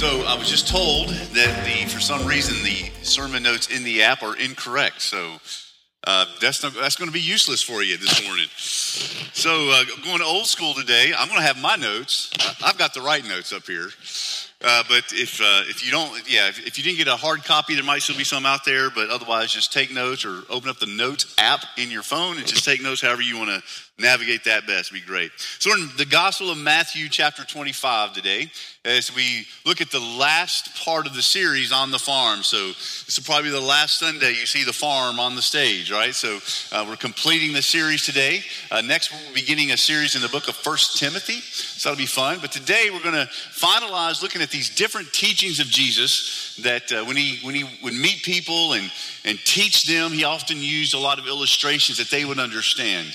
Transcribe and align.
So 0.00 0.22
I 0.22 0.34
was 0.34 0.48
just 0.48 0.66
told 0.66 1.10
that 1.10 1.62
the, 1.66 1.86
for 1.90 2.00
some 2.00 2.26
reason, 2.26 2.64
the 2.64 2.90
sermon 3.04 3.42
notes 3.42 3.68
in 3.68 3.84
the 3.84 4.02
app 4.02 4.22
are 4.22 4.34
incorrect. 4.34 5.02
So 5.02 5.36
uh, 6.04 6.24
that's 6.40 6.62
not, 6.62 6.72
that's 6.72 6.96
going 6.96 7.10
to 7.10 7.12
be 7.12 7.20
useless 7.20 7.62
for 7.62 7.82
you 7.82 7.98
this 7.98 8.26
morning. 8.26 8.46
So 8.54 9.68
uh, 9.70 9.84
going 10.02 10.22
old 10.22 10.46
school 10.46 10.72
today, 10.72 11.12
I'm 11.14 11.28
going 11.28 11.40
to 11.40 11.46
have 11.46 11.60
my 11.60 11.76
notes. 11.76 12.30
I've 12.64 12.78
got 12.78 12.94
the 12.94 13.02
right 13.02 13.22
notes 13.22 13.52
up 13.52 13.64
here. 13.64 13.90
Uh, 14.62 14.82
but 14.88 15.04
if 15.12 15.38
uh, 15.38 15.64
if 15.68 15.84
you 15.84 15.90
don't, 15.90 16.10
yeah, 16.26 16.48
if, 16.48 16.66
if, 16.66 16.78
you 16.78 16.84
didn't 16.84 16.98
get 16.98 17.08
a 17.08 17.16
hard 17.16 17.44
copy, 17.44 17.74
there 17.74 17.84
might 17.84 18.00
still 18.00 18.16
be 18.16 18.24
some 18.24 18.46
out 18.46 18.64
there. 18.64 18.88
But 18.88 19.10
otherwise, 19.10 19.52
just 19.52 19.70
take 19.70 19.92
notes 19.92 20.24
or 20.24 20.42
open 20.48 20.68
up 20.70 20.78
the 20.78 20.86
Notes 20.86 21.34
app 21.38 21.64
in 21.76 21.90
your 21.90 22.02
phone 22.02 22.36
and 22.36 22.46
just 22.46 22.64
take 22.64 22.82
notes 22.82 23.00
however 23.00 23.22
you 23.22 23.38
want 23.38 23.50
to 23.50 23.62
navigate 24.00 24.44
that 24.44 24.66
best. 24.66 24.92
It'd 24.92 25.04
be 25.04 25.06
great. 25.06 25.30
So, 25.58 25.72
in 25.74 25.88
the 25.96 26.06
Gospel 26.06 26.50
of 26.50 26.58
Matthew, 26.58 27.08
chapter 27.08 27.44
25 27.44 28.12
today, 28.12 28.50
as 28.84 29.14
we 29.14 29.46
look 29.66 29.80
at 29.80 29.90
the 29.90 30.00
last 30.00 30.82
part 30.82 31.06
of 31.06 31.14
the 31.14 31.22
series 31.22 31.70
on 31.70 31.90
the 31.90 31.98
farm. 31.98 32.42
So, 32.42 32.68
this 32.68 33.18
will 33.18 33.24
probably 33.24 33.50
be 33.50 33.58
the 33.58 33.64
last 33.64 33.98
Sunday 33.98 34.30
you 34.30 34.46
see 34.46 34.64
the 34.64 34.72
farm 34.72 35.20
on 35.20 35.36
the 35.36 35.42
stage, 35.42 35.92
right? 35.92 36.14
So, 36.14 36.38
uh, 36.72 36.86
we're 36.88 36.96
completing 36.96 37.52
the 37.52 37.62
series 37.62 38.04
today. 38.04 38.42
Uh, 38.70 38.80
next, 38.80 39.12
we're 39.12 39.34
beginning 39.34 39.72
a 39.72 39.76
series 39.76 40.16
in 40.16 40.22
the 40.22 40.28
book 40.28 40.48
of 40.48 40.56
First 40.56 40.98
Timothy. 40.98 41.40
So, 41.40 41.90
that'll 41.90 42.00
be 42.00 42.06
fun. 42.06 42.38
But 42.40 42.52
today, 42.52 42.88
we're 42.90 43.02
going 43.02 43.14
to 43.14 43.30
finalize 43.52 44.22
looking 44.22 44.42
at 44.42 44.50
these 44.50 44.74
different 44.74 45.12
teachings 45.12 45.60
of 45.60 45.66
Jesus 45.66 46.56
that 46.62 46.90
uh, 46.92 47.04
when, 47.04 47.16
he, 47.16 47.38
when 47.44 47.54
he 47.54 47.64
would 47.82 47.94
meet 47.94 48.22
people 48.22 48.72
and, 48.72 48.90
and 49.24 49.38
teach 49.40 49.84
them, 49.84 50.12
he 50.12 50.24
often 50.24 50.58
used 50.58 50.94
a 50.94 50.98
lot 50.98 51.18
of 51.18 51.26
illustrations 51.26 51.98
that 51.98 52.10
they 52.10 52.24
would 52.24 52.38
understand. 52.38 53.08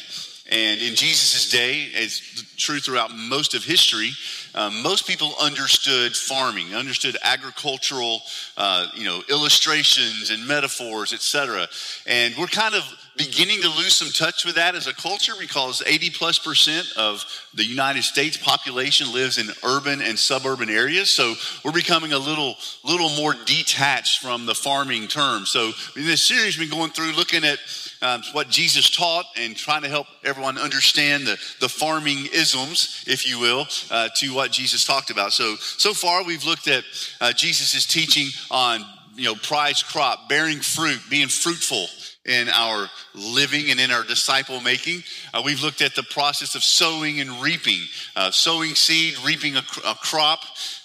And 0.47 0.79
in 0.79 0.93
Jesus' 0.95 1.49
day, 1.49 1.91
as 1.95 2.19
true 2.55 2.79
throughout 2.79 3.15
most 3.15 3.55
of 3.55 3.63
history, 3.63 4.11
um, 4.53 4.83
most 4.83 5.07
people 5.07 5.33
understood 5.41 6.15
farming, 6.15 6.75
understood 6.75 7.17
agricultural, 7.23 8.21
uh, 8.55 8.87
you 8.93 9.05
know, 9.05 9.23
illustrations 9.29 10.29
and 10.29 10.47
metaphors, 10.47 11.13
etc. 11.13 11.67
And 12.05 12.35
we're 12.37 12.45
kind 12.45 12.75
of 12.75 12.83
beginning 13.17 13.61
to 13.61 13.69
lose 13.69 13.95
some 13.95 14.09
touch 14.09 14.45
with 14.45 14.55
that 14.55 14.75
as 14.75 14.87
a 14.87 14.93
culture 14.93 15.33
because 15.39 15.81
80 15.85 16.09
plus 16.11 16.37
percent 16.37 16.85
of 16.97 17.23
the 17.53 17.63
United 17.63 18.03
States 18.03 18.35
population 18.35 19.13
lives 19.13 19.37
in 19.37 19.47
urban 19.63 20.01
and 20.01 20.19
suburban 20.19 20.69
areas. 20.69 21.09
So 21.09 21.35
we're 21.63 21.71
becoming 21.71 22.11
a 22.11 22.17
little, 22.17 22.55
little 22.83 23.09
more 23.09 23.33
detached 23.45 24.21
from 24.21 24.45
the 24.45 24.55
farming 24.55 25.07
term. 25.07 25.45
So 25.45 25.71
in 25.95 26.05
this 26.05 26.27
series, 26.27 26.57
we've 26.57 26.69
been 26.69 26.77
going 26.77 26.91
through 26.91 27.13
looking 27.13 27.45
at 27.45 27.59
um, 28.01 28.21
what 28.33 28.49
Jesus 28.49 28.89
taught 28.89 29.25
and 29.37 29.55
trying 29.55 29.83
to 29.83 29.89
help 29.89 30.07
everyone 30.23 30.57
understand 30.57 31.25
the, 31.25 31.37
the 31.61 31.69
farming 31.69 32.27
isms, 32.33 33.05
if 33.07 33.25
you 33.25 33.39
will, 33.39 33.65
uh, 33.89 34.09
to 34.17 34.33
what 34.33 34.51
Jesus 34.51 34.83
talked 34.83 35.09
about. 35.09 35.31
So, 35.31 35.55
so 35.55 35.93
far 35.93 36.23
we've 36.23 36.43
looked 36.43 36.67
at 36.67 36.83
uh, 37.21 37.31
Jesus' 37.31 37.85
teaching 37.85 38.27
on, 38.51 38.83
you 39.15 39.25
know, 39.25 39.35
prize 39.35 39.81
crop, 39.81 40.27
bearing 40.27 40.59
fruit, 40.59 40.99
being 41.09 41.29
fruitful 41.29 41.87
in 42.25 42.49
our 42.49 42.89
living 43.13 43.69
and 43.69 43.79
in 43.79 43.91
our 43.91 44.03
disciple 44.03 44.59
making. 44.59 45.03
Uh, 45.33 45.41
we've 45.45 45.61
looked 45.61 45.81
at 45.81 45.95
the 45.95 46.03
process 46.03 46.55
of 46.55 46.63
sowing 46.63 47.19
and 47.19 47.29
reaping, 47.41 47.81
uh, 48.15 48.31
sowing 48.31 48.73
seed, 48.73 49.15
reaping 49.23 49.55
a, 49.55 49.63
a, 49.85 49.95
crop, 49.95 50.39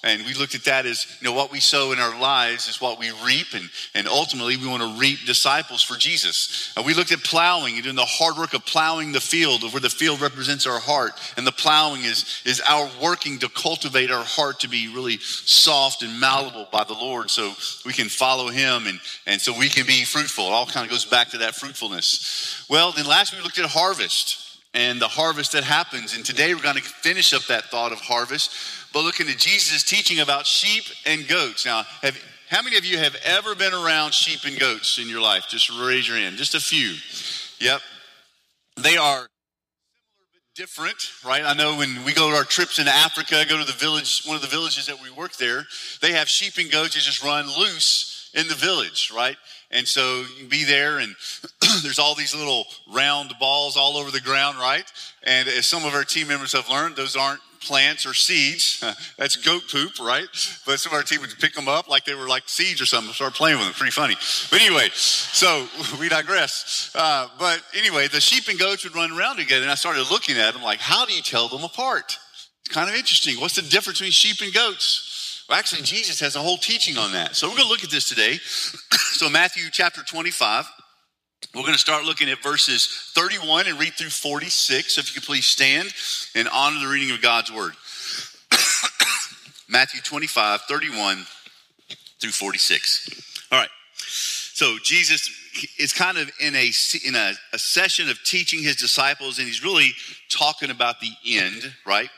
and 0.05 0.25
we 0.27 0.35
looked 0.35 0.55
at 0.55 0.65
that 0.65 0.87
as 0.87 1.07
you 1.21 1.25
know 1.25 1.33
what 1.33 1.51
we 1.51 1.59
sow 1.61 1.93
in 1.93 1.99
our 1.99 2.19
lives 2.21 2.69
is 2.69 2.81
what 2.81 2.99
we 2.99 3.11
reap, 3.25 3.47
and 3.55 3.69
and 3.95 4.07
ultimately 4.07 4.57
we 4.57 4.67
want 4.67 4.83
to 4.83 5.01
reap 5.01 5.19
disciples 5.27 5.83
for 5.83 5.97
Jesus. 5.97 6.73
Uh, 6.77 6.83
we 6.85 6.95
looked 6.95 7.13
at 7.13 7.23
plowing 7.25 7.75
and 7.75 7.85
doing 7.85 7.97
the 7.97 8.05
hard 8.05 8.37
work 8.37 8.55
of 8.55 8.65
plowing 8.67 9.13
the 9.13 9.21
field, 9.21 9.63
where 9.73 9.81
the 9.81 9.91
field 9.91 10.21
represents 10.21 10.67
our 10.67 10.79
heart, 10.79 11.13
and 11.37 11.47
the 11.47 11.53
plowing 11.53 12.03
is 12.05 12.43
is 12.45 12.61
our 12.69 12.89
working 13.03 13.39
to 13.39 13.49
cultivate 13.49 14.11
our 14.11 14.25
heart 14.25 14.61
to 14.61 14.69
be 14.69 14.93
really 14.95 15.19
soft 15.19 16.03
and 16.03 16.21
malleable 16.21 16.69
by 16.71 16.85
the 16.85 16.95
Lord, 16.95 17.31
so 17.31 17.53
we 17.87 17.93
can 17.93 18.09
follow 18.09 18.49
Him 18.49 18.87
and 18.87 19.01
and 19.27 19.41
so 19.41 19.57
we 19.59 19.69
can 19.69 19.87
be 19.87 20.05
fruitful. 20.05 20.47
It 20.47 20.53
all 20.53 20.67
kind 20.67 20.85
of 20.85 20.91
goes 20.91 21.07
back 21.07 21.30
to 21.31 21.39
that 21.39 21.55
fruitfulness. 21.55 22.65
Well, 22.69 22.93
then 22.93 23.07
last 23.07 23.33
week 23.33 23.41
we 23.41 23.45
looked 23.45 23.59
at 23.59 23.67
harvest 23.67 24.59
and 24.75 25.01
the 25.01 25.09
harvest 25.09 25.53
that 25.53 25.65
happens. 25.65 26.15
And 26.15 26.25
today 26.25 26.55
we're 26.55 26.63
going 26.63 26.77
to 26.77 26.83
finish 26.83 27.33
up 27.33 27.43
that 27.47 27.65
thought 27.65 27.93
of 27.93 27.99
harvest 28.01 28.53
by 28.93 29.01
looking 29.01 29.29
at 29.29 29.39
Jesus' 29.39 29.83
teaching 29.83 30.21
about 30.21 30.47
sheep 30.47 30.85
and 31.07 31.27
goats. 31.27 31.67
Now, 31.67 31.85
have, 32.03 32.17
how 32.49 32.63
many 32.63 32.77
of 32.77 32.85
you 32.85 32.99
have 32.99 33.17
ever 33.25 33.55
been 33.55 33.73
around 33.73 34.13
sheep 34.13 34.41
and 34.45 34.59
goats 34.59 34.99
in 34.99 35.09
your 35.09 35.21
life? 35.21 35.47
Just 35.49 35.71
raise 35.81 36.09
your 36.09 36.17
hand. 36.17 36.37
Just 36.37 36.55
a 36.55 36.61
few. 36.61 36.95
Yep. 37.59 37.81
They 38.77 38.97
are 38.97 39.27
different, 40.55 41.11
right? 41.25 41.43
I 41.45 41.55
know 41.55 41.77
when 41.77 42.05
we 42.05 42.13
go 42.13 42.31
to 42.31 42.37
our 42.37 42.45
trips 42.45 42.79
in 42.79 42.89
Africa, 42.89 43.45
go 43.49 43.59
to 43.59 43.65
the 43.65 43.79
village, 43.79 44.25
one 44.27 44.37
of 44.37 44.43
the 44.43 44.49
villages 44.49 44.87
that 44.87 45.01
we 45.03 45.11
work 45.11 45.37
there, 45.37 45.65
they 46.03 46.13
have 46.13 46.29
sheep 46.29 46.55
and 46.59 46.71
goats 46.71 46.95
that 46.95 47.01
just 47.01 47.23
run 47.23 47.47
loose 47.47 48.31
in 48.35 48.47
the 48.49 48.55
village, 48.55 49.13
right? 49.15 49.37
And 49.71 49.87
so 49.87 50.21
you 50.21 50.37
can 50.37 50.49
be 50.49 50.65
there, 50.65 50.99
and 50.99 51.15
there's 51.83 51.99
all 51.99 52.15
these 52.15 52.35
little 52.35 52.65
round 52.93 53.35
balls 53.39 53.77
all 53.77 53.97
over 53.97 54.11
the 54.11 54.21
ground, 54.21 54.59
right? 54.59 54.85
And 55.23 55.49
as 55.49 55.67
some 55.67 55.85
of 55.85 55.95
our 55.95 56.05
team 56.05 56.29
members 56.29 56.53
have 56.53 56.69
learned, 56.69 56.97
those 56.97 57.15
aren't 57.15 57.41
plants 57.61 58.07
or 58.07 58.15
seeds. 58.15 58.83
That's 59.19 59.37
goat 59.37 59.63
poop, 59.71 59.99
right? 60.01 60.27
But 60.67 60.81
some 60.81 60.93
of 60.93 60.97
our 60.97 61.03
team 61.03 61.21
would 61.21 61.31
pick 61.39 61.55
them 61.55 61.69
up 61.69 61.89
like 61.89 62.05
they 62.05 62.15
were 62.15 62.27
like 62.27 62.49
seeds 62.49 62.81
or 62.81 62.87
something, 62.87 63.13
start 63.13 63.35
playing 63.35 63.59
with 63.59 63.67
them. 63.67 63.75
Pretty 63.75 63.93
funny. 63.93 64.17
But 64.51 64.61
anyway, 64.61 64.89
so 64.93 65.69
we 66.01 66.09
digress. 66.09 66.91
Uh, 66.95 67.29
but 67.39 67.63
anyway, 67.77 68.09
the 68.09 68.21
sheep 68.21 68.49
and 68.49 68.59
goats 68.59 68.85
would 68.85 68.95
run 68.95 69.13
around 69.13 69.37
together, 69.37 69.63
and 69.63 69.71
I 69.71 69.77
started 69.77 70.11
looking 70.11 70.37
at 70.37 70.55
them 70.55 70.63
like, 70.63 70.81
how 70.81 71.07
do 71.07 71.13
you 71.13 71.23
tell 71.23 71.49
them 71.49 71.63
apart? 71.63 72.19
It's 72.65 72.75
kind 72.75 72.89
of 72.89 72.97
interesting. 72.97 73.41
What's 73.41 73.57
the 73.57 73.63
difference 73.63 73.99
between 73.99 74.13
sheep 74.13 74.41
and 74.43 74.53
goats? 74.53 75.10
Well, 75.51 75.59
actually, 75.59 75.83
Jesus 75.83 76.21
has 76.21 76.37
a 76.37 76.39
whole 76.39 76.59
teaching 76.59 76.97
on 76.97 77.11
that. 77.11 77.35
So 77.35 77.49
we're 77.49 77.57
going 77.57 77.67
to 77.67 77.73
look 77.73 77.83
at 77.83 77.91
this 77.91 78.09
today. 78.09 78.35
so, 78.39 79.29
Matthew 79.29 79.65
chapter 79.73 80.01
25. 80.05 80.65
We're 81.57 81.63
going 81.63 81.73
to 81.73 81.79
start 81.79 82.05
looking 82.05 82.31
at 82.31 82.41
verses 82.41 83.11
31 83.17 83.67
and 83.67 83.77
read 83.77 83.95
through 83.95 84.11
46. 84.11 84.95
So, 84.95 85.01
if 85.01 85.09
you 85.09 85.21
could 85.21 85.27
please 85.27 85.47
stand 85.47 85.93
and 86.37 86.49
honor 86.53 86.79
the 86.79 86.87
reading 86.87 87.11
of 87.13 87.21
God's 87.21 87.51
word. 87.51 87.73
Matthew 89.69 90.01
25, 90.03 90.61
31 90.69 91.27
through 92.21 92.31
46. 92.31 93.49
All 93.51 93.59
right. 93.59 93.71
So, 93.97 94.77
Jesus 94.85 95.29
is 95.81 95.93
kind 95.93 96.17
of 96.17 96.31
in 96.39 96.55
a 96.55 96.71
in 97.05 97.17
a, 97.17 97.33
a, 97.53 97.59
session 97.59 98.09
of 98.09 98.23
teaching 98.23 98.63
his 98.63 98.77
disciples 98.77 99.39
and 99.39 99.49
he's 99.49 99.65
really 99.65 99.95
talking 100.31 100.71
about 100.71 101.01
the 101.01 101.13
end 101.27 101.75
right? 101.87 102.09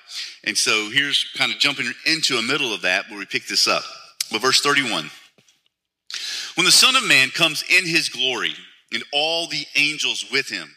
And 0.44 0.56
so 0.56 0.90
here's 0.90 1.30
kind 1.36 1.52
of 1.52 1.58
jumping 1.58 1.92
into 2.06 2.36
a 2.36 2.42
middle 2.42 2.72
of 2.74 2.82
that 2.82 3.08
where 3.08 3.18
we 3.18 3.26
pick 3.26 3.46
this 3.46 3.66
up. 3.66 3.84
But 4.30 4.40
verse 4.40 4.60
31 4.60 5.10
when 6.54 6.66
the 6.66 6.72
son 6.72 6.96
of 6.96 7.06
man 7.08 7.30
comes 7.30 7.64
in 7.70 7.86
his 7.86 8.10
glory 8.10 8.54
and 8.92 9.02
all 9.12 9.48
the 9.48 9.64
angels 9.74 10.26
with 10.30 10.48
him 10.48 10.68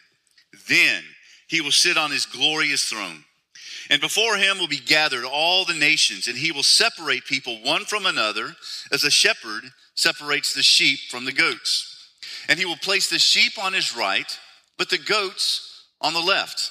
then 0.68 1.02
he 1.48 1.60
will 1.60 1.70
sit 1.70 1.96
on 1.96 2.10
his 2.10 2.26
glorious 2.26 2.84
throne. 2.84 3.24
And 3.88 4.00
before 4.00 4.36
him 4.36 4.58
will 4.58 4.68
be 4.68 4.80
gathered 4.80 5.24
all 5.24 5.64
the 5.64 5.74
nations 5.74 6.26
and 6.26 6.36
he 6.36 6.50
will 6.50 6.64
separate 6.64 7.24
people 7.24 7.62
one 7.62 7.84
from 7.84 8.04
another 8.04 8.56
as 8.92 9.04
a 9.04 9.10
shepherd 9.10 9.62
separates 9.94 10.54
the 10.54 10.62
sheep 10.62 10.98
from 11.08 11.24
the 11.24 11.32
goats. 11.32 11.92
And 12.48 12.58
he 12.58 12.64
will 12.64 12.76
place 12.76 13.08
the 13.08 13.18
sheep 13.18 13.52
on 13.62 13.72
his 13.72 13.96
right, 13.96 14.38
but 14.76 14.90
the 14.90 14.98
goats 14.98 15.84
on 16.00 16.14
the 16.14 16.20
left. 16.20 16.70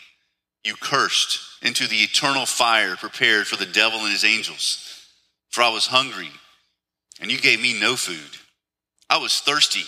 you 0.63 0.75
cursed 0.75 1.39
into 1.61 1.87
the 1.87 1.97
eternal 1.97 2.45
fire 2.45 2.95
prepared 2.95 3.47
for 3.47 3.55
the 3.55 3.71
devil 3.71 3.99
and 3.99 4.11
his 4.11 4.23
angels. 4.23 5.07
For 5.49 5.61
I 5.61 5.69
was 5.69 5.87
hungry, 5.87 6.31
and 7.19 7.31
you 7.31 7.39
gave 7.39 7.61
me 7.61 7.79
no 7.79 7.95
food. 7.95 8.39
I 9.09 9.17
was 9.17 9.39
thirsty, 9.39 9.83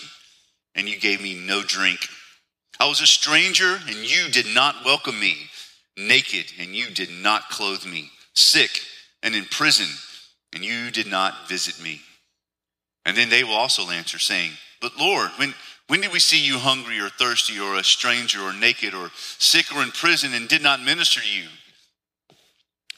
and 0.74 0.88
you 0.88 0.98
gave 0.98 1.22
me 1.22 1.34
no 1.34 1.62
drink. 1.62 2.00
I 2.78 2.88
was 2.88 3.00
a 3.00 3.06
stranger, 3.06 3.78
and 3.86 3.96
you 3.96 4.30
did 4.30 4.46
not 4.54 4.84
welcome 4.84 5.18
me, 5.18 5.36
naked, 5.96 6.52
and 6.58 6.74
you 6.74 6.90
did 6.90 7.10
not 7.10 7.48
clothe 7.48 7.86
me, 7.86 8.10
sick, 8.34 8.70
and 9.22 9.34
in 9.34 9.44
prison, 9.46 9.86
and 10.52 10.64
you 10.64 10.90
did 10.90 11.06
not 11.06 11.48
visit 11.48 11.82
me. 11.82 12.00
And 13.06 13.16
then 13.16 13.28
they 13.28 13.44
will 13.44 13.54
also 13.54 13.90
answer, 13.90 14.18
saying, 14.18 14.50
But 14.80 14.96
Lord, 14.98 15.30
when, 15.36 15.54
when 15.88 16.00
did 16.00 16.12
we 16.12 16.18
see 16.18 16.40
you 16.40 16.58
hungry 16.58 16.98
or 16.98 17.10
thirsty 17.10 17.60
or 17.60 17.76
a 17.76 17.84
stranger 17.84 18.40
or 18.40 18.52
naked 18.52 18.94
or 18.94 19.10
sick 19.38 19.74
or 19.74 19.82
in 19.82 19.90
prison 19.90 20.32
and 20.32 20.48
did 20.48 20.62
not 20.62 20.82
minister 20.82 21.20
to 21.20 21.28
you? 21.28 21.46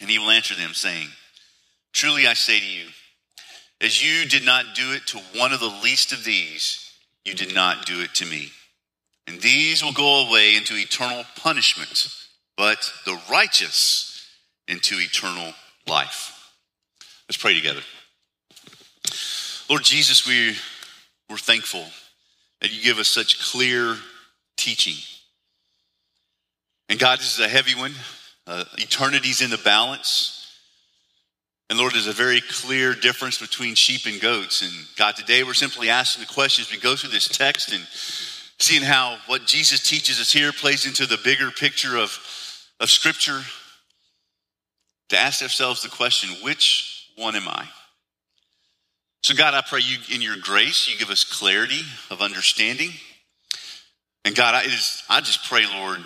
And 0.00 0.08
he 0.08 0.18
will 0.18 0.30
answer 0.30 0.54
them, 0.54 0.72
saying, 0.72 1.08
Truly 1.92 2.26
I 2.26 2.34
say 2.34 2.60
to 2.60 2.66
you, 2.66 2.86
as 3.80 4.02
you 4.02 4.28
did 4.28 4.44
not 4.44 4.74
do 4.74 4.92
it 4.92 5.06
to 5.08 5.18
one 5.38 5.52
of 5.52 5.60
the 5.60 5.80
least 5.82 6.12
of 6.12 6.24
these, 6.24 6.92
you 7.24 7.34
did 7.34 7.54
not 7.54 7.86
do 7.86 8.02
it 8.02 8.14
to 8.14 8.26
me. 8.26 8.50
And 9.26 9.40
these 9.40 9.82
will 9.82 9.92
go 9.92 10.28
away 10.28 10.56
into 10.56 10.76
eternal 10.76 11.24
punishment, 11.36 12.08
but 12.56 12.90
the 13.04 13.20
righteous 13.30 14.28
into 14.68 14.94
eternal 14.98 15.52
life. 15.88 16.52
Let's 17.28 17.36
pray 17.36 17.54
together. 17.54 17.80
Lord 19.68 19.82
Jesus, 19.82 20.26
we, 20.26 20.56
we're 21.28 21.38
thankful 21.38 21.84
that 22.60 22.72
you 22.72 22.82
give 22.82 22.98
us 22.98 23.08
such 23.08 23.52
clear 23.52 23.96
teaching. 24.56 24.94
And 26.88 26.98
God, 26.98 27.18
this 27.18 27.38
is 27.38 27.44
a 27.44 27.48
heavy 27.48 27.74
one. 27.74 27.92
Uh, 28.46 28.64
eternity's 28.78 29.42
in 29.42 29.50
the 29.50 29.58
balance. 29.58 30.36
And 31.68 31.78
Lord, 31.78 31.94
there's 31.94 32.06
a 32.06 32.12
very 32.12 32.40
clear 32.40 32.94
difference 32.94 33.38
between 33.38 33.74
sheep 33.74 34.06
and 34.06 34.20
goats. 34.20 34.62
And 34.62 34.72
God, 34.96 35.16
today 35.16 35.42
we're 35.42 35.54
simply 35.54 35.90
asking 35.90 36.24
the 36.24 36.32
questions. 36.32 36.70
we 36.70 36.78
go 36.78 36.94
through 36.94 37.10
this 37.10 37.28
text 37.28 37.72
and 37.72 37.84
seeing 38.58 38.82
how 38.82 39.18
what 39.26 39.46
Jesus 39.46 39.86
teaches 39.86 40.20
us 40.20 40.32
here 40.32 40.52
plays 40.52 40.86
into 40.86 41.06
the 41.06 41.18
bigger 41.18 41.50
picture 41.50 41.96
of, 41.96 42.16
of 42.80 42.88
Scripture, 42.88 43.42
to 45.08 45.16
ask 45.16 45.42
ourselves 45.42 45.82
the 45.82 45.88
question 45.88 46.30
which 46.42 47.10
one 47.16 47.36
am 47.36 47.48
I? 47.48 47.68
So, 49.22 49.34
God, 49.34 49.54
I 49.54 49.62
pray 49.68 49.80
you, 49.80 49.98
in 50.14 50.22
your 50.22 50.36
grace, 50.40 50.88
you 50.88 50.98
give 50.98 51.10
us 51.10 51.24
clarity 51.24 51.80
of 52.10 52.20
understanding. 52.20 52.90
And 54.24 54.34
God, 54.34 54.54
I 54.54 54.64
just, 54.64 55.04
I 55.08 55.20
just 55.20 55.48
pray, 55.48 55.64
Lord, 55.72 56.00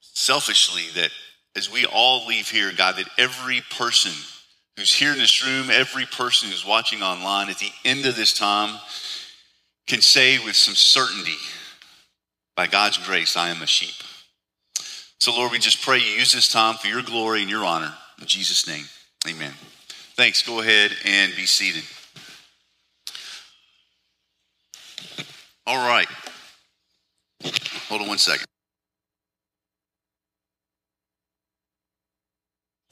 selfishly, 0.00 0.84
that 1.00 1.10
as 1.54 1.70
we 1.70 1.86
all 1.86 2.26
leave 2.26 2.48
here, 2.48 2.72
God, 2.76 2.96
that 2.96 3.08
every 3.18 3.62
person 3.70 4.12
who's 4.76 4.92
here 4.92 5.12
in 5.12 5.18
this 5.18 5.44
room, 5.44 5.70
every 5.70 6.06
person 6.06 6.50
who's 6.50 6.66
watching 6.66 7.02
online 7.02 7.48
at 7.48 7.58
the 7.58 7.70
end 7.84 8.04
of 8.06 8.16
this 8.16 8.34
time 8.34 8.78
can 9.86 10.00
say 10.00 10.38
with 10.38 10.56
some 10.56 10.74
certainty, 10.74 11.36
by 12.56 12.66
God's 12.66 12.98
grace, 12.98 13.36
I 13.36 13.50
am 13.50 13.62
a 13.62 13.66
sheep. 13.66 13.94
So, 15.18 15.32
Lord, 15.32 15.52
we 15.52 15.58
just 15.58 15.82
pray 15.82 15.98
you 15.98 16.18
use 16.18 16.32
this 16.32 16.50
time 16.50 16.76
for 16.76 16.88
your 16.88 17.02
glory 17.02 17.42
and 17.42 17.50
your 17.50 17.64
honor. 17.64 17.92
In 18.20 18.26
Jesus' 18.26 18.66
name, 18.66 18.84
amen. 19.28 19.52
Thanks. 20.14 20.42
Go 20.42 20.60
ahead 20.60 20.92
and 21.04 21.34
be 21.36 21.46
seated. 21.46 21.84
All 25.66 25.86
right. 25.86 26.06
Hold 27.88 28.02
on 28.02 28.08
one 28.08 28.18
second. 28.18 28.46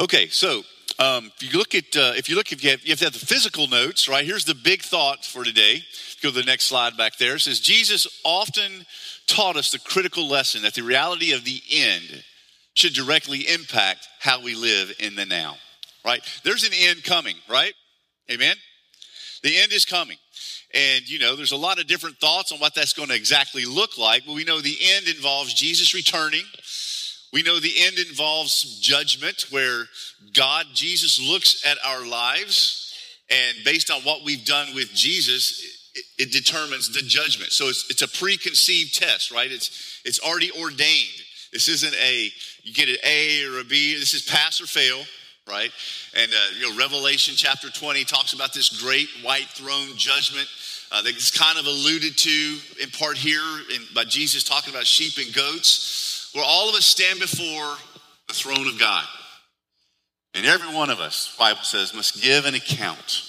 Okay, 0.00 0.28
so 0.28 0.62
um, 0.98 1.30
if 1.40 1.52
you 1.52 1.58
look 1.58 1.74
at 1.74 1.96
uh, 1.96 2.12
if 2.16 2.28
you 2.28 2.36
look 2.36 2.52
if 2.52 2.62
you, 2.62 2.70
have, 2.70 2.82
you 2.82 2.90
have 2.90 2.98
to 2.98 3.04
have 3.04 3.12
the 3.12 3.24
physical 3.24 3.68
notes, 3.68 4.08
right? 4.08 4.24
Here's 4.24 4.44
the 4.44 4.54
big 4.54 4.82
thought 4.82 5.24
for 5.24 5.44
today. 5.44 5.82
Go 6.22 6.30
to 6.30 6.34
the 6.34 6.42
next 6.42 6.66
slide 6.66 6.96
back 6.96 7.16
there. 7.16 7.36
It 7.36 7.40
says 7.40 7.60
Jesus 7.60 8.06
often 8.24 8.84
taught 9.26 9.56
us 9.56 9.70
the 9.70 9.78
critical 9.78 10.28
lesson 10.28 10.62
that 10.62 10.74
the 10.74 10.82
reality 10.82 11.32
of 11.32 11.44
the 11.44 11.60
end 11.72 12.24
should 12.74 12.92
directly 12.92 13.40
impact 13.40 14.08
how 14.18 14.42
we 14.42 14.54
live 14.54 14.92
in 14.98 15.14
the 15.14 15.24
now. 15.24 15.56
Right? 16.04 16.20
There's 16.42 16.64
an 16.64 16.72
end 16.74 17.04
coming, 17.04 17.36
right? 17.48 17.72
Amen. 18.30 18.56
The 19.42 19.56
end 19.58 19.72
is 19.72 19.84
coming. 19.84 20.16
And, 20.74 21.08
you 21.08 21.20
know, 21.20 21.36
there's 21.36 21.52
a 21.52 21.56
lot 21.56 21.78
of 21.78 21.86
different 21.86 22.18
thoughts 22.18 22.50
on 22.50 22.58
what 22.58 22.74
that's 22.74 22.94
going 22.94 23.08
to 23.08 23.14
exactly 23.14 23.64
look 23.64 23.96
like, 23.96 24.26
but 24.26 24.34
we 24.34 24.42
know 24.42 24.60
the 24.60 24.76
end 24.96 25.06
involves 25.06 25.54
Jesus 25.54 25.94
returning. 25.94 26.42
We 27.32 27.42
know 27.42 27.60
the 27.60 27.74
end 27.78 27.98
involves 27.98 28.80
judgment, 28.80 29.46
where 29.50 29.84
God, 30.34 30.66
Jesus, 30.74 31.20
looks 31.20 31.64
at 31.64 31.78
our 31.86 32.04
lives, 32.04 32.92
and 33.30 33.56
based 33.64 33.90
on 33.90 34.00
what 34.02 34.24
we've 34.24 34.44
done 34.44 34.74
with 34.74 34.92
Jesus, 34.92 35.62
it, 35.94 36.24
it 36.24 36.32
determines 36.32 36.92
the 36.92 37.02
judgment. 37.02 37.52
So 37.52 37.68
it's, 37.68 37.88
it's 37.88 38.02
a 38.02 38.08
preconceived 38.08 38.98
test, 38.98 39.30
right? 39.30 39.50
It's, 39.50 40.00
it's 40.04 40.18
already 40.20 40.50
ordained. 40.60 41.22
This 41.52 41.68
isn't 41.68 41.94
a, 41.94 42.30
you 42.64 42.74
get 42.74 42.88
an 42.88 42.96
A 43.04 43.44
or 43.44 43.60
a 43.60 43.64
B. 43.64 43.96
This 43.96 44.12
is 44.12 44.22
pass 44.22 44.60
or 44.60 44.66
fail 44.66 45.04
right? 45.46 45.70
And 46.16 46.32
uh, 46.32 46.36
you 46.58 46.70
know, 46.70 46.78
Revelation 46.78 47.34
chapter 47.36 47.68
20 47.68 48.04
talks 48.04 48.32
about 48.32 48.54
this 48.54 48.80
great 48.82 49.08
white 49.22 49.48
throne 49.48 49.94
judgment 49.96 50.48
uh, 50.94 51.02
that's 51.02 51.36
kind 51.36 51.58
of 51.58 51.66
alluded 51.66 52.16
to 52.16 52.56
in 52.80 52.88
part 52.90 53.16
here 53.16 53.42
in, 53.74 53.82
by 53.96 54.04
Jesus 54.04 54.44
talking 54.44 54.72
about 54.72 54.86
sheep 54.86 55.24
and 55.24 55.34
goats, 55.34 56.30
where 56.34 56.44
all 56.46 56.68
of 56.68 56.76
us 56.76 56.84
stand 56.84 57.18
before 57.18 57.76
the 58.28 58.34
throne 58.34 58.68
of 58.68 58.78
God. 58.78 59.04
And 60.34 60.46
every 60.46 60.72
one 60.72 60.90
of 60.90 61.00
us, 61.00 61.34
Bible 61.36 61.62
says, 61.62 61.94
must 61.94 62.22
give 62.22 62.44
an 62.44 62.54
account. 62.54 63.28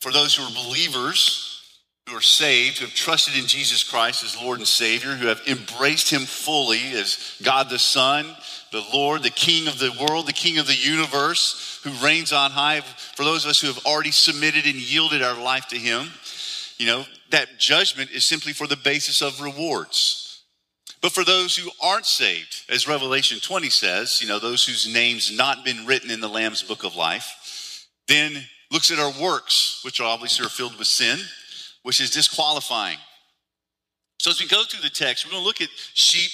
For 0.00 0.10
those 0.10 0.34
who 0.34 0.44
are 0.44 0.64
believers, 0.66 1.62
who 2.08 2.16
are 2.16 2.22
saved, 2.22 2.78
who 2.78 2.86
have 2.86 2.94
trusted 2.94 3.36
in 3.36 3.46
Jesus 3.46 3.84
Christ 3.84 4.24
as 4.24 4.40
Lord 4.40 4.58
and 4.58 4.68
Savior, 4.68 5.10
who 5.10 5.26
have 5.26 5.42
embraced 5.46 6.10
Him 6.10 6.22
fully 6.22 6.92
as 6.92 7.36
God 7.42 7.68
the 7.68 7.78
Son, 7.78 8.34
the 8.72 8.84
Lord, 8.94 9.22
the 9.22 9.30
King 9.30 9.68
of 9.68 9.78
the 9.78 9.92
world, 10.08 10.26
the 10.26 10.32
King 10.32 10.58
of 10.58 10.66
the 10.66 10.74
universe, 10.74 11.80
who 11.84 11.90
reigns 12.04 12.32
on 12.32 12.50
high. 12.50 12.80
For 12.80 13.24
those 13.24 13.44
of 13.44 13.50
us 13.50 13.60
who 13.60 13.66
have 13.66 13.84
already 13.84 14.10
submitted 14.10 14.64
and 14.64 14.76
yielded 14.76 15.22
our 15.22 15.40
life 15.40 15.66
to 15.68 15.78
Him, 15.78 16.10
you 16.78 16.86
know, 16.86 17.04
that 17.30 17.58
judgment 17.58 18.10
is 18.10 18.24
simply 18.24 18.52
for 18.52 18.66
the 18.66 18.76
basis 18.76 19.22
of 19.22 19.40
rewards. 19.40 20.42
But 21.02 21.12
for 21.12 21.24
those 21.24 21.56
who 21.56 21.70
aren't 21.82 22.06
saved, 22.06 22.64
as 22.68 22.88
Revelation 22.88 23.38
20 23.40 23.70
says, 23.70 24.20
you 24.20 24.28
know, 24.28 24.38
those 24.38 24.64
whose 24.64 24.92
names 24.92 25.34
not 25.34 25.64
been 25.64 25.86
written 25.86 26.10
in 26.10 26.20
the 26.20 26.28
Lamb's 26.28 26.62
book 26.62 26.84
of 26.84 26.96
life, 26.96 27.86
then 28.08 28.44
looks 28.70 28.90
at 28.90 28.98
our 28.98 29.12
works, 29.20 29.80
which 29.84 30.00
obviously 30.00 30.44
are 30.44 30.50
filled 30.50 30.78
with 30.78 30.86
sin, 30.86 31.18
which 31.82 32.00
is 32.00 32.10
disqualifying. 32.10 32.98
So 34.18 34.30
as 34.30 34.40
we 34.40 34.48
go 34.48 34.64
through 34.64 34.82
the 34.82 34.90
text, 34.90 35.24
we're 35.24 35.32
going 35.32 35.42
to 35.42 35.46
look 35.46 35.60
at 35.60 35.68
sheep 35.94 36.32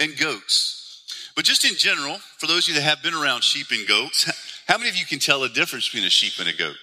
and 0.00 0.16
goats. 0.18 1.30
But 1.36 1.44
just 1.44 1.64
in 1.64 1.76
general, 1.76 2.18
for 2.38 2.46
those 2.46 2.68
of 2.68 2.74
you 2.74 2.80
that 2.80 2.86
have 2.86 3.02
been 3.02 3.14
around 3.14 3.44
sheep 3.44 3.68
and 3.70 3.86
goats, 3.86 4.30
how 4.66 4.78
many 4.78 4.90
of 4.90 4.96
you 4.96 5.06
can 5.06 5.18
tell 5.18 5.40
the 5.40 5.48
difference 5.48 5.88
between 5.88 6.06
a 6.06 6.10
sheep 6.10 6.32
and 6.38 6.48
a 6.48 6.56
goat? 6.56 6.76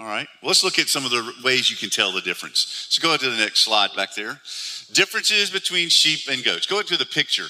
All 0.00 0.06
right, 0.06 0.26
well, 0.40 0.48
let's 0.48 0.64
look 0.64 0.78
at 0.78 0.88
some 0.88 1.04
of 1.04 1.10
the 1.10 1.30
ways 1.44 1.70
you 1.70 1.76
can 1.76 1.90
tell 1.90 2.10
the 2.10 2.22
difference. 2.22 2.86
So 2.88 3.02
go 3.02 3.08
ahead 3.10 3.20
to 3.20 3.28
the 3.28 3.36
next 3.36 3.60
slide 3.60 3.90
back 3.94 4.14
there. 4.14 4.40
Differences 4.94 5.50
between 5.50 5.90
sheep 5.90 6.20
and 6.32 6.42
goats. 6.42 6.64
Go 6.64 6.78
into 6.78 6.96
the 6.96 7.04
picture. 7.04 7.44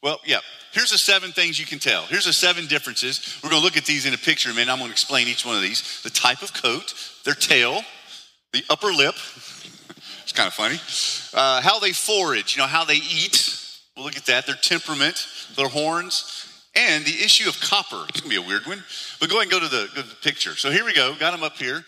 Well, 0.00 0.20
yeah, 0.24 0.38
here's 0.70 0.92
the 0.92 0.98
seven 0.98 1.32
things 1.32 1.58
you 1.58 1.66
can 1.66 1.80
tell. 1.80 2.04
Here's 2.04 2.26
the 2.26 2.32
seven 2.32 2.68
differences. 2.68 3.36
We're 3.42 3.50
going 3.50 3.60
to 3.60 3.64
look 3.64 3.76
at 3.76 3.84
these 3.84 4.06
in 4.06 4.14
a 4.14 4.18
picture 4.18 4.48
in 4.48 4.54
a 4.54 4.58
minute. 4.60 4.70
I'm 4.70 4.78
going 4.78 4.90
to 4.90 4.92
explain 4.92 5.26
each 5.26 5.44
one 5.44 5.56
of 5.56 5.62
these. 5.62 6.00
The 6.02 6.10
type 6.10 6.42
of 6.42 6.54
coat, 6.54 6.94
their 7.24 7.34
tail, 7.34 7.82
the 8.52 8.62
upper 8.70 8.92
lip. 8.92 9.16
it's 10.22 10.32
kind 10.32 10.46
of 10.46 10.54
funny. 10.54 10.78
Uh, 11.34 11.62
how 11.62 11.80
they 11.80 11.90
forage, 11.90 12.54
you 12.54 12.62
know, 12.62 12.68
how 12.68 12.84
they 12.84 12.94
eat. 12.94 13.58
We'll 13.96 14.04
look 14.04 14.16
at 14.16 14.26
that. 14.26 14.46
Their 14.46 14.54
temperament, 14.54 15.26
their 15.56 15.68
horns, 15.68 16.46
and 16.74 17.04
the 17.04 17.22
issue 17.22 17.48
of 17.48 17.60
copper. 17.60 18.04
It's 18.08 18.20
going 18.20 18.30
to 18.30 18.40
be 18.40 18.44
a 18.44 18.48
weird 18.48 18.66
one. 18.66 18.82
But 19.20 19.28
go 19.28 19.36
ahead 19.36 19.44
and 19.44 19.52
go 19.52 19.60
to, 19.60 19.68
the, 19.68 19.88
go 19.94 20.02
to 20.02 20.08
the 20.08 20.16
picture. 20.16 20.56
So 20.56 20.70
here 20.70 20.84
we 20.84 20.94
go. 20.94 21.14
Got 21.14 21.32
them 21.32 21.42
up 21.42 21.56
here. 21.56 21.84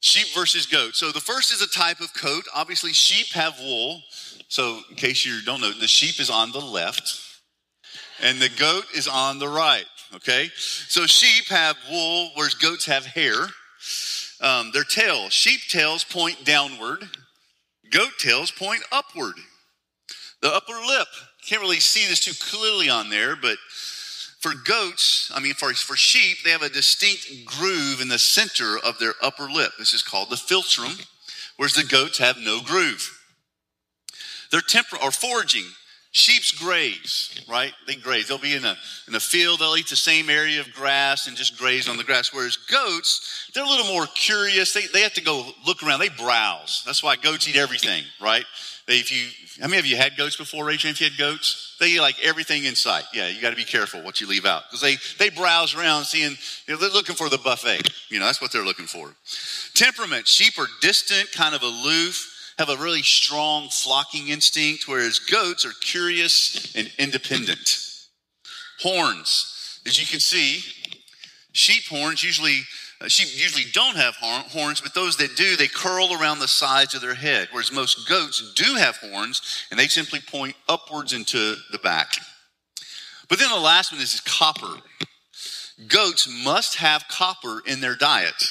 Sheep 0.00 0.28
versus 0.34 0.66
goat. 0.66 0.94
So 0.94 1.10
the 1.10 1.20
first 1.20 1.52
is 1.52 1.62
a 1.62 1.68
type 1.68 2.00
of 2.00 2.12
coat. 2.14 2.44
Obviously, 2.54 2.92
sheep 2.92 3.32
have 3.32 3.58
wool. 3.58 4.02
So 4.48 4.80
in 4.90 4.96
case 4.96 5.24
you 5.24 5.40
don't 5.42 5.60
know, 5.60 5.72
the 5.72 5.88
sheep 5.88 6.20
is 6.20 6.30
on 6.30 6.52
the 6.52 6.60
left 6.60 7.20
and 8.22 8.40
the 8.40 8.50
goat 8.50 8.84
is 8.94 9.08
on 9.08 9.38
the 9.38 9.48
right. 9.48 9.86
Okay? 10.14 10.50
So 10.54 11.06
sheep 11.06 11.48
have 11.48 11.76
wool, 11.90 12.30
whereas 12.34 12.54
goats 12.54 12.86
have 12.86 13.06
hair. 13.06 13.34
Um, 14.40 14.70
their 14.72 14.84
tail, 14.84 15.28
sheep 15.30 15.60
tails 15.68 16.04
point 16.04 16.44
downward, 16.44 17.04
goat 17.90 18.10
tails 18.18 18.50
point 18.50 18.82
upward. 18.92 19.34
The 20.42 20.52
upper 20.52 20.72
lip, 20.72 21.08
can't 21.46 21.62
really 21.62 21.80
see 21.80 22.06
this 22.08 22.20
too 22.20 22.32
clearly 22.50 22.88
on 22.88 23.10
there, 23.10 23.36
but 23.36 23.56
for 24.44 24.52
goats, 24.62 25.32
I 25.34 25.40
mean, 25.40 25.54
for, 25.54 25.72
for 25.72 25.96
sheep, 25.96 26.44
they 26.44 26.50
have 26.50 26.60
a 26.60 26.68
distinct 26.68 27.46
groove 27.46 28.02
in 28.02 28.08
the 28.08 28.18
center 28.18 28.76
of 28.84 28.98
their 28.98 29.14
upper 29.22 29.44
lip. 29.44 29.72
This 29.78 29.94
is 29.94 30.02
called 30.02 30.28
the 30.28 30.36
philtrum, 30.36 31.02
whereas 31.56 31.72
the 31.72 31.82
goats 31.82 32.18
have 32.18 32.36
no 32.36 32.60
groove. 32.60 33.10
Their 34.50 34.60
temper 34.60 34.98
or 35.02 35.10
foraging, 35.10 35.64
Sheep's 36.10 36.52
graze, 36.52 37.40
right? 37.48 37.72
They 37.88 37.96
graze. 37.96 38.28
They'll 38.28 38.38
be 38.38 38.54
in 38.54 38.64
a, 38.64 38.76
in 39.08 39.16
a 39.16 39.20
field, 39.20 39.58
they'll 39.58 39.76
eat 39.76 39.88
the 39.88 39.96
same 39.96 40.30
area 40.30 40.60
of 40.60 40.72
grass 40.72 41.26
and 41.26 41.36
just 41.36 41.58
graze 41.58 41.88
on 41.88 41.96
the 41.96 42.04
grass. 42.04 42.32
Whereas 42.32 42.56
goats, 42.56 43.50
they're 43.52 43.64
a 43.64 43.68
little 43.68 43.92
more 43.92 44.06
curious. 44.14 44.72
They, 44.72 44.86
they 44.92 45.00
have 45.00 45.14
to 45.14 45.22
go 45.22 45.50
look 45.66 45.82
around, 45.82 45.98
they 45.98 46.10
browse. 46.10 46.84
That's 46.86 47.02
why 47.02 47.16
goats 47.16 47.48
eat 47.48 47.56
everything, 47.56 48.04
right? 48.20 48.44
They, 48.86 48.98
if 48.98 49.10
you, 49.10 49.28
how 49.62 49.68
many 49.68 49.80
of 49.80 49.86
you 49.86 49.96
had 49.96 50.16
goats 50.16 50.36
before, 50.36 50.64
Rachel? 50.66 50.90
If 50.90 51.00
you 51.00 51.08
had 51.08 51.18
goats, 51.18 51.76
they 51.80 51.98
like 52.00 52.16
everything 52.22 52.64
in 52.64 52.74
sight. 52.74 53.04
Yeah, 53.14 53.28
you 53.28 53.40
got 53.40 53.50
to 53.50 53.56
be 53.56 53.64
careful 53.64 54.02
what 54.02 54.20
you 54.20 54.26
leave 54.26 54.44
out 54.44 54.64
because 54.68 54.82
they, 54.82 54.96
they 55.18 55.30
browse 55.30 55.74
around 55.74 56.04
seeing, 56.04 56.36
you 56.66 56.74
know, 56.74 56.76
they're 56.76 56.90
looking 56.90 57.14
for 57.14 57.28
the 57.28 57.38
buffet. 57.38 57.88
You 58.10 58.18
know, 58.18 58.26
that's 58.26 58.42
what 58.42 58.52
they're 58.52 58.64
looking 58.64 58.86
for. 58.86 59.14
Temperament 59.74 60.28
sheep 60.28 60.58
are 60.58 60.68
distant, 60.82 61.32
kind 61.32 61.54
of 61.54 61.62
aloof 61.62 62.32
have 62.58 62.68
a 62.68 62.76
really 62.76 63.02
strong 63.02 63.68
flocking 63.68 64.28
instinct, 64.28 64.86
whereas 64.86 65.18
goats 65.18 65.64
are 65.64 65.72
curious 65.80 66.74
and 66.76 66.90
independent. 66.98 67.80
Horns, 68.80 69.80
as 69.86 69.98
you 69.98 70.06
can 70.06 70.20
see, 70.20 70.60
sheep 71.52 71.84
horns 71.88 72.22
usually 72.22 72.60
Uh, 73.00 73.08
sheep 73.08 73.28
usually 73.32 73.70
don't 73.72 73.96
have 73.96 74.14
horns, 74.16 74.80
but 74.80 74.94
those 74.94 75.16
that 75.16 75.36
do, 75.36 75.56
they 75.56 75.66
curl 75.66 76.14
around 76.14 76.38
the 76.38 76.48
sides 76.48 76.94
of 76.94 77.00
their 77.00 77.14
head, 77.14 77.48
whereas 77.50 77.72
most 77.72 78.08
goats 78.08 78.52
do 78.54 78.74
have 78.76 78.96
horns 78.96 79.66
and 79.70 79.78
they 79.78 79.88
simply 79.88 80.20
point 80.20 80.56
upwards 80.68 81.12
into 81.12 81.56
the 81.72 81.78
back. 81.78 82.12
But 83.28 83.38
then 83.38 83.50
the 83.50 83.58
last 83.58 83.92
one 83.92 84.00
is 84.00 84.20
copper. 84.20 84.80
Goats 85.88 86.28
must 86.44 86.76
have 86.76 87.08
copper 87.08 87.62
in 87.66 87.80
their 87.80 87.96
diet 87.96 88.44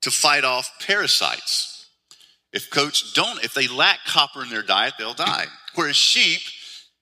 to 0.00 0.10
fight 0.10 0.44
off 0.44 0.70
parasites. 0.80 1.86
If 2.52 2.70
goats 2.70 3.12
don't, 3.12 3.44
if 3.44 3.54
they 3.54 3.68
lack 3.68 4.00
copper 4.06 4.42
in 4.42 4.50
their 4.50 4.62
diet, 4.62 4.94
they'll 4.98 5.14
die. 5.14 5.46
Whereas 5.74 5.96
sheep, 5.96 6.40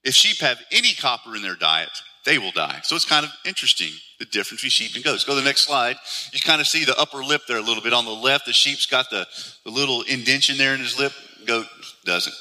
if 0.04 0.14
sheep 0.14 0.38
have 0.38 0.60
any 0.72 0.94
copper 0.94 1.36
in 1.36 1.42
their 1.42 1.56
diet, 1.56 1.90
they 2.24 2.38
will 2.38 2.52
die. 2.52 2.80
So 2.82 2.96
it's 2.96 3.04
kind 3.04 3.24
of 3.24 3.32
interesting 3.44 3.92
the 4.20 4.26
difference 4.26 4.62
between 4.62 4.70
sheep 4.70 4.94
and 4.94 5.02
goats. 5.02 5.24
Go 5.24 5.34
to 5.34 5.40
the 5.40 5.44
next 5.44 5.62
slide. 5.62 5.96
You 6.32 6.40
kind 6.40 6.60
of 6.60 6.68
see 6.68 6.84
the 6.84 6.96
upper 6.96 7.24
lip 7.24 7.42
there 7.48 7.56
a 7.56 7.62
little 7.62 7.82
bit 7.82 7.92
on 7.92 8.04
the 8.04 8.12
left. 8.12 8.46
The 8.46 8.52
sheep's 8.52 8.86
got 8.86 9.10
the, 9.10 9.26
the 9.64 9.70
little 9.70 10.02
indention 10.02 10.58
there 10.58 10.74
in 10.74 10.80
his 10.80 10.98
lip. 10.98 11.12
Goat 11.46 11.66
doesn't. 12.04 12.36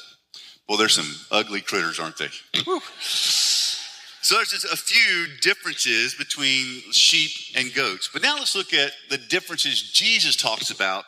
Well, 0.68 0.78
there's 0.78 0.94
some 0.94 1.10
ugly 1.32 1.62
critters, 1.62 1.98
aren't 1.98 2.18
they? 2.18 2.28
So 4.22 4.36
there's 4.36 4.50
just 4.50 4.72
a 4.72 4.76
few 4.76 5.26
differences 5.40 6.14
between 6.14 6.82
sheep 6.92 7.30
and 7.56 7.74
goats. 7.74 8.10
But 8.12 8.22
now 8.22 8.36
let's 8.36 8.54
look 8.54 8.74
at 8.74 8.92
the 9.08 9.16
differences 9.16 9.90
Jesus 9.90 10.36
talks 10.36 10.70
about 10.70 11.04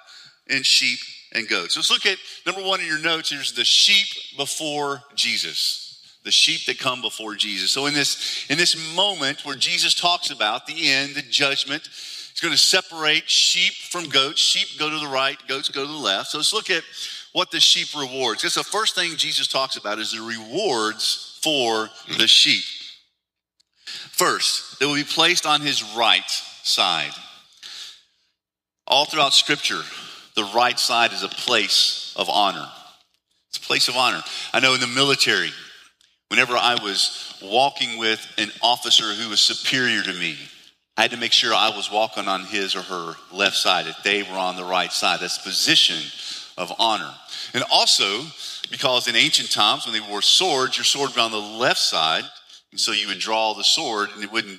in 0.49 0.63
sheep 0.63 0.99
and 1.35 1.47
goats. 1.47 1.75
So 1.75 1.81
let's 1.81 1.91
look 1.91 2.07
at 2.07 2.17
number 2.47 2.63
one 2.67 2.81
in 2.81 2.87
your 2.87 2.99
notes. 2.99 3.31
Here's 3.31 3.53
the 3.53 3.65
sheep 3.65 4.07
before 4.37 5.03
Jesus. 5.15 5.82
The 6.25 6.31
sheep 6.31 6.67
that 6.67 6.79
come 6.79 7.01
before 7.01 7.35
Jesus. 7.35 7.71
So 7.73 7.87
in 7.87 7.95
this 7.95 8.47
in 8.49 8.57
this 8.57 8.95
moment 8.95 9.45
where 9.45 9.57
Jesus 9.57 9.95
talks 9.95 10.31
about 10.31 10.67
the 10.67 10.91
end, 10.91 11.15
the 11.15 11.23
judgment, 11.23 11.83
he's 11.83 12.41
going 12.41 12.53
to 12.53 12.59
separate 12.59 13.29
sheep 13.29 13.73
from 13.73 14.09
goats. 14.09 14.41
Sheep 14.41 14.79
go 14.79 14.89
to 14.89 14.99
the 14.99 15.09
right, 15.09 15.37
goats 15.49 15.69
go 15.69 15.85
to 15.85 15.91
the 15.91 15.99
left. 15.99 16.31
So 16.31 16.39
let's 16.39 16.53
look 16.53 16.71
at 16.71 16.85
what 17.33 17.51
the 17.51 17.59
sheep 17.59 17.89
rewards. 17.99 18.43
Because 18.43 18.55
the 18.55 18.63
first 18.63 18.95
thing 18.95 19.17
Jesus 19.17 19.49
talks 19.49 19.77
about 19.77 19.99
is 19.99 20.13
the 20.13 20.21
rewards 20.21 21.41
for 21.43 21.91
the 22.19 22.29
sheep. 22.29 22.63
First, 23.85 24.79
they 24.79 24.87
will 24.87 24.95
be 24.95 25.05
placed 25.05 25.47
on 25.47 25.61
his 25.61 25.83
right 25.97 26.31
side. 26.63 27.11
All 28.87 29.07
throughout 29.07 29.33
Scripture, 29.33 29.81
the 30.37 30.49
right 30.55 30.79
side 30.79 31.13
is 31.13 31.23
a 31.23 31.29
place 31.29 32.15
of 32.17 32.29
honor. 32.29 32.69
It's 33.49 33.59
a 33.59 33.63
place 33.63 33.89
of 33.89 33.97
honor. 33.97 34.23
I 34.53 34.61
know 34.61 34.75
in 34.75 34.81
the 34.81 34.87
military, 34.87 35.51
whenever 36.33 36.57
I 36.57 36.83
was 36.83 37.35
walking 37.43 37.99
with 37.99 38.27
an 38.39 38.51
officer 38.63 39.05
who 39.05 39.29
was 39.29 39.39
superior 39.39 40.01
to 40.01 40.15
me, 40.15 40.39
I 40.97 41.03
had 41.03 41.11
to 41.11 41.19
make 41.19 41.31
sure 41.31 41.53
I 41.53 41.69
was 41.77 41.93
walking 41.93 42.27
on 42.27 42.47
his 42.47 42.75
or 42.75 42.81
her 42.81 43.17
left 43.31 43.55
side, 43.55 43.85
that 43.85 44.03
they 44.03 44.23
were 44.23 44.39
on 44.39 44.57
the 44.57 44.65
right 44.65 44.91
side. 44.91 45.21
That's 45.21 45.37
position 45.37 45.99
of 46.57 46.73
honor. 46.79 47.13
And 47.53 47.63
also, 47.71 48.23
because 48.71 49.09
in 49.09 49.15
ancient 49.15 49.51
times, 49.51 49.85
when 49.85 49.93
they 49.93 50.01
wore 50.01 50.23
swords, 50.23 50.79
your 50.79 50.85
sword 50.85 51.11
would 51.11 51.17
be 51.17 51.21
on 51.21 51.33
the 51.33 51.37
left 51.37 51.81
side, 51.81 52.25
and 52.71 52.81
so 52.81 52.93
you 52.93 53.09
would 53.09 53.19
draw 53.19 53.53
the 53.53 53.63
sword 53.63 54.09
and 54.15 54.25
it 54.25 54.33
wouldn't 54.33 54.59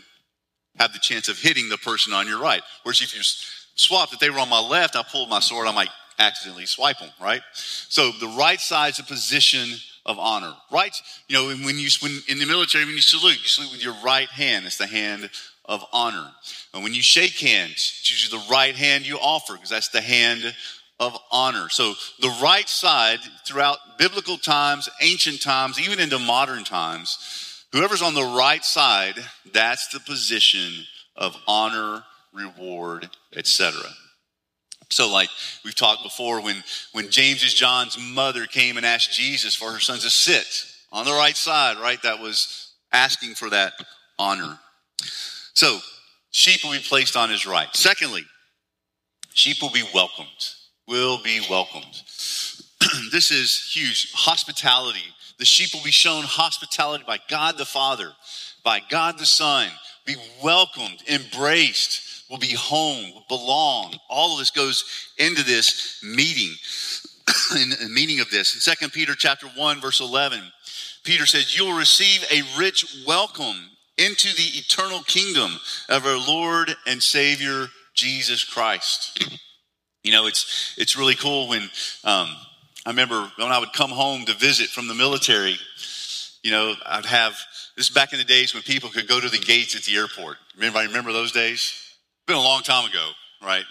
have 0.77 0.94
the 0.94 1.00
chance 1.00 1.27
of 1.27 1.39
hitting 1.39 1.70
the 1.70 1.77
person 1.80 2.13
on 2.13 2.27
your 2.27 2.39
right. 2.39 2.62
Whereas 2.84 3.01
if 3.01 3.15
you 3.15 3.22
swapped, 3.24 4.13
if 4.13 4.20
they 4.20 4.30
were 4.30 4.38
on 4.38 4.50
my 4.50 4.62
left, 4.62 4.96
I 4.96 5.01
pulled 5.01 5.27
my 5.27 5.39
sword, 5.39 5.68
I 5.68 5.72
might 5.72 5.89
accidentally 6.20 6.68
swipe 6.68 7.00
them, 7.00 7.10
right? 7.20 7.42
So 7.56 8.12
the 8.12 8.36
right 8.38 8.62
side's 8.62 9.00
a 9.00 9.03
position 9.03 9.70
of 10.05 10.19
honor. 10.19 10.53
Right, 10.72 10.95
you 11.27 11.36
know, 11.36 11.48
when 11.65 11.77
you 11.79 11.89
when 12.01 12.22
in 12.27 12.39
the 12.39 12.45
military, 12.45 12.86
when 12.86 12.95
you 12.95 13.01
salute, 13.01 13.41
you 13.41 13.48
salute 13.48 13.72
with 13.72 13.83
your 13.83 13.95
right 14.03 14.29
hand. 14.29 14.65
It's 14.65 14.77
the 14.77 14.88
hand 14.88 15.29
of 15.65 15.83
honor. 15.93 16.29
And 16.74 16.83
when 16.83 16.93
you 16.93 17.01
shake 17.01 17.39
hands, 17.39 17.98
it's 18.00 18.12
usually 18.12 18.39
the 18.39 18.51
right 18.51 18.75
hand 18.75 19.07
you 19.07 19.17
offer 19.17 19.53
because 19.53 19.69
that's 19.69 19.89
the 19.89 20.01
hand 20.01 20.53
of 21.00 21.17
honor. 21.31 21.69
So 21.69 21.93
the 22.19 22.36
right 22.41 22.67
side 22.67 23.19
throughout 23.45 23.77
biblical 23.98 24.38
times, 24.38 24.89
ancient 25.01 25.41
times, 25.41 25.79
even 25.79 26.00
into 26.00 26.19
modern 26.19 26.63
times, 26.63 27.65
whoever's 27.72 28.01
on 28.01 28.13
the 28.13 28.36
right 28.38 28.63
side, 28.63 29.15
that's 29.53 29.88
the 29.88 30.00
position 30.00 30.86
of 31.15 31.36
honor 31.48 32.03
reward, 32.33 33.10
etc. 33.36 33.81
So, 34.93 35.12
like 35.12 35.29
we've 35.63 35.75
talked 35.75 36.03
before, 36.03 36.41
when 36.41 36.63
when 36.91 37.09
James's 37.09 37.53
John's 37.53 37.97
mother 37.97 38.45
came 38.45 38.77
and 38.77 38.85
asked 38.85 39.12
Jesus 39.13 39.55
for 39.55 39.71
her 39.71 39.79
son 39.79 40.00
to 40.00 40.09
sit 40.09 40.65
on 40.91 41.05
the 41.05 41.12
right 41.12 41.35
side, 41.35 41.77
right? 41.77 42.01
That 42.03 42.19
was 42.19 42.73
asking 42.91 43.35
for 43.35 43.50
that 43.50 43.73
honor. 44.19 44.59
So, 45.53 45.79
sheep 46.31 46.63
will 46.63 46.71
be 46.71 46.79
placed 46.79 47.17
on 47.17 47.29
his 47.29 47.45
right. 47.45 47.69
Secondly, 47.73 48.25
sheep 49.33 49.62
will 49.62 49.71
be 49.71 49.83
welcomed. 49.93 50.27
Will 50.88 51.21
be 51.23 51.41
welcomed. 51.50 52.01
this 53.12 53.31
is 53.31 53.71
huge. 53.73 54.12
Hospitality. 54.13 55.03
The 55.39 55.45
sheep 55.45 55.73
will 55.73 55.83
be 55.83 55.91
shown 55.91 56.23
hospitality 56.23 57.03
by 57.07 57.19
God 57.29 57.57
the 57.57 57.65
Father, 57.65 58.12
by 58.63 58.81
God 58.89 59.17
the 59.17 59.25
Son, 59.25 59.69
be 60.05 60.15
welcomed, 60.43 61.01
embraced 61.09 62.12
will 62.34 62.40
be 62.40 62.56
home, 62.56 63.12
belong. 63.30 63.94
All 64.10 64.34
of 64.34 64.40
this 64.40 64.50
goes 64.50 64.86
into 65.20 65.44
this 65.44 66.04
meeting, 66.04 66.52
in 67.62 67.70
the 67.70 67.90
meaning 67.94 68.22
of 68.22 68.32
this. 68.32 68.56
In 68.56 68.60
Second 68.60 68.92
Peter 68.92 69.13
chapter 69.13 69.46
1, 69.56 69.80
verse 69.80 70.00
11, 70.00 70.42
Peter 71.04 71.28
says, 71.28 71.56
You'll 71.56 71.78
receive 71.78 72.25
a 72.32 72.42
rich 72.58 73.04
welcome 73.06 73.70
into 74.00 74.30
the 74.36 74.58
eternal 74.58 75.04
kingdom 75.04 75.52
of 75.90 76.08
our 76.08 76.18
Lord 76.18 76.75
and 76.88 77.04
Savior 77.04 77.68
Jesus 77.94 78.44
Christ. 78.44 79.38
You 80.02 80.12
know, 80.12 80.25
it's 80.25 80.74
it's 80.75 80.98
really 80.98 81.16
cool 81.16 81.48
when 81.48 81.62
um, 82.04 82.36
I 82.84 82.90
remember 82.90 83.32
when 83.38 83.52
I 83.52 83.60
would 83.60 83.74
come 83.74 83.92
home 83.92 84.25
to 84.25 84.34
visit 84.34 84.70
from 84.70 84.88
the 84.88 84.96
military. 84.96 85.56
You 86.42 86.50
know, 86.50 86.74
I'd 86.88 87.06
have 87.06 87.38
this 87.78 87.90
is 87.90 87.94
back 87.94 88.12
in 88.12 88.18
the 88.18 88.25
days 88.25 88.56
when 88.56 88.63
people 88.63 88.90
could 88.90 89.08
go 89.08 89.20
to 89.20 89.30
the 89.30 89.38
gates 89.38 89.75
at 89.75 89.84
the 89.84 89.96
airport. 89.96 90.38
Anybody 90.60 90.88
remember 90.88 91.13
those 91.13 91.32
days? 91.32 91.80
Been 92.25 92.38
a 92.38 92.42
long 92.42 92.62
time 92.62 92.89
ago, 92.89 93.10
right? 93.42 93.63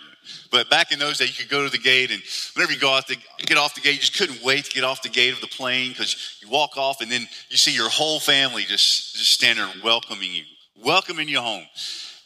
But 0.51 0.71
back 0.71 0.93
in 0.93 0.99
those 0.99 1.19
days, 1.19 1.37
you 1.37 1.45
could 1.45 1.51
go 1.51 1.65
to 1.65 1.71
the 1.71 1.83
gate, 1.83 2.11
and 2.11 2.23
whenever 2.55 2.73
you 2.73 2.79
go 2.79 2.93
out 2.93 3.09
the, 3.09 3.17
get 3.39 3.57
off 3.57 3.75
the 3.75 3.81
gate, 3.81 3.95
you 3.95 4.01
just 4.01 4.17
couldn't 4.17 4.43
wait 4.45 4.67
to 4.67 4.71
get 4.71 4.85
off 4.85 5.03
the 5.03 5.09
gate 5.09 5.33
of 5.33 5.41
the 5.41 5.49
plane 5.49 5.91
because 5.91 6.39
you 6.41 6.49
walk 6.49 6.77
off, 6.77 7.01
and 7.01 7.11
then 7.11 7.27
you 7.49 7.57
see 7.57 7.73
your 7.73 7.89
whole 7.89 8.21
family 8.21 8.63
just 8.63 9.17
just 9.17 9.33
standing 9.33 9.65
welcoming 9.83 10.33
you, 10.33 10.45
welcoming 10.85 11.29
you 11.29 11.41
home. 11.41 11.67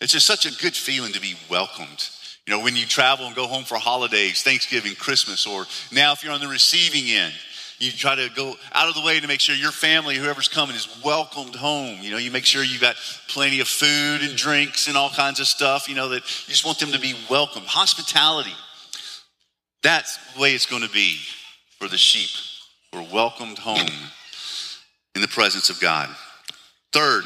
It's 0.00 0.12
just 0.12 0.26
such 0.26 0.44
a 0.44 0.54
good 0.62 0.76
feeling 0.76 1.12
to 1.12 1.20
be 1.20 1.36
welcomed. 1.48 2.10
You 2.46 2.56
know, 2.56 2.62
when 2.62 2.76
you 2.76 2.86
travel 2.86 3.26
and 3.26 3.34
go 3.34 3.46
home 3.46 3.64
for 3.64 3.76
holidays, 3.76 4.42
Thanksgiving, 4.42 4.94
Christmas, 4.94 5.46
or 5.46 5.66
now 5.90 6.12
if 6.12 6.22
you're 6.22 6.32
on 6.32 6.40
the 6.40 6.48
receiving 6.48 7.10
end, 7.10 7.32
you 7.78 7.92
try 7.92 8.14
to 8.14 8.30
go 8.34 8.54
out 8.72 8.88
of 8.88 8.94
the 8.94 9.02
way 9.02 9.20
to 9.20 9.28
make 9.28 9.40
sure 9.40 9.54
your 9.54 9.72
family, 9.72 10.16
whoever's 10.16 10.48
coming, 10.48 10.74
is 10.74 11.00
welcomed 11.04 11.54
home. 11.54 11.98
You 12.00 12.10
know, 12.10 12.16
you 12.16 12.30
make 12.30 12.46
sure 12.46 12.62
you've 12.62 12.80
got 12.80 12.96
plenty 13.28 13.60
of 13.60 13.68
food 13.68 14.22
and 14.22 14.36
drinks 14.36 14.88
and 14.88 14.96
all 14.96 15.10
kinds 15.10 15.40
of 15.40 15.46
stuff, 15.46 15.88
you 15.88 15.94
know, 15.94 16.08
that 16.08 16.22
you 16.22 16.52
just 16.52 16.64
want 16.64 16.78
them 16.78 16.92
to 16.92 17.00
be 17.00 17.14
welcomed. 17.28 17.66
Hospitality. 17.66 18.54
That's 19.82 20.16
the 20.34 20.40
way 20.40 20.54
it's 20.54 20.66
going 20.66 20.82
to 20.82 20.90
be 20.90 21.18
for 21.78 21.88
the 21.88 21.98
sheep. 21.98 22.30
We're 22.92 23.12
welcomed 23.12 23.58
home 23.58 23.90
in 25.14 25.20
the 25.20 25.28
presence 25.28 25.68
of 25.70 25.80
God. 25.80 26.08
Third, 26.92 27.24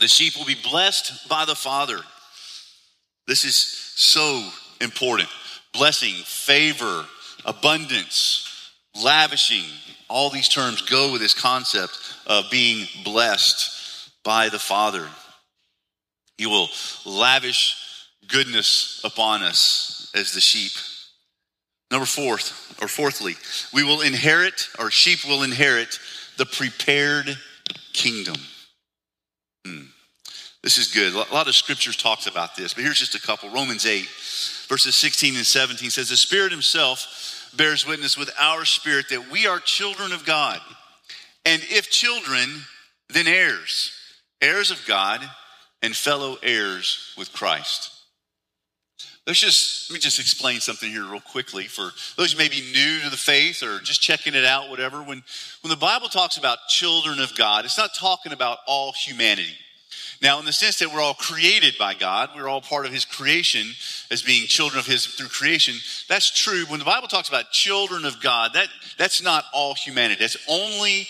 the 0.00 0.08
sheep 0.08 0.36
will 0.36 0.46
be 0.46 0.56
blessed 0.62 1.28
by 1.28 1.44
the 1.44 1.54
Father. 1.54 1.98
This 3.26 3.44
is 3.44 3.56
so 3.56 4.48
important. 4.80 5.28
Blessing, 5.72 6.14
favor, 6.24 7.04
abundance, 7.44 8.55
lavishing, 9.02 9.64
all 10.08 10.30
these 10.30 10.48
terms 10.48 10.82
go 10.82 11.12
with 11.12 11.20
this 11.20 11.34
concept 11.34 11.98
of 12.26 12.50
being 12.50 12.86
blessed 13.04 14.10
by 14.24 14.48
the 14.48 14.58
Father. 14.58 15.08
He 16.38 16.46
will 16.46 16.68
lavish 17.04 17.76
goodness 18.28 19.00
upon 19.04 19.42
us 19.42 20.10
as 20.14 20.32
the 20.32 20.40
sheep. 20.40 20.72
Number 21.90 22.06
fourth, 22.06 22.76
or 22.82 22.88
fourthly, 22.88 23.34
we 23.72 23.84
will 23.84 24.00
inherit, 24.00 24.68
or 24.78 24.90
sheep 24.90 25.24
will 25.24 25.44
inherit 25.44 25.98
the 26.36 26.46
prepared 26.46 27.38
kingdom. 27.92 28.36
Hmm. 29.64 29.84
This 30.62 30.78
is 30.78 30.92
good. 30.92 31.14
A 31.14 31.32
lot 31.32 31.46
of 31.46 31.54
scriptures 31.54 31.96
talks 31.96 32.26
about 32.26 32.56
this, 32.56 32.74
but 32.74 32.82
here's 32.82 32.98
just 32.98 33.14
a 33.14 33.20
couple. 33.20 33.50
Romans 33.50 33.86
8, 33.86 34.04
verses 34.68 34.96
16 34.96 35.36
and 35.36 35.46
17 35.46 35.90
says, 35.90 36.08
The 36.08 36.16
Spirit 36.16 36.50
Himself 36.50 36.98
bears 37.56 37.86
witness 37.86 38.16
with 38.16 38.30
our 38.38 38.64
spirit 38.64 39.06
that 39.10 39.30
we 39.30 39.46
are 39.46 39.58
children 39.58 40.12
of 40.12 40.24
God. 40.24 40.60
And 41.44 41.62
if 41.68 41.90
children, 41.90 42.62
then 43.08 43.26
heirs, 43.26 43.92
heirs 44.40 44.70
of 44.70 44.84
God 44.86 45.20
and 45.82 45.94
fellow 45.94 46.36
heirs 46.42 47.14
with 47.16 47.32
Christ. 47.32 47.92
Let's 49.26 49.40
just 49.40 49.90
let 49.90 49.94
me 49.94 50.00
just 50.00 50.20
explain 50.20 50.60
something 50.60 50.90
here 50.90 51.04
real 51.04 51.20
quickly 51.20 51.64
for 51.64 51.90
those 52.16 52.32
who 52.32 52.38
may 52.38 52.48
be 52.48 52.60
new 52.72 53.00
to 53.00 53.10
the 53.10 53.16
faith 53.16 53.62
or 53.62 53.80
just 53.80 54.00
checking 54.00 54.34
it 54.34 54.44
out, 54.44 54.70
whatever. 54.70 54.98
When 54.98 55.22
when 55.62 55.70
the 55.70 55.76
Bible 55.76 56.08
talks 56.08 56.36
about 56.36 56.58
children 56.68 57.18
of 57.18 57.36
God, 57.36 57.64
it's 57.64 57.78
not 57.78 57.90
talking 57.94 58.32
about 58.32 58.58
all 58.68 58.92
humanity. 58.92 59.56
Now, 60.22 60.38
in 60.38 60.44
the 60.44 60.52
sense 60.52 60.78
that 60.78 60.92
we're 60.92 61.00
all 61.00 61.14
created 61.14 61.76
by 61.78 61.94
God, 61.94 62.30
we're 62.34 62.48
all 62.48 62.60
part 62.60 62.86
of 62.86 62.92
His 62.92 63.04
creation 63.04 63.66
as 64.10 64.22
being 64.22 64.46
children 64.46 64.78
of 64.78 64.86
His 64.86 65.06
through 65.06 65.28
creation. 65.28 65.74
That's 66.08 66.30
true. 66.30 66.64
When 66.66 66.78
the 66.78 66.84
Bible 66.84 67.08
talks 67.08 67.28
about 67.28 67.50
children 67.50 68.04
of 68.04 68.22
God, 68.22 68.52
that 68.54 68.68
that's 68.98 69.22
not 69.22 69.44
all 69.52 69.74
humanity. 69.74 70.20
That's 70.20 70.36
only 70.48 71.08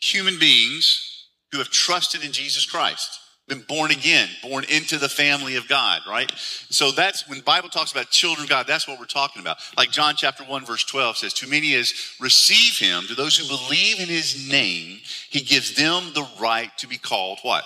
human 0.00 0.38
beings 0.38 1.28
who 1.52 1.58
have 1.58 1.70
trusted 1.70 2.24
in 2.24 2.32
Jesus 2.32 2.66
Christ 2.66 3.20
been 3.48 3.62
born 3.62 3.90
again, 3.90 4.28
born 4.42 4.64
into 4.68 4.98
the 4.98 5.08
family 5.08 5.56
of 5.56 5.68
God, 5.68 6.02
right? 6.08 6.30
So 6.70 6.90
that's 6.90 7.28
when 7.28 7.38
the 7.38 7.44
Bible 7.44 7.68
talks 7.68 7.92
about 7.92 8.08
children 8.10 8.44
of 8.44 8.48
God, 8.48 8.66
that's 8.66 8.86
what 8.86 8.98
we're 8.98 9.04
talking 9.04 9.42
about. 9.42 9.58
Like 9.76 9.90
John 9.90 10.14
chapter 10.16 10.44
1 10.44 10.64
verse 10.64 10.84
12 10.84 11.18
says, 11.18 11.34
"To 11.34 11.46
many 11.46 11.74
as 11.74 11.92
receive 12.20 12.78
him, 12.78 13.06
to 13.08 13.14
those 13.14 13.36
who 13.36 13.46
believe 13.46 13.98
in 13.98 14.08
his 14.08 14.48
name, 14.48 15.02
he 15.28 15.40
gives 15.40 15.74
them 15.74 16.12
the 16.12 16.26
right 16.38 16.76
to 16.78 16.86
be 16.86 16.98
called 16.98 17.40
what? 17.42 17.64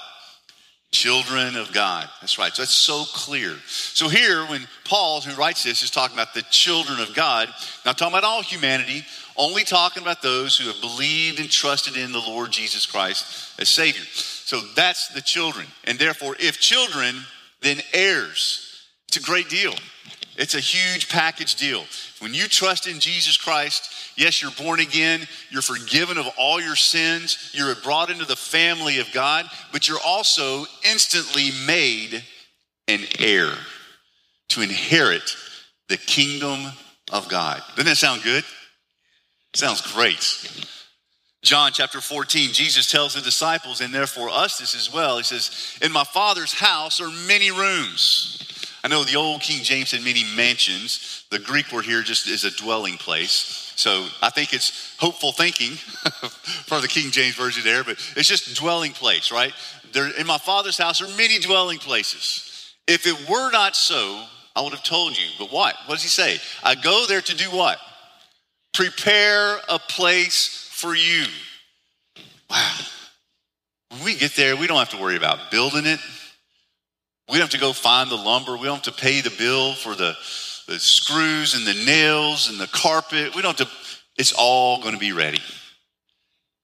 Children 0.96 1.56
of 1.56 1.74
God. 1.74 2.08
That's 2.22 2.38
right. 2.38 2.54
So 2.54 2.62
that's 2.62 2.72
so 2.72 3.04
clear. 3.12 3.54
So 3.66 4.08
here, 4.08 4.46
when 4.46 4.66
Paul, 4.86 5.20
who 5.20 5.38
writes 5.38 5.62
this, 5.62 5.82
is 5.82 5.90
talking 5.90 6.16
about 6.16 6.32
the 6.32 6.40
children 6.48 7.00
of 7.00 7.14
God, 7.14 7.50
not 7.84 7.98
talking 7.98 8.14
about 8.14 8.24
all 8.24 8.40
humanity, 8.42 9.04
only 9.36 9.62
talking 9.62 10.02
about 10.02 10.22
those 10.22 10.56
who 10.56 10.68
have 10.68 10.80
believed 10.80 11.38
and 11.38 11.50
trusted 11.50 11.98
in 11.98 12.12
the 12.12 12.18
Lord 12.18 12.50
Jesus 12.50 12.86
Christ 12.86 13.60
as 13.60 13.68
Savior. 13.68 14.04
So 14.06 14.62
that's 14.74 15.08
the 15.08 15.20
children. 15.20 15.66
And 15.84 15.98
therefore, 15.98 16.34
if 16.40 16.58
children, 16.58 17.14
then 17.60 17.82
heirs. 17.92 18.86
It's 19.08 19.18
a 19.18 19.22
great 19.22 19.50
deal. 19.50 19.74
It's 20.38 20.54
a 20.54 20.60
huge 20.60 21.10
package 21.10 21.56
deal. 21.56 21.84
When 22.20 22.32
you 22.32 22.48
trust 22.48 22.88
in 22.88 23.00
Jesus 23.00 23.36
Christ, 23.36 23.90
yes, 24.16 24.42
you're 24.42 24.50
born 24.52 24.80
again, 24.80 25.20
you're 25.50 25.62
forgiven 25.62 26.18
of 26.18 26.28
all 26.38 26.60
your 26.60 26.76
sins, 26.76 27.50
you're 27.54 27.74
brought 27.76 28.10
into 28.10 28.24
the 28.24 28.36
family 28.36 28.98
of 28.98 29.10
God, 29.12 29.46
but 29.72 29.88
you're 29.88 30.00
also 30.04 30.64
instantly 30.84 31.50
made 31.66 32.22
an 32.88 33.00
heir 33.18 33.52
to 34.48 34.62
inherit 34.62 35.36
the 35.88 35.96
kingdom 35.96 36.72
of 37.12 37.28
God. 37.28 37.62
Doesn't 37.70 37.86
that 37.86 37.96
sound 37.96 38.22
good? 38.22 38.44
Sounds 39.54 39.80
great. 39.92 40.72
John 41.42 41.70
chapter 41.72 42.00
14, 42.00 42.52
Jesus 42.52 42.90
tells 42.90 43.14
the 43.14 43.20
disciples, 43.20 43.80
and 43.80 43.94
therefore 43.94 44.28
us 44.30 44.58
this 44.58 44.74
as 44.74 44.92
well. 44.92 45.16
He 45.16 45.22
says, 45.22 45.78
In 45.80 45.92
my 45.92 46.04
Father's 46.04 46.52
house 46.52 47.00
are 47.00 47.10
many 47.28 47.50
rooms. 47.50 48.42
I 48.82 48.88
know 48.88 49.04
the 49.04 49.16
old 49.16 49.42
King 49.42 49.62
James 49.62 49.90
said 49.90 50.02
many 50.02 50.24
mansions. 50.36 51.24
The 51.30 51.38
Greek 51.38 51.72
word 51.72 51.84
here 51.84 52.02
just 52.02 52.28
is 52.28 52.44
a 52.44 52.56
dwelling 52.56 52.96
place. 52.96 53.65
So 53.76 54.06
I 54.22 54.30
think 54.30 54.54
it's 54.54 54.96
hopeful 54.98 55.32
thinking 55.32 55.72
for 56.66 56.80
the 56.80 56.88
King 56.88 57.10
James 57.10 57.34
version 57.34 57.62
there, 57.62 57.84
but 57.84 57.98
it's 58.16 58.28
just 58.28 58.56
dwelling 58.56 58.92
place, 58.92 59.30
right? 59.30 59.52
There, 59.92 60.08
in 60.18 60.26
my 60.26 60.38
Father's 60.38 60.78
house 60.78 61.02
are 61.02 61.16
many 61.16 61.38
dwelling 61.38 61.78
places. 61.78 62.74
If 62.88 63.06
it 63.06 63.28
were 63.28 63.50
not 63.50 63.76
so, 63.76 64.24
I 64.56 64.62
would 64.62 64.72
have 64.72 64.82
told 64.82 65.16
you. 65.18 65.26
But 65.38 65.52
what? 65.52 65.76
What 65.84 65.96
does 65.96 66.02
he 66.02 66.08
say? 66.08 66.38
I 66.64 66.74
go 66.74 67.04
there 67.06 67.20
to 67.20 67.36
do 67.36 67.44
what? 67.50 67.78
Prepare 68.72 69.58
a 69.68 69.78
place 69.78 70.68
for 70.72 70.94
you. 70.94 71.26
Wow. 72.48 72.78
When 73.90 74.04
we 74.04 74.16
get 74.16 74.32
there, 74.36 74.56
we 74.56 74.66
don't 74.66 74.78
have 74.78 74.90
to 74.90 75.00
worry 75.00 75.16
about 75.16 75.50
building 75.50 75.84
it. 75.84 76.00
We 77.28 77.34
don't 77.34 77.42
have 77.42 77.50
to 77.50 77.58
go 77.58 77.72
find 77.72 78.10
the 78.10 78.16
lumber. 78.16 78.56
We 78.56 78.64
don't 78.64 78.84
have 78.84 78.94
to 78.94 79.02
pay 79.02 79.20
the 79.20 79.34
bill 79.36 79.74
for 79.74 79.94
the, 79.94 80.16
the 80.66 80.78
screws 80.78 81.54
and 81.54 81.66
the 81.66 81.84
nails 81.84 82.48
and 82.48 82.58
the 82.58 82.66
carpet. 82.66 83.34
We 83.34 83.42
don't 83.42 83.60
it's 84.18 84.32
all 84.32 84.80
going 84.80 84.94
to 84.94 85.00
be 85.00 85.12
ready. 85.12 85.40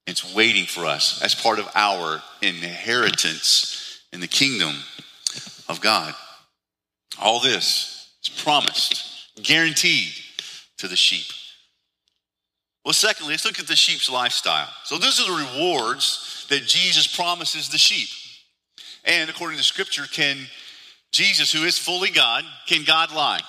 It's 0.07 0.35
waiting 0.35 0.67
for 0.67 0.85
us 0.85 1.23
as 1.23 1.35
part 1.35 1.59
of 1.59 1.69
our 1.75 2.23
inheritance 2.41 4.01
in 4.13 4.21
the 4.21 4.29
kingdom 4.29 4.75
of 5.69 5.81
God. 5.81 6.15
All 7.21 7.41
this 7.41 8.11
is 8.25 8.31
promised, 8.43 9.31
guaranteed 9.43 10.13
to 10.79 10.89
the 10.89 10.97
sheep. 10.97 11.27
Well, 12.85 12.93
secondly, 12.93 13.35
let's 13.35 13.45
look 13.45 13.61
at 13.61 13.69
the 13.69 13.77
sheep's 13.77 14.11
lifestyle. 14.11 14.69
So, 14.85 14.99
those 14.99 15.21
are 15.21 15.31
the 15.31 15.47
rewards 15.55 16.47
that 16.51 16.67
Jesus 16.67 17.07
promises 17.07 17.69
the 17.69 17.79
sheep. 17.79 18.09
And 19.05 19.31
according 19.31 19.59
to 19.59 19.65
scripture, 19.65 20.05
can 20.11 20.37
Jesus, 21.13 21.53
who 21.53 21.65
is 21.65 21.79
fully 21.79 22.11
God, 22.11 22.45
can 22.67 22.85
God 22.85 23.13
lie? 23.13 23.41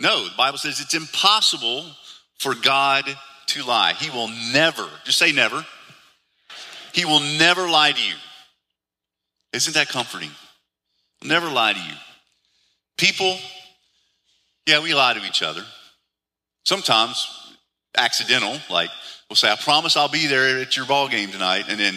No, 0.00 0.24
the 0.24 0.36
Bible 0.36 0.58
says 0.58 0.80
it's 0.80 0.94
impossible 0.94 1.84
for 2.38 2.54
God 2.54 3.04
to 3.48 3.62
lie. 3.64 3.92
He 3.92 4.10
will 4.10 4.28
never, 4.52 4.88
just 5.04 5.18
say 5.18 5.30
never, 5.30 5.64
he 6.92 7.04
will 7.04 7.20
never 7.38 7.68
lie 7.68 7.92
to 7.92 8.00
you. 8.00 8.14
Isn't 9.52 9.74
that 9.74 9.88
comforting? 9.88 10.30
Never 11.22 11.50
lie 11.50 11.74
to 11.74 11.78
you. 11.78 11.94
People, 12.96 13.36
yeah, 14.66 14.82
we 14.82 14.94
lie 14.94 15.14
to 15.14 15.24
each 15.26 15.42
other. 15.42 15.62
Sometimes 16.64 17.56
accidental, 17.96 18.56
like 18.70 18.90
we'll 19.28 19.36
say, 19.36 19.50
I 19.50 19.56
promise 19.56 19.96
I'll 19.96 20.08
be 20.08 20.26
there 20.26 20.60
at 20.60 20.76
your 20.76 20.86
ball 20.86 21.08
game 21.08 21.30
tonight, 21.30 21.64
and 21.68 21.78
then 21.78 21.94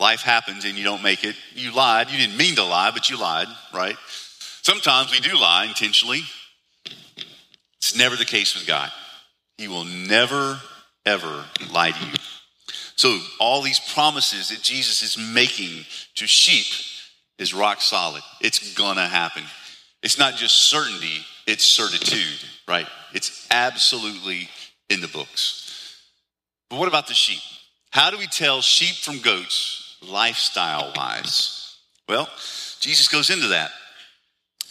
life 0.00 0.22
happens 0.22 0.64
and 0.64 0.76
you 0.76 0.84
don't 0.84 1.02
make 1.02 1.24
it. 1.24 1.36
You 1.54 1.74
lied. 1.74 2.10
You 2.10 2.18
didn't 2.18 2.36
mean 2.36 2.56
to 2.56 2.64
lie, 2.64 2.90
but 2.90 3.08
you 3.08 3.18
lied, 3.18 3.48
right? 3.72 3.96
Sometimes 4.62 5.12
we 5.12 5.20
do 5.20 5.36
lie 5.36 5.66
intentionally. 5.66 6.22
It's 7.90 7.98
never 7.98 8.14
the 8.14 8.24
case 8.24 8.54
with 8.54 8.68
God. 8.68 8.88
He 9.58 9.66
will 9.66 9.82
never, 9.82 10.60
ever 11.04 11.44
lie 11.72 11.90
to 11.90 12.06
you. 12.06 12.12
So, 12.94 13.18
all 13.40 13.62
these 13.62 13.80
promises 13.80 14.50
that 14.50 14.62
Jesus 14.62 15.02
is 15.02 15.18
making 15.18 15.84
to 16.14 16.28
sheep 16.28 16.72
is 17.40 17.52
rock 17.52 17.80
solid. 17.80 18.22
It's 18.40 18.74
gonna 18.74 19.08
happen. 19.08 19.42
It's 20.04 20.20
not 20.20 20.36
just 20.36 20.70
certainty, 20.70 21.26
it's 21.48 21.64
certitude, 21.64 22.48
right? 22.68 22.86
It's 23.12 23.48
absolutely 23.50 24.48
in 24.88 25.00
the 25.00 25.08
books. 25.08 26.00
But 26.68 26.78
what 26.78 26.86
about 26.86 27.08
the 27.08 27.14
sheep? 27.14 27.42
How 27.90 28.12
do 28.12 28.18
we 28.18 28.28
tell 28.28 28.60
sheep 28.60 28.94
from 28.94 29.18
goats 29.18 29.96
lifestyle 30.00 30.92
wise? 30.94 31.76
Well, 32.08 32.28
Jesus 32.78 33.08
goes 33.08 33.30
into 33.30 33.48
that. 33.48 33.72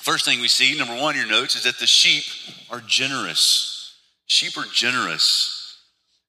First 0.09 0.25
thing 0.25 0.39
we 0.39 0.47
see, 0.47 0.75
number 0.75 0.99
one 0.99 1.13
in 1.13 1.21
your 1.21 1.29
notes, 1.29 1.55
is 1.55 1.65
that 1.65 1.77
the 1.77 1.85
sheep 1.85 2.23
are 2.71 2.81
generous. 2.87 3.95
Sheep 4.25 4.57
are 4.57 4.65
generous. 4.73 5.77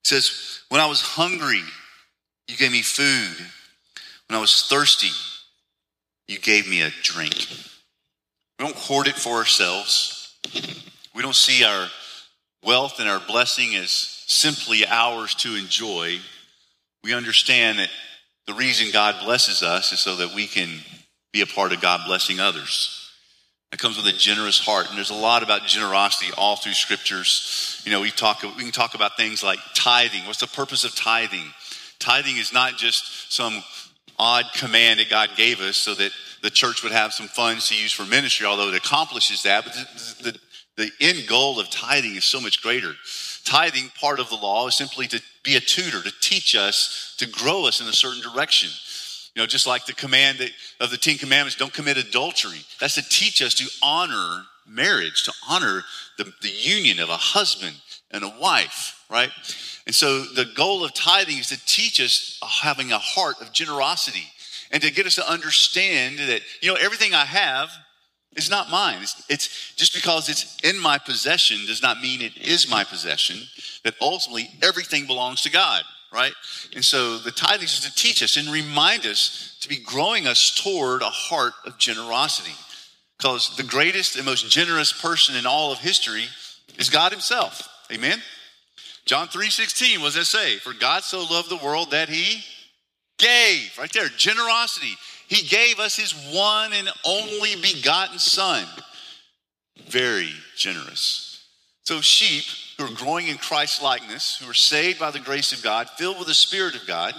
It 0.05 0.09
says, 0.09 0.61
When 0.69 0.83
I 0.83 0.87
was 0.87 1.01
hungry, 1.01 1.63
you 2.47 2.59
gave 2.59 2.73
me 2.73 2.83
food. 2.83 3.39
When 4.29 4.37
I 4.37 4.39
was 4.39 4.67
thirsty, 4.69 5.09
you 6.29 6.39
gave 6.39 6.69
me 6.69 6.83
a 6.83 6.91
drink. 7.03 7.49
We 8.59 8.67
don't 8.67 8.77
hoard 8.77 9.09
it 9.09 9.15
for 9.15 9.37
ourselves. 9.37 10.37
We 11.15 11.23
don't 11.23 11.35
see 11.35 11.65
our 11.65 11.89
wealth 12.63 13.01
and 13.01 13.09
our 13.09 13.23
blessing 13.27 13.77
as 13.77 13.91
simply 14.27 14.87
ours 14.87 15.35
to 15.37 15.57
enjoy, 15.57 16.19
we 17.03 17.15
understand 17.15 17.79
that 17.79 17.89
the 18.47 18.53
reason 18.53 18.91
God 18.93 19.25
blesses 19.25 19.63
us 19.63 19.91
is 19.91 20.01
so 20.01 20.17
that 20.17 20.35
we 20.35 20.47
can 20.47 20.69
be 21.33 21.41
a 21.41 21.47
part 21.47 21.73
of 21.73 21.81
God 21.81 22.03
blessing 22.07 22.41
others. 22.41 23.00
It 23.73 23.79
comes 23.79 23.97
with 23.97 24.07
a 24.07 24.17
generous 24.17 24.59
heart, 24.59 24.89
and 24.89 24.97
there's 24.97 25.11
a 25.11 25.15
lot 25.15 25.45
about 25.45 25.67
generosity 25.67 26.33
all 26.37 26.57
through 26.57 26.73
scriptures. 26.73 27.81
You 27.85 27.93
know, 27.93 28.01
we 28.01 28.11
talk 28.11 28.43
we 28.43 28.65
can 28.65 28.73
talk 28.73 28.95
about 28.95 29.17
things 29.17 29.45
like 29.45 29.61
tithing. 29.75 30.27
What's 30.27 30.41
the 30.41 30.49
purpose 30.49 30.85
of 30.85 30.95
tithing? 30.97 31.53
Tithing 32.01 32.37
is 32.37 32.53
not 32.53 32.77
just 32.77 33.33
some 33.33 33.63
odd 34.19 34.47
command 34.55 34.99
that 34.99 35.09
God 35.09 35.31
gave 35.37 35.61
us 35.61 35.77
so 35.77 35.95
that 35.95 36.11
the 36.43 36.51
church 36.51 36.83
would 36.83 36.93
have 36.93 37.13
some 37.13 37.29
funds 37.29 37.69
to 37.69 37.77
use 37.77 37.93
for 37.93 38.05
ministry, 38.05 38.47
although 38.47 38.69
it 38.69 38.75
accomplishes 38.75 39.45
that. 39.45 39.65
But 39.65 39.75
the, 39.75 40.33
the, 40.33 40.41
the 40.77 40.91
end 41.01 41.29
goal 41.29 41.61
of 41.61 41.71
tithing 41.71 42.17
is 42.17 42.25
so 42.25 42.41
much 42.41 42.63
greater. 42.63 42.93
Tithing, 43.45 43.91
part 44.01 44.21
of 44.21 44.29
the 44.29 44.37
law, 44.37 44.67
is 44.67 44.75
simply 44.75 45.07
to 45.09 45.23
be 45.43 45.57
a 45.57 45.61
tutor, 45.61 46.03
to 46.03 46.13
teach 46.21 46.55
us, 46.55 47.15
to 47.19 47.27
grow 47.27 47.67
us 47.67 47.81
in 47.81 47.87
a 47.87 47.93
certain 47.93 48.23
direction. 48.23 48.71
You 49.35 49.43
know, 49.43 49.47
just 49.47 49.67
like 49.67 49.87
the 49.87 49.93
command 49.93 50.39
that, 50.39 50.51
of 50.81 50.91
the 50.91 50.97
Ten 50.97 51.17
Commandments, 51.17 51.57
don't 51.57 51.73
commit 51.73 51.97
adultery. 51.97 52.61
That's 52.81 52.95
to 52.95 53.09
teach 53.09 53.41
us 53.43 53.55
to 53.55 53.69
honor 53.83 54.45
marriage, 54.67 55.25
to 55.25 55.33
honor 55.49 55.85
the, 56.19 56.33
the 56.43 56.51
union 56.51 56.99
of 56.99 57.09
a 57.09 57.17
husband 57.17 57.77
and 58.11 58.25
a 58.25 58.35
wife, 58.41 59.05
right? 59.11 59.31
And 59.87 59.95
so 59.95 60.23
the 60.23 60.47
goal 60.55 60.85
of 60.85 60.95
tithing 60.95 61.39
is 61.39 61.49
to 61.49 61.65
teach 61.67 62.01
us 62.01 62.39
having 62.63 62.93
a 62.93 62.99
heart 62.99 63.37
of 63.41 63.53
generosity 63.53 64.25
and 64.71 64.83
to 64.83 64.93
get 64.93 65.07
us 65.07 65.17
to 65.17 65.31
understand 65.31 66.19
that, 66.19 66.43
you 66.61 66.69
know, 66.69 66.79
everything 66.81 67.15
I 67.15 67.25
have 67.25 67.71
is 68.37 68.51
not 68.51 68.71
mine. 68.71 69.03
It's, 69.03 69.25
it's, 69.29 69.75
just 69.75 69.95
because 69.95 70.29
it's 70.29 70.57
in 70.63 70.79
my 70.79 70.99
possession 70.99 71.59
does 71.67 71.83
not 71.83 72.01
mean 72.01 72.21
it 72.21 72.37
is 72.37 72.71
my 72.71 72.85
possession, 72.85 73.39
that 73.85 73.95
ultimately 74.01 74.49
everything 74.63 75.07
belongs 75.07 75.43
to 75.43 75.51
God, 75.51 75.83
right? 76.13 76.33
And 76.75 76.85
so 76.85 77.19
the 77.19 77.31
tithing 77.31 77.65
is 77.65 77.81
to 77.81 77.95
teach 77.95 78.23
us 78.23 78.37
and 78.37 78.49
remind 78.49 79.07
us 79.07 79.57
to 79.61 79.69
be 79.69 79.79
growing 79.79 80.27
us 80.27 80.55
toward 80.55 81.03
a 81.03 81.07
heart 81.07 81.53
of 81.65 81.79
generosity. 81.79 82.55
Because 83.19 83.55
the 83.57 83.63
greatest 83.63 84.17
and 84.17 84.25
most 84.25 84.51
generous 84.51 84.93
person 84.93 85.37
in 85.37 85.47
all 85.47 85.73
of 85.73 85.79
history 85.79 86.25
is 86.79 86.89
God 86.89 87.13
Himself. 87.13 87.69
Amen? 87.93 88.21
John 89.05 89.29
3 89.29 89.51
16, 89.51 90.01
what 90.01 90.07
does 90.07 90.15
that 90.15 90.25
say? 90.25 90.57
For 90.57 90.73
God 90.73 91.03
so 91.03 91.25
loved 91.31 91.51
the 91.51 91.57
world 91.57 91.91
that 91.91 92.09
He 92.09 92.43
gave, 93.19 93.77
right 93.79 93.93
there, 93.93 94.09
generosity. 94.09 94.95
He 95.29 95.47
gave 95.47 95.79
us 95.79 95.97
his 95.97 96.13
one 96.33 96.73
and 96.73 96.91
only 97.05 97.55
begotten 97.55 98.19
son. 98.19 98.67
Very 99.89 100.33
generous. 100.57 101.30
So, 101.91 102.01
sheep 102.01 102.45
who 102.79 102.85
are 102.85 102.97
growing 102.97 103.27
in 103.27 103.37
Christ's 103.37 103.83
likeness, 103.83 104.39
who 104.39 104.49
are 104.49 104.55
saved 104.55 105.01
by 105.01 105.11
the 105.11 105.19
grace 105.19 105.53
of 105.53 105.61
God, 105.61 105.91
filled 105.91 106.19
with 106.19 106.29
the 106.29 106.35
Spirit 106.35 106.77
of 106.77 106.87
God, 106.87 107.17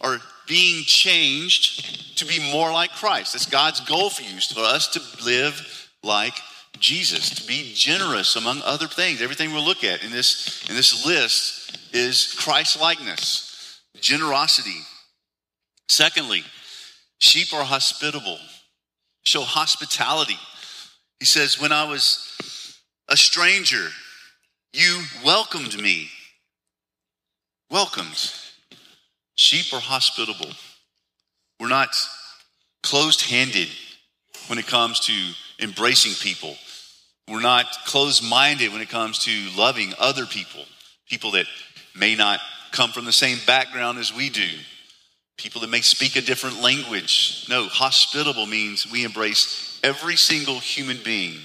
are 0.00 0.20
being 0.46 0.84
changed 0.84 2.16
to 2.18 2.24
be 2.24 2.52
more 2.52 2.70
like 2.70 2.92
Christ. 2.92 3.32
That's 3.32 3.46
God's 3.46 3.80
goal 3.80 4.08
for 4.08 4.22
you, 4.22 4.38
for 4.40 4.60
us 4.60 4.86
to 4.92 5.24
live 5.24 5.90
like 6.04 6.34
Jesus, 6.78 7.30
to 7.30 7.46
be 7.48 7.72
generous 7.74 8.36
among 8.36 8.62
other 8.64 8.86
things. 8.86 9.20
Everything 9.20 9.52
we'll 9.52 9.64
look 9.64 9.82
at 9.82 10.04
in 10.04 10.12
this, 10.12 10.64
in 10.68 10.76
this 10.76 11.04
list 11.04 11.76
is 11.92 12.32
Christ 12.38 12.80
likeness, 12.80 13.80
generosity, 14.00 14.78
Secondly, 15.88 16.44
sheep 17.18 17.52
are 17.52 17.64
hospitable, 17.64 18.38
show 19.24 19.40
hospitality. 19.40 20.38
He 21.18 21.26
says, 21.26 21.60
When 21.60 21.72
I 21.72 21.82
was 21.82 22.30
a 23.10 23.16
stranger, 23.16 23.88
you 24.72 25.02
welcomed 25.24 25.80
me. 25.80 26.08
Welcomed. 27.70 28.32
Sheep 29.34 29.72
are 29.72 29.80
hospitable. 29.80 30.50
We're 31.58 31.68
not 31.68 31.94
closed 32.82 33.22
handed 33.22 33.68
when 34.46 34.58
it 34.58 34.66
comes 34.66 35.00
to 35.00 35.32
embracing 35.60 36.14
people. 36.14 36.56
We're 37.28 37.40
not 37.40 37.66
closed 37.84 38.24
minded 38.24 38.72
when 38.72 38.80
it 38.80 38.88
comes 38.88 39.24
to 39.24 39.48
loving 39.56 39.92
other 39.98 40.26
people, 40.26 40.64
people 41.08 41.32
that 41.32 41.46
may 41.94 42.14
not 42.14 42.40
come 42.72 42.90
from 42.90 43.04
the 43.04 43.12
same 43.12 43.38
background 43.46 43.98
as 43.98 44.14
we 44.14 44.30
do 44.30 44.48
people 45.40 45.62
that 45.62 45.70
may 45.70 45.80
speak 45.80 46.16
a 46.16 46.20
different 46.20 46.60
language. 46.60 47.46
No, 47.48 47.66
hospitable 47.66 48.46
means 48.46 48.90
we 48.90 49.04
embrace 49.04 49.80
every 49.82 50.16
single 50.16 50.58
human 50.60 50.98
being, 51.02 51.38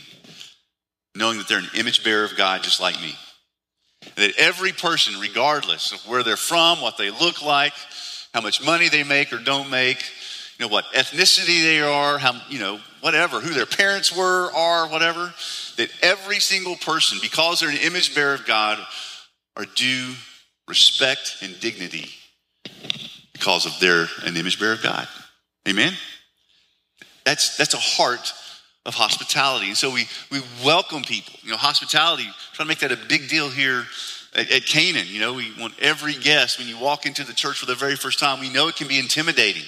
knowing 1.15 1.37
that 1.37 1.47
they're 1.47 1.59
an 1.59 1.69
image 1.75 2.03
bearer 2.03 2.25
of 2.25 2.35
God 2.35 2.63
just 2.63 2.81
like 2.81 2.99
me. 3.01 3.15
That 4.17 4.33
every 4.37 4.71
person, 4.71 5.19
regardless 5.19 5.91
of 5.91 5.99
where 6.07 6.21
they're 6.21 6.37
from, 6.37 6.81
what 6.81 6.97
they 6.97 7.09
look 7.09 7.41
like, 7.41 7.73
how 8.33 8.41
much 8.41 8.63
money 8.63 8.89
they 8.89 9.03
make 9.03 9.33
or 9.33 9.37
don't 9.37 9.69
make, 9.71 10.03
you 10.59 10.65
know, 10.65 10.71
what 10.71 10.85
ethnicity 10.93 11.63
they 11.63 11.81
are, 11.81 12.17
how, 12.17 12.39
you 12.49 12.59
know, 12.59 12.79
whatever, 13.01 13.39
who 13.39 13.53
their 13.53 13.65
parents 13.65 14.15
were, 14.15 14.51
are, 14.53 14.87
whatever, 14.87 15.33
that 15.77 15.89
every 16.01 16.39
single 16.39 16.75
person, 16.75 17.17
because 17.21 17.59
they're 17.59 17.69
an 17.69 17.77
image 17.77 18.13
bearer 18.13 18.35
of 18.35 18.45
God, 18.45 18.77
are 19.57 19.65
due 19.75 20.13
respect 20.67 21.37
and 21.41 21.59
dignity 21.59 22.09
because 23.33 23.65
of 23.65 23.79
they're 23.79 24.07
an 24.23 24.35
image 24.35 24.59
bearer 24.59 24.73
of 24.73 24.83
God. 24.83 25.07
Amen? 25.67 25.93
That's, 27.25 27.57
that's 27.57 27.73
a 27.73 27.77
heart 27.77 28.33
of 28.85 28.93
hospitality. 28.93 29.67
And 29.67 29.77
so 29.77 29.91
we, 29.91 30.07
we 30.31 30.41
welcome 30.63 31.01
people. 31.01 31.33
You 31.41 31.51
know, 31.51 31.57
hospitality, 31.57 32.27
trying 32.53 32.65
to 32.65 32.69
make 32.69 32.79
that 32.79 32.91
a 32.91 33.07
big 33.07 33.29
deal 33.29 33.49
here 33.49 33.85
at, 34.35 34.51
at 34.51 34.65
Canaan. 34.65 35.07
You 35.07 35.19
know, 35.19 35.33
we 35.33 35.51
want 35.59 35.73
every 35.79 36.13
guest, 36.13 36.59
when 36.59 36.67
you 36.67 36.77
walk 36.77 37.05
into 37.05 37.23
the 37.23 37.33
church 37.33 37.59
for 37.59 37.65
the 37.65 37.75
very 37.75 37.95
first 37.95 38.19
time, 38.19 38.39
we 38.39 38.49
know 38.49 38.67
it 38.67 38.75
can 38.75 38.87
be 38.87 38.99
intimidating. 38.99 39.63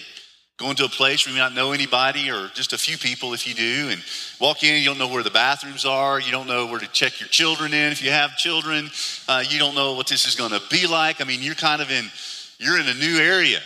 Going 0.57 0.75
to 0.77 0.85
a 0.85 0.89
place 0.89 1.25
where 1.25 1.33
you 1.33 1.39
may 1.39 1.45
not 1.45 1.53
know 1.53 1.71
anybody 1.71 2.31
or 2.31 2.49
just 2.55 2.73
a 2.73 2.79
few 2.79 2.97
people 2.97 3.33
if 3.33 3.47
you 3.47 3.53
do, 3.53 3.89
and 3.91 4.01
walk 4.41 4.63
in, 4.63 4.79
you 4.81 4.85
don't 4.85 4.97
know 4.97 5.07
where 5.07 5.21
the 5.21 5.29
bathrooms 5.29 5.85
are, 5.85 6.19
you 6.19 6.31
don't 6.31 6.47
know 6.47 6.65
where 6.65 6.79
to 6.79 6.87
check 6.87 7.19
your 7.19 7.29
children 7.29 7.73
in 7.75 7.91
if 7.91 8.03
you 8.03 8.09
have 8.09 8.35
children, 8.37 8.89
uh, 9.27 9.43
you 9.47 9.59
don't 9.59 9.75
know 9.75 9.93
what 9.93 10.07
this 10.07 10.25
is 10.25 10.35
going 10.35 10.49
to 10.49 10.61
be 10.71 10.87
like. 10.87 11.21
I 11.21 11.25
mean, 11.25 11.43
you're 11.43 11.53
kind 11.53 11.79
of 11.79 11.91
in 11.91 12.09
you're 12.57 12.79
in 12.79 12.87
a 12.87 12.93
new 12.95 13.17
area. 13.19 13.59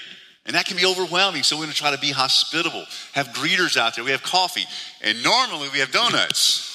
And 0.46 0.56
that 0.56 0.66
can 0.66 0.78
be 0.78 0.86
overwhelming. 0.86 1.44
So 1.44 1.56
we're 1.56 1.64
going 1.64 1.74
to 1.74 1.78
try 1.78 1.92
to 1.92 2.02
be 2.02 2.12
hospitable, 2.12 2.86
have 3.14 3.28
greeters 3.30 3.78
out 3.78 3.96
there. 3.96 4.04
We 4.04 4.12
have 4.12 4.24
coffee. 4.24 4.66
And 5.02 5.24
normally 5.24 5.70
we 5.72 5.80
have 5.80 5.92
donuts. 5.92 6.70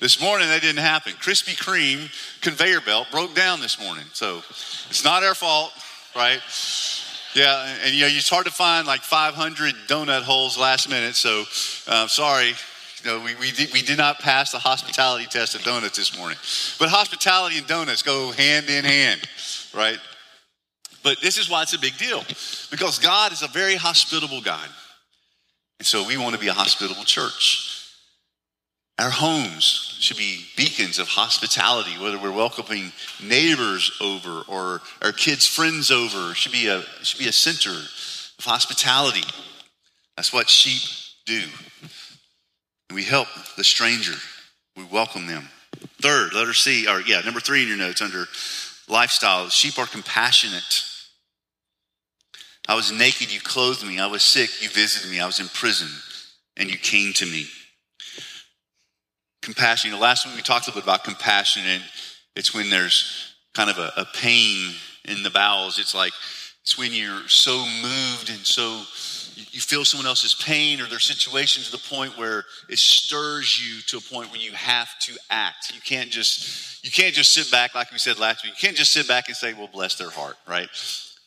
This 0.00 0.20
morning 0.20 0.48
that 0.48 0.62
didn't 0.62 0.82
happen. 0.82 1.12
Krispy 1.12 1.54
Kreme 1.56 2.10
conveyor 2.40 2.80
belt 2.80 3.08
broke 3.10 3.34
down 3.34 3.60
this 3.60 3.78
morning. 3.78 4.04
So 4.14 4.38
it's 4.38 5.04
not 5.04 5.22
our 5.22 5.34
fault, 5.34 5.72
right? 6.16 6.40
Yeah, 7.34 7.76
and, 7.84 7.94
you 7.94 8.00
know, 8.02 8.08
it's 8.08 8.28
hard 8.28 8.46
to 8.46 8.52
find 8.52 8.86
like 8.86 9.02
500 9.02 9.74
donut 9.88 10.22
holes 10.22 10.58
last 10.58 10.88
minute. 10.88 11.14
So 11.16 11.44
uh, 11.86 12.06
sorry, 12.06 12.54
you 13.04 13.10
know, 13.10 13.22
we, 13.22 13.34
we, 13.36 13.50
did, 13.52 13.72
we 13.72 13.82
did 13.82 13.98
not 13.98 14.20
pass 14.20 14.52
the 14.52 14.58
hospitality 14.58 15.26
test 15.26 15.54
of 15.54 15.62
donuts 15.62 15.96
this 15.96 16.16
morning. 16.16 16.38
But 16.78 16.88
hospitality 16.88 17.58
and 17.58 17.66
donuts 17.66 18.02
go 18.02 18.32
hand 18.32 18.68
in 18.68 18.84
hand, 18.84 19.20
right? 19.74 19.98
But 21.02 21.20
this 21.20 21.38
is 21.38 21.48
why 21.48 21.62
it's 21.62 21.74
a 21.74 21.78
big 21.78 21.96
deal 21.96 22.22
because 22.70 22.98
God 22.98 23.32
is 23.32 23.42
a 23.42 23.48
very 23.48 23.76
hospitable 23.76 24.40
God. 24.40 24.68
And 25.78 25.86
so 25.86 26.06
we 26.06 26.18
want 26.18 26.34
to 26.34 26.40
be 26.40 26.48
a 26.48 26.52
hospitable 26.52 27.04
church. 27.04 27.70
Our 28.98 29.08
homes 29.08 29.96
should 29.98 30.18
be 30.18 30.44
beacons 30.58 30.98
of 30.98 31.08
hospitality, 31.08 31.92
whether 31.98 32.18
we're 32.18 32.32
welcoming 32.32 32.92
neighbors 33.22 33.96
over 33.98 34.42
or 34.46 34.82
our 35.00 35.12
kids' 35.12 35.46
friends 35.46 35.90
over, 35.90 36.34
should 36.34 36.52
be 36.52 36.68
a, 36.68 36.82
should 37.02 37.18
be 37.18 37.28
a 37.28 37.32
center 37.32 37.70
of 37.70 38.44
hospitality. 38.44 39.24
That's 40.16 40.34
what 40.34 40.50
sheep 40.50 40.82
do. 41.24 41.42
We 42.92 43.04
help 43.04 43.28
the 43.56 43.64
stranger, 43.64 44.12
we 44.76 44.84
welcome 44.84 45.26
them. 45.26 45.48
Third, 46.02 46.34
letter 46.34 46.52
C, 46.52 46.86
or 46.86 47.00
yeah, 47.00 47.20
number 47.20 47.40
three 47.40 47.62
in 47.62 47.68
your 47.68 47.78
notes 47.78 48.02
under 48.02 48.26
lifestyle 48.86 49.48
sheep 49.48 49.78
are 49.78 49.86
compassionate. 49.86 50.84
I 52.70 52.74
was 52.74 52.92
naked, 52.92 53.34
you 53.34 53.40
clothed 53.40 53.84
me. 53.84 53.98
I 53.98 54.06
was 54.06 54.22
sick, 54.22 54.62
you 54.62 54.68
visited 54.68 55.10
me. 55.10 55.18
I 55.18 55.26
was 55.26 55.40
in 55.40 55.48
prison, 55.48 55.88
and 56.56 56.70
you 56.70 56.78
came 56.78 57.12
to 57.14 57.26
me. 57.26 57.48
Compassion. 59.42 59.90
The 59.90 59.96
last 59.96 60.24
one 60.24 60.36
we 60.36 60.42
talked 60.42 60.68
a 60.68 60.70
little 60.70 60.82
bit 60.82 60.86
about 60.86 61.02
compassion, 61.02 61.64
and 61.66 61.82
it's 62.36 62.54
when 62.54 62.70
there's 62.70 63.34
kind 63.54 63.70
of 63.70 63.78
a, 63.78 63.92
a 63.96 64.06
pain 64.14 64.72
in 65.04 65.24
the 65.24 65.30
bowels. 65.30 65.80
It's 65.80 65.96
like 65.96 66.12
it's 66.62 66.78
when 66.78 66.92
you're 66.92 67.26
so 67.26 67.58
moved 67.82 68.30
and 68.30 68.46
so 68.46 68.84
you 69.50 69.60
feel 69.60 69.84
someone 69.84 70.06
else's 70.06 70.34
pain 70.34 70.80
or 70.80 70.86
their 70.86 71.00
situation 71.00 71.64
to 71.64 71.72
the 71.72 71.88
point 71.92 72.16
where 72.16 72.44
it 72.68 72.78
stirs 72.78 73.60
you 73.60 73.80
to 73.88 73.96
a 73.96 74.14
point 74.14 74.30
where 74.30 74.40
you 74.40 74.52
have 74.52 74.96
to 75.00 75.18
act. 75.28 75.74
You 75.74 75.80
can't 75.80 76.10
just 76.10 76.84
you 76.84 76.92
can't 76.92 77.16
just 77.16 77.34
sit 77.34 77.50
back 77.50 77.74
like 77.74 77.90
we 77.90 77.98
said 77.98 78.20
last 78.20 78.44
week. 78.44 78.52
You 78.52 78.68
can't 78.68 78.76
just 78.76 78.92
sit 78.92 79.08
back 79.08 79.26
and 79.26 79.36
say, 79.36 79.54
"Well, 79.54 79.68
bless 79.72 79.96
their 79.96 80.10
heart," 80.10 80.36
right? 80.46 80.68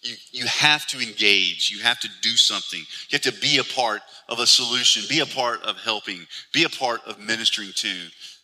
You, 0.04 0.16
you 0.32 0.46
have 0.46 0.86
to 0.88 1.00
engage. 1.00 1.72
You 1.72 1.82
have 1.84 2.00
to 2.02 2.10
do 2.22 2.32
something. 2.32 2.80
You 2.80 3.14
have 3.14 3.22
to 3.22 3.42
be 3.42 3.58
a 3.58 3.64
part 3.64 4.02
of 4.30 4.40
a 4.40 4.48
solution, 4.48 5.04
be 5.10 5.22
a 5.22 5.26
part 5.26 5.64
of 5.64 5.78
helping, 5.78 6.20
be 6.52 6.64
a 6.66 6.70
part 6.70 7.02
of 7.06 7.20
ministering 7.20 7.72
to. 7.76 7.94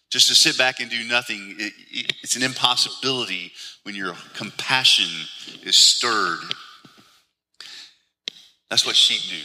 Just 0.10 0.28
to 0.30 0.36
sit 0.36 0.58
back 0.58 0.80
and 0.80 0.90
do 0.90 1.04
nothing, 1.04 1.56
it, 1.60 1.74
it, 1.92 2.14
it's 2.24 2.36
an 2.36 2.42
impossibility 2.42 3.52
when 3.84 3.94
your 3.94 4.16
compassion 4.34 5.10
is 5.64 5.76
stirred. 5.76 6.40
That's 8.70 8.86
what 8.86 8.96
sheep 8.96 9.22
do. 9.30 9.44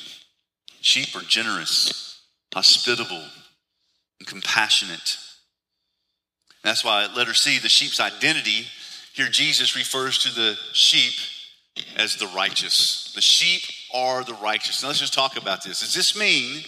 Sheep 0.81 1.15
are 1.17 1.25
generous, 1.27 2.21
hospitable, 2.55 3.25
and 4.21 4.29
compassionate. 4.29 5.19
That's 6.63 6.85
why 6.85 7.09
letter 7.15 7.35
C, 7.35 7.59
the 7.59 7.69
sheep's 7.69 8.01
identity, 8.01 8.67
here 9.13 9.29
Jesus 9.29 9.77
refers 9.77 10.19
to 10.19 10.35
the 10.35 10.57
sheep 10.73 11.13
as 11.97 12.17
the 12.17 12.27
righteous. 12.29 13.13
The 13.15 13.21
sheep 13.21 13.63
are 13.93 14.25
the 14.25 14.35
righteous. 14.35 14.83
Now 14.83 14.89
let's 14.89 15.01
just 15.01 15.15
talk 15.15 15.37
about 15.37 15.65
this. 15.65 15.81
Does 15.81 15.95
this 15.95 16.19
mean 16.19 16.63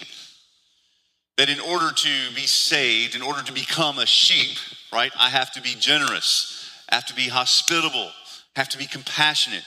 that 1.37 1.49
in 1.49 1.61
order 1.61 1.93
to 1.93 2.35
be 2.35 2.47
saved, 2.47 3.15
in 3.15 3.23
order 3.23 3.43
to 3.43 3.53
become 3.53 3.99
a 3.99 4.07
sheep, 4.07 4.57
right, 4.93 5.13
I 5.19 5.31
have 5.31 5.53
to 5.53 5.63
be 5.63 5.75
generous, 5.79 6.71
I 6.89 6.97
have 6.97 7.07
to 7.07 7.15
be 7.15 7.29
hospitable, 7.29 8.11
have 8.55 8.69
to 8.71 8.79
be 8.79 8.87
compassionate? 8.87 9.65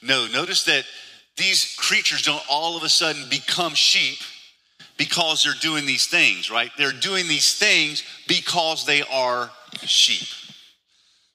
No, 0.00 0.26
notice 0.26 0.64
that 0.64 0.84
these 1.36 1.74
creatures 1.76 2.22
don't 2.22 2.42
all 2.48 2.76
of 2.76 2.82
a 2.82 2.88
sudden 2.88 3.28
become 3.28 3.74
sheep 3.74 4.18
because 4.96 5.42
they're 5.42 5.54
doing 5.60 5.86
these 5.86 6.06
things, 6.06 6.50
right? 6.50 6.70
They're 6.76 6.92
doing 6.92 7.28
these 7.28 7.56
things 7.56 8.02
because 8.26 8.84
they 8.84 9.02
are 9.02 9.50
sheep. 9.82 10.28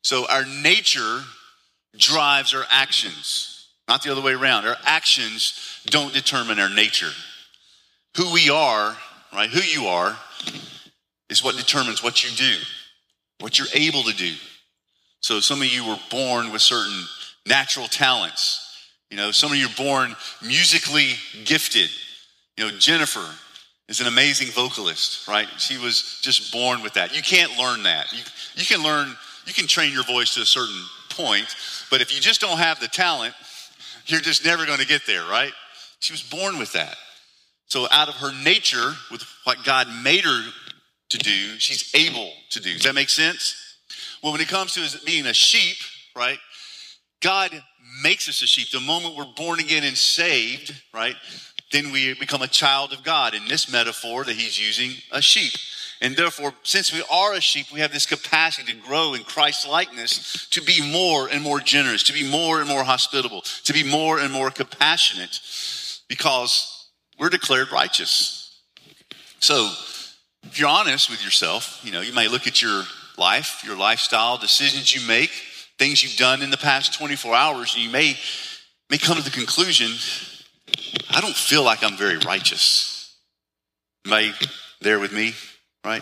So 0.01 0.27
our 0.27 0.45
nature 0.45 1.21
drives 1.97 2.53
our 2.53 2.65
actions, 2.69 3.67
not 3.87 4.03
the 4.03 4.11
other 4.11 4.21
way 4.21 4.33
around. 4.33 4.65
Our 4.65 4.77
actions 4.85 5.81
don't 5.85 6.13
determine 6.13 6.59
our 6.59 6.69
nature. 6.69 7.11
Who 8.17 8.31
we 8.31 8.49
are, 8.49 8.95
right? 9.33 9.49
Who 9.49 9.61
you 9.61 9.87
are 9.87 10.17
is 11.29 11.43
what 11.43 11.57
determines 11.57 12.03
what 12.03 12.23
you 12.23 12.35
do, 12.35 12.55
what 13.39 13.57
you're 13.57 13.67
able 13.73 14.03
to 14.03 14.15
do. 14.15 14.33
So 15.21 15.39
some 15.39 15.61
of 15.61 15.67
you 15.67 15.87
were 15.87 15.99
born 16.09 16.51
with 16.51 16.61
certain 16.61 17.03
natural 17.45 17.87
talents. 17.87 18.59
You 19.09 19.17
know, 19.17 19.31
some 19.31 19.51
of 19.51 19.57
you 19.57 19.67
are 19.67 19.75
born 19.77 20.15
musically 20.41 21.11
gifted. 21.45 21.89
You 22.57 22.65
know, 22.65 22.77
Jennifer 22.77 23.25
is 23.87 24.01
an 24.01 24.07
amazing 24.07 24.49
vocalist, 24.49 25.27
right? 25.27 25.47
She 25.57 25.77
was 25.77 26.19
just 26.21 26.51
born 26.51 26.81
with 26.81 26.93
that. 26.93 27.15
You 27.15 27.21
can't 27.21 27.57
learn 27.57 27.83
that. 27.83 28.11
You, 28.11 28.19
you 28.55 28.65
can 28.65 28.83
learn, 28.83 29.15
you 29.45 29.53
can 29.53 29.67
train 29.67 29.93
your 29.93 30.03
voice 30.03 30.33
to 30.35 30.41
a 30.41 30.45
certain 30.45 30.81
point, 31.15 31.55
but 31.89 32.01
if 32.01 32.13
you 32.13 32.19
just 32.19 32.41
don't 32.41 32.57
have 32.57 32.79
the 32.79 32.87
talent, 32.87 33.33
you're 34.05 34.21
just 34.21 34.45
never 34.45 34.65
going 34.65 34.79
to 34.79 34.87
get 34.87 35.05
there, 35.07 35.23
right? 35.23 35.51
She 35.99 36.13
was 36.13 36.21
born 36.21 36.59
with 36.59 36.73
that. 36.73 36.95
So, 37.67 37.87
out 37.89 38.09
of 38.09 38.15
her 38.15 38.31
nature, 38.43 38.91
with 39.09 39.23
what 39.45 39.63
God 39.63 39.87
made 40.03 40.25
her 40.25 40.41
to 41.09 41.17
do, 41.17 41.57
she's 41.59 41.93
able 41.95 42.31
to 42.51 42.59
do. 42.59 42.73
Does 42.73 42.83
that 42.83 42.95
make 42.95 43.09
sense? 43.09 43.55
Well, 44.21 44.31
when 44.31 44.41
it 44.41 44.47
comes 44.47 44.73
to 44.73 45.05
being 45.05 45.25
a 45.25 45.33
sheep, 45.33 45.77
right? 46.15 46.37
God 47.21 47.51
makes 48.03 48.27
us 48.27 48.41
a 48.41 48.47
sheep. 48.47 48.69
The 48.71 48.79
moment 48.79 49.15
we're 49.15 49.33
born 49.35 49.59
again 49.59 49.83
and 49.83 49.97
saved, 49.97 50.75
right? 50.93 51.15
Then 51.71 51.91
we 51.91 52.13
become 52.13 52.41
a 52.41 52.47
child 52.47 52.93
of 52.93 53.03
God. 53.03 53.33
In 53.33 53.47
this 53.47 53.71
metaphor 53.71 54.23
that 54.23 54.35
he's 54.35 54.59
using, 54.59 54.91
a 55.11 55.21
sheep. 55.21 55.53
And 56.03 56.17
therefore, 56.17 56.53
since 56.63 56.91
we 56.91 57.01
are 57.09 57.33
a 57.33 57.39
sheep, 57.39 57.71
we 57.71 57.79
have 57.79 57.93
this 57.93 58.05
capacity 58.05 58.73
to 58.73 58.77
grow 58.79 59.13
in 59.13 59.23
Christ's 59.23 59.65
likeness, 59.65 60.49
to 60.49 60.61
be 60.61 60.91
more 60.91 61.29
and 61.29 61.41
more 61.41 61.61
generous, 61.61 62.03
to 62.03 62.13
be 62.13 62.29
more 62.29 62.59
and 62.59 62.67
more 62.67 62.83
hospitable, 62.83 63.41
to 63.63 63.71
be 63.71 63.85
more 63.89 64.19
and 64.19 64.31
more 64.31 64.51
compassionate, 64.51 65.39
because 66.09 66.89
we're 67.17 67.29
declared 67.29 67.71
righteous. 67.71 68.59
So, 69.39 69.71
if 70.43 70.59
you're 70.59 70.67
honest 70.67 71.09
with 71.09 71.23
yourself, 71.23 71.79
you 71.85 71.93
know, 71.93 72.01
you 72.01 72.13
may 72.13 72.27
look 72.27 72.47
at 72.47 72.61
your 72.61 72.83
life, 73.17 73.63
your 73.65 73.77
lifestyle, 73.77 74.37
decisions 74.37 74.93
you 74.93 75.07
make, 75.07 75.31
things 75.79 76.03
you've 76.03 76.17
done 76.17 76.41
in 76.41 76.49
the 76.49 76.57
past 76.57 76.93
24 76.99 77.33
hours, 77.33 77.75
and 77.75 77.83
you 77.83 77.89
may, 77.89 78.17
may 78.89 78.97
come 78.97 79.15
to 79.15 79.23
the 79.23 79.29
conclusion, 79.29 79.89
I 81.11 81.21
don't 81.21 81.33
feel 81.33 81.63
like 81.63 81.81
I'm 81.81 81.95
very 81.95 82.17
righteous. 82.17 83.15
Am 84.05 84.33
there 84.81 84.99
with 84.99 85.13
me? 85.13 85.33
Right? 85.83 86.01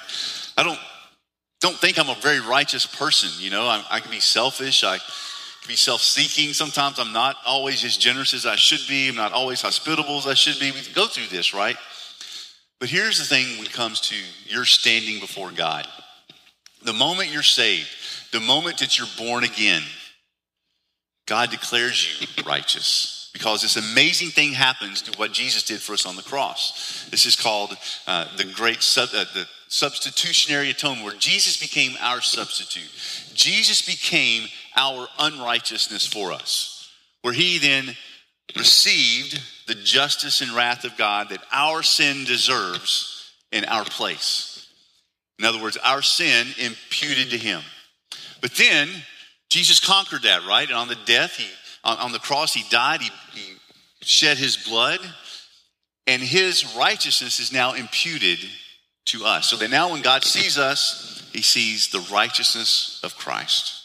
I 0.57 0.63
don't 0.63 0.79
don't 1.61 1.75
think 1.75 1.99
I'm 1.99 2.09
a 2.09 2.15
very 2.21 2.39
righteous 2.39 2.85
person. 2.85 3.29
You 3.37 3.51
know, 3.51 3.63
I, 3.65 3.83
I 3.89 3.99
can 3.99 4.09
be 4.11 4.19
selfish. 4.19 4.83
I 4.83 4.97
can 4.97 5.67
be 5.67 5.75
self-seeking. 5.75 6.53
Sometimes 6.53 6.97
I'm 6.97 7.13
not 7.13 7.35
always 7.45 7.83
as 7.83 7.97
generous 7.97 8.33
as 8.33 8.47
I 8.47 8.55
should 8.55 8.81
be. 8.89 9.07
I'm 9.09 9.15
not 9.15 9.31
always 9.31 9.61
hospitable 9.61 10.17
as 10.17 10.25
I 10.25 10.33
should 10.33 10.59
be. 10.59 10.71
We 10.71 10.81
go 10.93 11.05
through 11.05 11.27
this, 11.27 11.53
right? 11.53 11.77
But 12.79 12.89
here's 12.89 13.19
the 13.19 13.25
thing 13.25 13.57
when 13.57 13.67
it 13.67 13.73
comes 13.73 14.01
to 14.09 14.15
your 14.47 14.65
standing 14.65 15.19
before 15.19 15.51
God. 15.51 15.87
The 16.83 16.93
moment 16.93 17.31
you're 17.31 17.43
saved, 17.43 17.87
the 18.31 18.39
moment 18.39 18.79
that 18.79 18.97
you're 18.97 19.07
born 19.19 19.43
again, 19.43 19.83
God 21.27 21.51
declares 21.51 22.19
you 22.19 22.43
righteous 22.47 23.29
because 23.33 23.61
this 23.61 23.77
amazing 23.77 24.29
thing 24.29 24.53
happens 24.53 25.03
to 25.03 25.17
what 25.17 25.31
Jesus 25.31 25.63
did 25.63 25.79
for 25.79 25.93
us 25.93 26.07
on 26.07 26.15
the 26.15 26.23
cross. 26.23 27.07
This 27.11 27.27
is 27.27 27.35
called 27.35 27.77
uh, 28.07 28.35
the 28.35 28.45
great 28.45 28.81
sub, 28.81 29.09
uh, 29.13 29.25
the 29.35 29.47
substitutionary 29.71 30.69
atonement, 30.69 31.05
where 31.05 31.15
Jesus 31.15 31.55
became 31.55 31.95
our 32.01 32.19
substitute. 32.19 32.89
Jesus 33.33 33.81
became 33.81 34.49
our 34.75 35.07
unrighteousness 35.17 36.05
for 36.05 36.33
us, 36.33 36.91
where 37.21 37.33
he 37.33 37.57
then 37.57 37.95
received 38.57 39.41
the 39.67 39.75
justice 39.75 40.41
and 40.41 40.51
wrath 40.51 40.83
of 40.83 40.97
God 40.97 41.29
that 41.29 41.41
our 41.53 41.81
sin 41.83 42.25
deserves 42.25 43.31
in 43.53 43.63
our 43.63 43.85
place. 43.85 44.67
In 45.39 45.45
other 45.45 45.61
words, 45.61 45.77
our 45.77 46.01
sin 46.01 46.47
imputed 46.59 47.29
to 47.29 47.37
him. 47.37 47.61
But 48.41 48.51
then 48.51 48.89
Jesus 49.47 49.79
conquered 49.79 50.23
that, 50.23 50.45
right? 50.45 50.67
And 50.67 50.77
on 50.77 50.89
the 50.89 50.97
death, 51.05 51.37
he 51.37 51.47
on, 51.85 51.97
on 51.97 52.11
the 52.11 52.19
cross, 52.19 52.53
he 52.53 52.63
died, 52.69 53.01
he, 53.01 53.09
he 53.33 53.57
shed 54.01 54.37
his 54.37 54.57
blood, 54.57 54.99
and 56.07 56.21
his 56.21 56.75
righteousness 56.75 57.39
is 57.39 57.53
now 57.53 57.73
imputed 57.73 58.39
to 59.05 59.25
us. 59.25 59.49
So 59.49 59.57
that 59.57 59.69
now 59.69 59.91
when 59.91 60.01
God 60.01 60.23
sees 60.23 60.57
us, 60.57 61.29
he 61.33 61.41
sees 61.41 61.89
the 61.89 62.05
righteousness 62.11 62.99
of 63.03 63.17
Christ. 63.17 63.77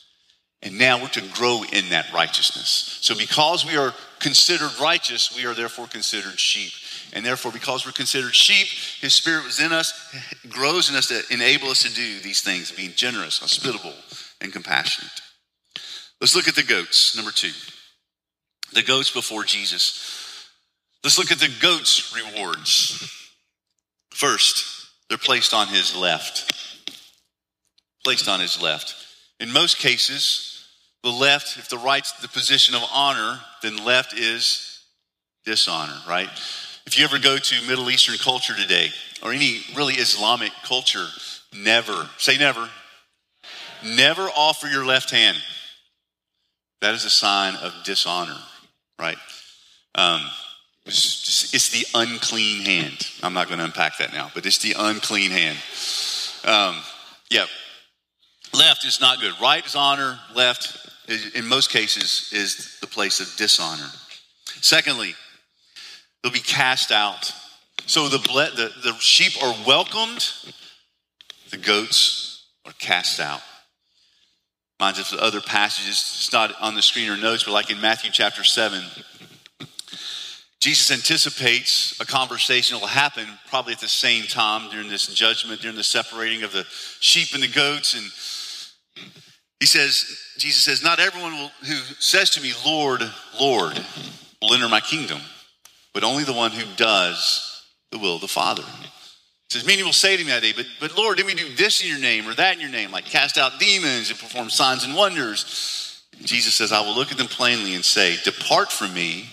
And 0.62 0.79
now 0.79 1.00
we're 1.00 1.09
to 1.09 1.29
grow 1.35 1.62
in 1.72 1.90
that 1.90 2.12
righteousness. 2.12 2.98
So 3.02 3.14
because 3.14 3.64
we 3.64 3.76
are 3.76 3.94
considered 4.18 4.70
righteous, 4.81 5.37
we 5.37 5.46
are 5.46 5.55
therefore 5.55 5.87
considered 5.87 6.38
sheep. 6.40 6.72
And 7.12 7.24
therefore, 7.24 7.52
because 7.52 7.87
we're 7.87 7.92
considered 7.92 8.35
sheep, 8.35 8.66
his 9.00 9.14
spirit 9.14 9.44
was 9.44 9.61
in 9.61 9.72
us, 9.72 9.92
grows 10.48 10.90
in 10.90 10.96
us 10.96 11.07
to 11.09 11.22
enable 11.33 11.68
us 11.68 11.83
to 11.83 11.94
do 11.94 12.18
these 12.18 12.40
things, 12.40 12.72
being 12.72 12.92
generous, 12.96 13.38
hospitable, 13.38 13.94
and 14.40 14.52
compassionate. 14.52 15.20
Let's 16.20 16.35
look 16.35 16.48
at 16.48 16.57
the 16.57 16.62
goats, 16.62 17.14
number 17.14 17.31
two. 17.31 17.52
The 18.72 18.83
goats 18.83 19.11
before 19.11 19.44
Jesus. 19.44 20.48
Let's 21.05 21.18
look 21.18 21.31
at 21.31 21.38
the 21.38 21.55
goats' 21.61 22.12
rewards. 22.14 23.12
First, 24.11 24.75
they're 25.08 25.18
placed 25.18 25.54
on 25.54 25.68
his 25.68 25.94
left. 25.96 26.52
Placed 28.04 28.28
on 28.28 28.40
his 28.40 28.60
left. 28.60 28.94
In 29.40 29.52
most 29.52 29.78
cases, 29.78 30.64
the 31.02 31.10
left, 31.10 31.58
if 31.58 31.68
the 31.68 31.78
right's 31.78 32.12
the 32.20 32.28
position 32.28 32.74
of 32.74 32.82
honor, 32.92 33.40
then 33.62 33.84
left 33.84 34.12
is 34.14 34.80
dishonor, 35.44 35.96
right? 36.08 36.28
If 36.86 36.98
you 36.98 37.04
ever 37.04 37.18
go 37.18 37.36
to 37.36 37.66
Middle 37.66 37.90
Eastern 37.90 38.16
culture 38.18 38.54
today, 38.54 38.90
or 39.22 39.32
any 39.32 39.60
really 39.76 39.94
Islamic 39.94 40.52
culture, 40.64 41.06
never, 41.52 42.08
say 42.18 42.38
never, 42.38 42.68
never 43.84 44.22
offer 44.36 44.66
your 44.66 44.84
left 44.84 45.10
hand. 45.10 45.36
That 46.80 46.94
is 46.94 47.04
a 47.04 47.10
sign 47.10 47.54
of 47.56 47.72
dishonor, 47.84 48.36
right? 49.00 49.16
Um, 49.94 50.20
it's, 50.87 51.70
the 51.70 51.87
unclean 51.94 52.64
hand. 52.64 53.07
I'm 53.22 53.35
not 53.35 53.49
going 53.49 53.59
to 53.59 53.64
unpack 53.64 53.99
that 53.99 54.12
now, 54.12 54.31
but 54.35 54.46
it's 54.46 54.59
the 54.59 54.75
unclean 54.79 55.31
hand. 55.31 55.59
Um, 56.44 56.81
yeah, 57.29 57.46
left 58.55 58.85
is 58.85 59.01
not 59.01 59.20
good. 59.20 59.33
Right 59.40 59.64
is 59.66 59.75
honor, 59.75 60.18
left 60.35 60.87
in 61.35 61.46
most 61.46 61.70
cases, 61.70 62.31
is 62.33 62.79
the 62.81 62.87
place 62.87 63.20
of 63.20 63.35
dishonor. 63.37 63.90
Secondly, 64.61 65.14
they'll 66.22 66.33
be 66.33 66.40
cast 66.40 66.90
out. 66.90 67.33
So 67.87 68.09
the, 68.09 68.18
the, 68.18 68.72
the 68.83 68.94
sheep 68.99 69.40
are 69.42 69.55
welcomed, 69.66 70.33
the 71.51 71.57
goats 71.57 72.46
are 72.64 72.72
cast 72.79 73.20
out. 73.20 73.40
Reminds 74.81 75.01
us 75.01 75.12
of 75.12 75.20
other 75.20 75.40
passages. 75.40 75.94
It's 75.94 76.33
not 76.33 76.53
on 76.61 76.75
the 76.75 76.83
screen 76.83 77.09
or 77.09 77.16
notes, 77.16 77.44
but 77.44 77.53
like 77.53 77.70
in 77.70 77.81
Matthew 77.81 78.11
chapter 78.11 78.44
7, 78.44 78.83
Jesus 80.60 80.90
anticipates 80.90 82.00
a 82.00 82.06
conversation 82.06 82.74
that 82.74 82.80
will 82.80 82.88
happen 82.88 83.26
probably 83.48 83.74
at 83.74 83.80
the 83.80 83.88
same 83.88 84.24
time 84.24 84.70
during 84.70 84.88
this 84.88 85.06
judgment, 85.06 85.60
during 85.60 85.76
the 85.76 85.84
separating 85.84 86.42
of 86.42 86.52
the 86.52 86.64
sheep 87.00 87.34
and 87.34 87.42
the 87.42 87.48
goats. 87.48 87.94
And 87.94 88.04
he 89.60 89.66
says, 89.66 90.18
Jesus 90.38 90.62
says, 90.62 90.82
Not 90.82 90.98
everyone 90.98 91.32
will, 91.32 91.50
who 91.60 91.76
says 91.98 92.30
to 92.30 92.40
me, 92.40 92.52
Lord, 92.64 93.02
Lord, 93.38 93.78
will 94.40 94.54
enter 94.54 94.68
my 94.68 94.80
kingdom, 94.80 95.20
but 95.92 96.04
only 96.04 96.24
the 96.24 96.32
one 96.32 96.52
who 96.52 96.64
does 96.76 97.64
the 97.92 97.98
will 97.98 98.16
of 98.16 98.20
the 98.20 98.28
Father. 98.28 98.62
He 98.62 99.58
says, 99.58 99.66
Many 99.66 99.82
will 99.82 99.92
say 99.92 100.16
to 100.16 100.24
me 100.24 100.30
that 100.30 100.42
day, 100.42 100.52
but, 100.56 100.66
but 100.80 100.96
Lord, 100.96 101.18
did 101.18 101.26
we 101.26 101.34
do 101.34 101.54
this 101.54 101.82
in 101.82 101.88
your 101.88 102.00
name 102.00 102.26
or 102.26 102.34
that 102.34 102.54
in 102.54 102.60
your 102.60 102.70
name, 102.70 102.90
like 102.90 103.04
cast 103.04 103.38
out 103.38 103.60
demons 103.60 104.10
and 104.10 104.18
perform 104.18 104.50
signs 104.50 104.84
and 104.84 104.94
wonders? 104.94 106.02
Jesus 106.22 106.54
says, 106.54 106.72
I 106.72 106.80
will 106.80 106.94
look 106.94 107.12
at 107.12 107.18
them 107.18 107.28
plainly 107.28 107.74
and 107.74 107.84
say, 107.84 108.16
Depart 108.24 108.72
from 108.72 108.94
me, 108.94 109.28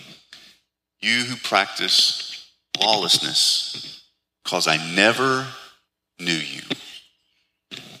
you 1.04 1.24
who 1.24 1.36
practice 1.36 2.50
lawlessness, 2.80 4.02
because 4.42 4.66
I 4.66 4.78
never 4.94 5.46
knew 6.18 6.32
you. 6.32 6.62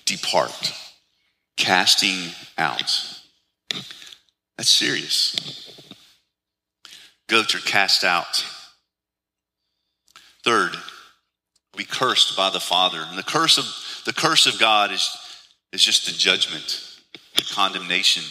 Depart 0.06 0.72
casting 1.56 2.30
out. 2.56 3.20
That's 4.56 4.70
serious. 4.70 5.70
Goats 7.28 7.54
are 7.54 7.58
cast 7.58 8.04
out. 8.04 8.44
Third, 10.44 10.74
be 11.76 11.84
cursed 11.84 12.36
by 12.36 12.50
the 12.50 12.60
Father. 12.60 13.04
And 13.06 13.18
the 13.18 13.22
curse 13.22 13.58
of 13.58 13.64
the 14.04 14.12
curse 14.12 14.46
of 14.46 14.58
God 14.58 14.92
is, 14.92 15.08
is 15.72 15.82
just 15.82 16.06
the 16.06 16.12
judgment, 16.12 16.98
the 17.36 17.44
condemnation, 17.52 18.22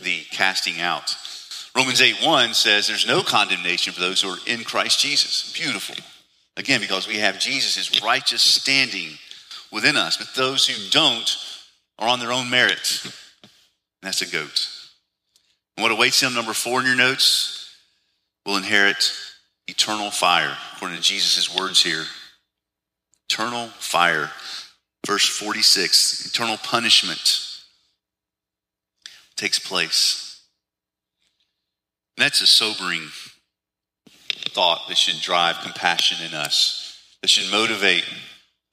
the 0.00 0.22
casting 0.30 0.80
out. 0.80 1.14
Romans 1.76 2.00
8 2.00 2.16
1 2.24 2.54
says 2.54 2.86
there's 2.86 3.06
no 3.06 3.22
condemnation 3.22 3.92
for 3.92 4.00
those 4.00 4.20
who 4.20 4.30
are 4.30 4.38
in 4.46 4.64
Christ 4.64 5.00
Jesus. 5.00 5.52
Beautiful. 5.52 5.94
Again, 6.56 6.80
because 6.80 7.06
we 7.06 7.18
have 7.18 7.38
Jesus' 7.38 8.02
righteous 8.02 8.42
standing 8.42 9.10
within 9.70 9.96
us. 9.96 10.16
But 10.16 10.34
those 10.34 10.66
who 10.66 10.90
don't 10.90 11.36
are 11.98 12.08
on 12.08 12.18
their 12.18 12.32
own 12.32 12.50
merit. 12.50 13.02
That's 14.02 14.22
a 14.22 14.30
goat. 14.30 14.68
And 15.76 15.82
what 15.82 15.92
awaits 15.92 16.20
him, 16.22 16.34
number 16.34 16.52
four 16.52 16.80
in 16.80 16.86
your 16.86 16.96
notes, 16.96 17.74
will 18.44 18.56
inherit 18.56 19.12
eternal 19.68 20.10
fire, 20.10 20.56
according 20.74 20.96
to 20.96 21.02
Jesus' 21.02 21.54
words 21.56 21.82
here. 21.82 22.04
Eternal 23.28 23.68
fire. 23.78 24.30
Verse 25.06 25.26
46 25.26 26.26
eternal 26.26 26.58
punishment 26.58 27.46
takes 29.36 29.58
place. 29.58 30.29
And 32.20 32.26
that's 32.26 32.42
a 32.42 32.46
sobering 32.46 33.08
thought 34.50 34.88
that 34.88 34.98
should 34.98 35.22
drive 35.22 35.56
compassion 35.62 36.18
in 36.22 36.34
us, 36.34 37.02
that 37.22 37.30
should 37.30 37.50
motivate 37.50 38.04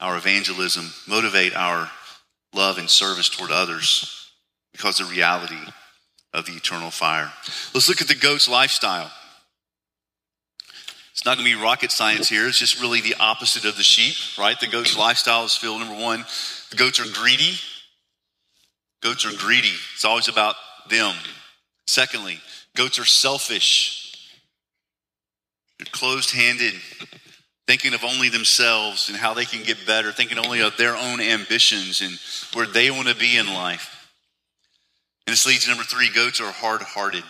our 0.02 0.18
evangelism, 0.18 0.92
motivate 1.08 1.56
our 1.56 1.90
love 2.54 2.78
and 2.78 2.90
service 2.90 3.30
toward 3.30 3.52
others 3.52 4.34
because 4.74 4.98
the 4.98 5.06
reality 5.06 5.56
of 6.34 6.46
the 6.46 6.52
eternal 6.52 6.92
fire. 6.92 7.32
Let's 7.74 7.88
look 7.88 8.02
at 8.02 8.10
the 8.10 8.16
goat's 8.16 8.50
lifestyle. 8.50 9.10
It's 11.14 11.24
not 11.24 11.38
going 11.38 11.50
to 11.50 11.56
be 11.56 11.64
rocket 11.64 11.94
science 11.94 12.28
here. 12.28 12.50
It's 12.50 12.60
just 12.60 12.82
really 12.82 13.00
the 13.00 13.16
opposite 13.18 13.64
of 13.64 13.78
the 13.78 13.82
sheep, 13.82 14.18
right? 14.38 14.60
The 14.60 14.68
goat's 14.68 14.98
lifestyle 14.98 15.46
is 15.46 15.56
filled, 15.56 15.80
number 15.80 15.96
one, 15.96 16.26
the 16.70 16.76
goats 16.76 17.00
are 17.00 17.10
greedy. 17.14 17.54
Goats 19.02 19.26
are 19.26 19.38
greedy. 19.38 19.72
It's 19.94 20.04
always 20.04 20.28
about 20.28 20.56
them. 20.90 21.16
Secondly, 21.86 22.42
goats 22.78 23.00
are 23.00 23.06
selfish. 23.06 24.30
They're 25.78 25.88
closed 25.92 26.32
handed, 26.32 26.74
thinking 27.68 27.94
of 27.94 28.04
only 28.04 28.30
themselves 28.30 29.10
and 29.10 29.18
how 29.18 29.34
they 29.34 29.46
can 29.46 29.64
get 29.64 29.86
better, 29.86 30.12
thinking 30.12 30.38
only 30.38 30.62
of 30.62 30.78
their 30.78 30.96
own 30.96 31.20
ambitions 31.20 32.02
and 32.02 32.18
where 32.54 32.68
they 32.68 32.92
want 32.92 33.08
to 33.08 33.16
be 33.16 33.38
in 33.38 33.48
life. 33.48 34.10
And 35.26 35.34
this 35.34 35.46
leads 35.46 35.66
to 35.66 35.70
number 35.70 35.84
three 35.84 36.10
goats 36.14 36.40
are 36.40 36.52
hard 36.52 36.82
hearted. 36.82 37.24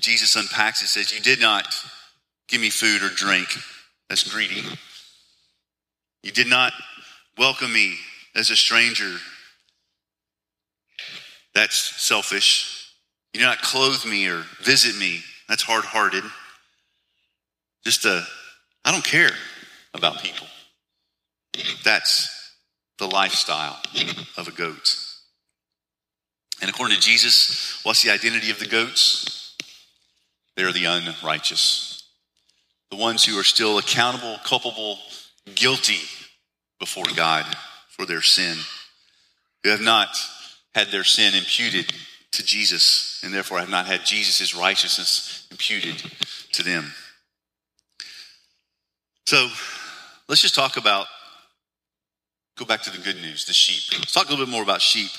Jesus 0.00 0.36
unpacks 0.36 0.82
it, 0.82 0.86
says, 0.86 1.12
You 1.12 1.20
did 1.20 1.40
not 1.40 1.66
give 2.48 2.60
me 2.60 2.70
food 2.70 3.02
or 3.02 3.08
drink. 3.08 3.48
That's 4.08 4.32
greedy. 4.32 4.62
You 6.22 6.32
did 6.32 6.46
not 6.46 6.72
welcome 7.36 7.72
me 7.72 7.96
as 8.34 8.50
a 8.50 8.56
stranger. 8.56 9.16
That's 11.54 11.74
selfish. 11.74 12.77
You 13.32 13.40
do 13.40 13.46
not 13.46 13.62
clothe 13.62 14.04
me 14.04 14.28
or 14.28 14.44
visit 14.62 14.96
me. 14.98 15.20
That's 15.48 15.62
hard 15.62 15.84
hearted. 15.84 16.24
Just 17.84 18.04
a, 18.04 18.24
I 18.84 18.92
don't 18.92 19.04
care 19.04 19.30
about 19.94 20.22
people. 20.22 20.46
That's 21.84 22.54
the 22.98 23.06
lifestyle 23.06 23.80
of 24.36 24.48
a 24.48 24.52
goat. 24.52 24.96
And 26.60 26.70
according 26.70 26.96
to 26.96 27.02
Jesus, 27.02 27.80
what's 27.84 28.02
the 28.02 28.10
identity 28.10 28.50
of 28.50 28.58
the 28.58 28.66
goats? 28.66 29.56
They're 30.56 30.72
the 30.72 30.86
unrighteous, 30.86 32.02
the 32.90 32.96
ones 32.96 33.24
who 33.24 33.38
are 33.38 33.44
still 33.44 33.78
accountable, 33.78 34.38
culpable, 34.44 34.98
guilty 35.54 36.00
before 36.80 37.04
God 37.14 37.46
for 37.88 38.04
their 38.04 38.22
sin, 38.22 38.56
who 39.62 39.70
have 39.70 39.80
not 39.80 40.08
had 40.74 40.88
their 40.88 41.04
sin 41.04 41.34
imputed 41.34 41.92
to 42.32 42.44
Jesus, 42.44 43.07
and 43.22 43.32
therefore 43.32 43.58
have 43.58 43.70
not 43.70 43.86
had 43.86 44.04
Jesus' 44.04 44.54
righteousness 44.54 45.46
imputed 45.50 46.02
to 46.52 46.62
them. 46.62 46.92
So 49.26 49.48
let's 50.28 50.42
just 50.42 50.54
talk 50.54 50.76
about, 50.76 51.06
go 52.56 52.64
back 52.64 52.82
to 52.82 52.90
the 52.90 52.98
good 52.98 53.16
news, 53.16 53.44
the 53.44 53.52
sheep. 53.52 53.98
Let's 53.98 54.12
talk 54.12 54.28
a 54.28 54.30
little 54.30 54.46
bit 54.46 54.50
more 54.52 54.62
about 54.62 54.80
sheep. 54.80 55.10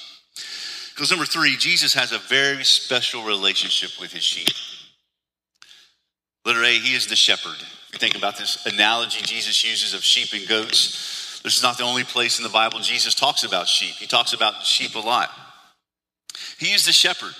Because 0.94 1.12
number 1.12 1.26
three, 1.26 1.56
Jesus 1.58 1.94
has 1.94 2.12
a 2.12 2.18
very 2.18 2.64
special 2.64 3.24
relationship 3.24 3.92
with 4.02 4.12
his 4.12 4.24
sheep. 4.24 4.50
Letter 6.46 6.64
A, 6.64 6.74
he 6.74 6.96
is 6.96 7.08
the 7.08 7.16
shepherd. 7.16 7.56
If 7.60 7.94
you 7.94 8.00
think 8.00 8.18
about 8.18 8.38
this 8.38 8.66
analogy 8.66 9.22
Jesus 9.24 9.64
uses 9.64 9.94
of 9.94 10.04
sheep 10.04 10.34
and 10.34 10.48
goats, 10.48 11.40
this 11.44 11.56
is 11.56 11.64
not 11.64 11.78
the 11.78 11.84
only 11.84 12.04
place 12.04 12.38
in 12.38 12.44
the 12.44 12.50
Bible 12.50 12.80
Jesus 12.80 13.16
talks 13.16 13.44
about 13.44 13.68
sheep. 13.68 13.96
He 13.96 14.08
talks 14.08 14.34
about 14.34 14.64
sheep 14.64 14.96
a 14.96 15.00
lot. 15.00 15.30
He 16.58 16.74
is 16.74 16.86
the 16.86 16.92
shepherd. 16.92 17.34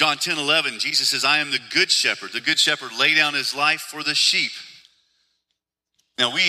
John 0.00 0.16
10 0.16 0.38
11, 0.38 0.78
Jesus 0.78 1.10
says, 1.10 1.26
I 1.26 1.40
am 1.40 1.50
the 1.50 1.58
good 1.74 1.90
shepherd. 1.90 2.32
The 2.32 2.40
good 2.40 2.58
shepherd 2.58 2.88
lay 2.98 3.14
down 3.14 3.34
his 3.34 3.54
life 3.54 3.82
for 3.82 4.02
the 4.02 4.14
sheep. 4.14 4.50
Now, 6.18 6.32
we, 6.32 6.40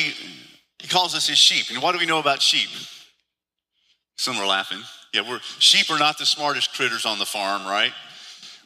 he 0.79 0.87
calls 0.87 1.13
us 1.13 1.27
his 1.27 1.37
sheep. 1.37 1.65
And 1.69 1.83
what 1.83 1.91
do 1.91 1.97
we 1.97 2.05
know 2.05 2.19
about 2.19 2.41
sheep? 2.41 2.69
Some 4.15 4.37
are 4.37 4.47
laughing. 4.47 4.79
Yeah, 5.13 5.29
we're, 5.29 5.41
sheep 5.59 5.91
are 5.91 5.99
not 5.99 6.17
the 6.17 6.25
smartest 6.25 6.73
critters 6.75 7.05
on 7.05 7.19
the 7.19 7.25
farm, 7.25 7.65
right? 7.65 7.91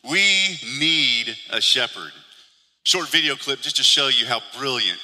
We 0.08 0.60
need 0.78 1.36
a 1.50 1.60
shepherd. 1.62 2.12
Short 2.84 3.08
video 3.10 3.34
clip 3.34 3.62
just 3.62 3.78
to 3.78 3.84
show 3.84 4.10
you 4.10 4.28
how 4.28 4.39
brilliant 4.56 5.00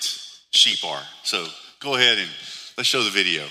sheep 0.52 0.88
are. 0.88 1.02
So 1.24 1.48
go 1.80 1.96
ahead 1.96 2.20
and 2.20 2.30
let's 2.78 2.88
show 2.88 3.02
the 3.02 3.10
video. 3.10 3.48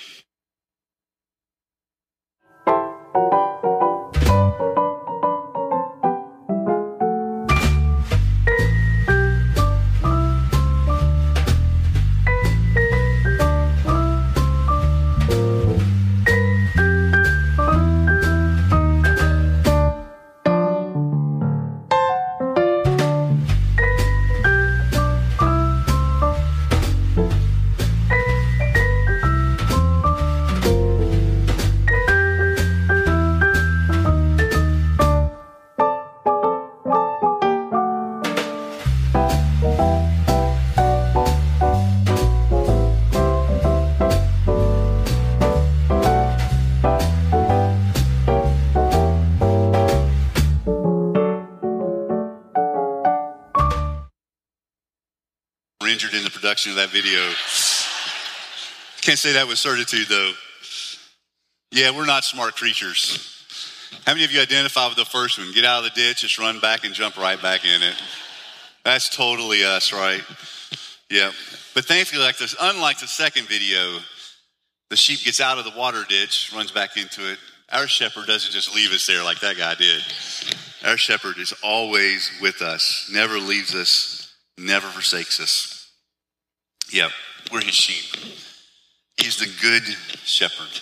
Injured 55.88 56.12
in 56.12 56.24
the 56.24 56.30
production 56.30 56.72
of 56.72 56.76
that 56.76 56.90
video. 56.90 57.20
Can't 59.00 59.18
say 59.18 59.32
that 59.32 59.48
with 59.48 59.58
certitude, 59.58 60.08
though. 60.08 60.32
Yeah, 61.72 61.96
we're 61.96 62.06
not 62.06 62.24
smart 62.24 62.54
creatures. 62.54 63.26
How 64.04 64.12
many 64.12 64.24
of 64.24 64.32
you 64.32 64.40
identify 64.40 64.86
with 64.88 64.96
the 64.96 65.04
first 65.04 65.38
one? 65.38 65.52
Get 65.52 65.64
out 65.64 65.84
of 65.84 65.84
the 65.84 66.00
ditch, 66.00 66.20
just 66.20 66.38
run 66.38 66.60
back 66.60 66.84
and 66.84 66.92
jump 66.92 67.16
right 67.16 67.40
back 67.40 67.64
in 67.64 67.82
it. 67.82 67.94
That's 68.84 69.14
totally 69.14 69.64
us, 69.64 69.92
right? 69.92 70.22
Yeah. 71.10 71.32
But 71.74 71.86
thankfully, 71.86 72.22
like 72.22 72.38
this, 72.38 72.54
unlike 72.60 72.98
the 72.98 73.06
second 73.06 73.48
video, 73.48 73.98
the 74.90 74.96
sheep 74.96 75.24
gets 75.24 75.40
out 75.40 75.58
of 75.58 75.64
the 75.64 75.78
water 75.78 76.04
ditch, 76.08 76.52
runs 76.54 76.72
back 76.72 76.96
into 76.96 77.30
it. 77.30 77.38
Our 77.72 77.86
shepherd 77.86 78.26
doesn't 78.26 78.52
just 78.52 78.74
leave 78.74 78.90
us 78.92 79.06
there 79.06 79.22
like 79.22 79.40
that 79.40 79.56
guy 79.56 79.76
did. 79.76 80.02
Our 80.84 80.96
shepherd 80.96 81.38
is 81.38 81.54
always 81.62 82.30
with 82.42 82.62
us, 82.62 83.08
never 83.12 83.38
leaves 83.38 83.74
us, 83.74 84.19
never 84.60 84.86
forsakes 84.88 85.40
us. 85.40 85.92
Yeah, 86.92 87.08
we're 87.52 87.62
his 87.62 87.74
sheep. 87.74 88.20
He's 89.16 89.36
the 89.36 89.50
good 89.60 89.82
shepherd. 90.24 90.80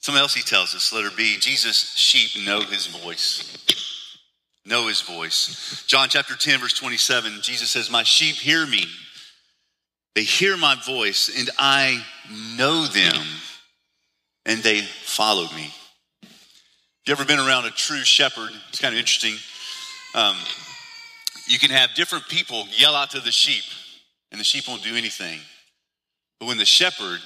Something 0.00 0.20
else 0.20 0.34
he 0.34 0.42
tells 0.42 0.74
us, 0.74 0.92
letter 0.92 1.10
B, 1.16 1.36
Jesus' 1.38 1.94
sheep 1.96 2.44
know 2.44 2.60
his 2.60 2.86
voice. 2.86 3.58
Know 4.64 4.88
his 4.88 5.00
voice. 5.00 5.84
John 5.86 6.08
chapter 6.08 6.34
10, 6.34 6.60
verse 6.60 6.72
27, 6.72 7.40
Jesus 7.42 7.70
says, 7.70 7.90
My 7.90 8.02
sheep 8.02 8.36
hear 8.36 8.66
me. 8.66 8.84
They 10.14 10.22
hear 10.24 10.56
my 10.56 10.76
voice, 10.86 11.30
and 11.36 11.48
I 11.58 12.04
know 12.56 12.86
them, 12.86 13.24
and 14.44 14.62
they 14.62 14.82
follow 14.82 15.44
me. 15.54 15.72
If 16.22 17.08
you 17.08 17.12
ever 17.12 17.24
been 17.24 17.38
around 17.38 17.64
a 17.64 17.70
true 17.70 18.04
shepherd, 18.04 18.50
it's 18.68 18.80
kind 18.80 18.94
of 18.94 18.98
interesting. 18.98 19.34
Um, 20.14 20.36
you 21.46 21.58
can 21.58 21.70
have 21.70 21.94
different 21.94 22.28
people 22.28 22.66
yell 22.76 22.94
out 22.94 23.10
to 23.10 23.20
the 23.20 23.32
sheep, 23.32 23.64
and 24.30 24.40
the 24.40 24.44
sheep 24.44 24.68
won't 24.68 24.82
do 24.82 24.96
anything. 24.96 25.40
But 26.40 26.46
when 26.46 26.58
the 26.58 26.64
shepherd 26.64 27.20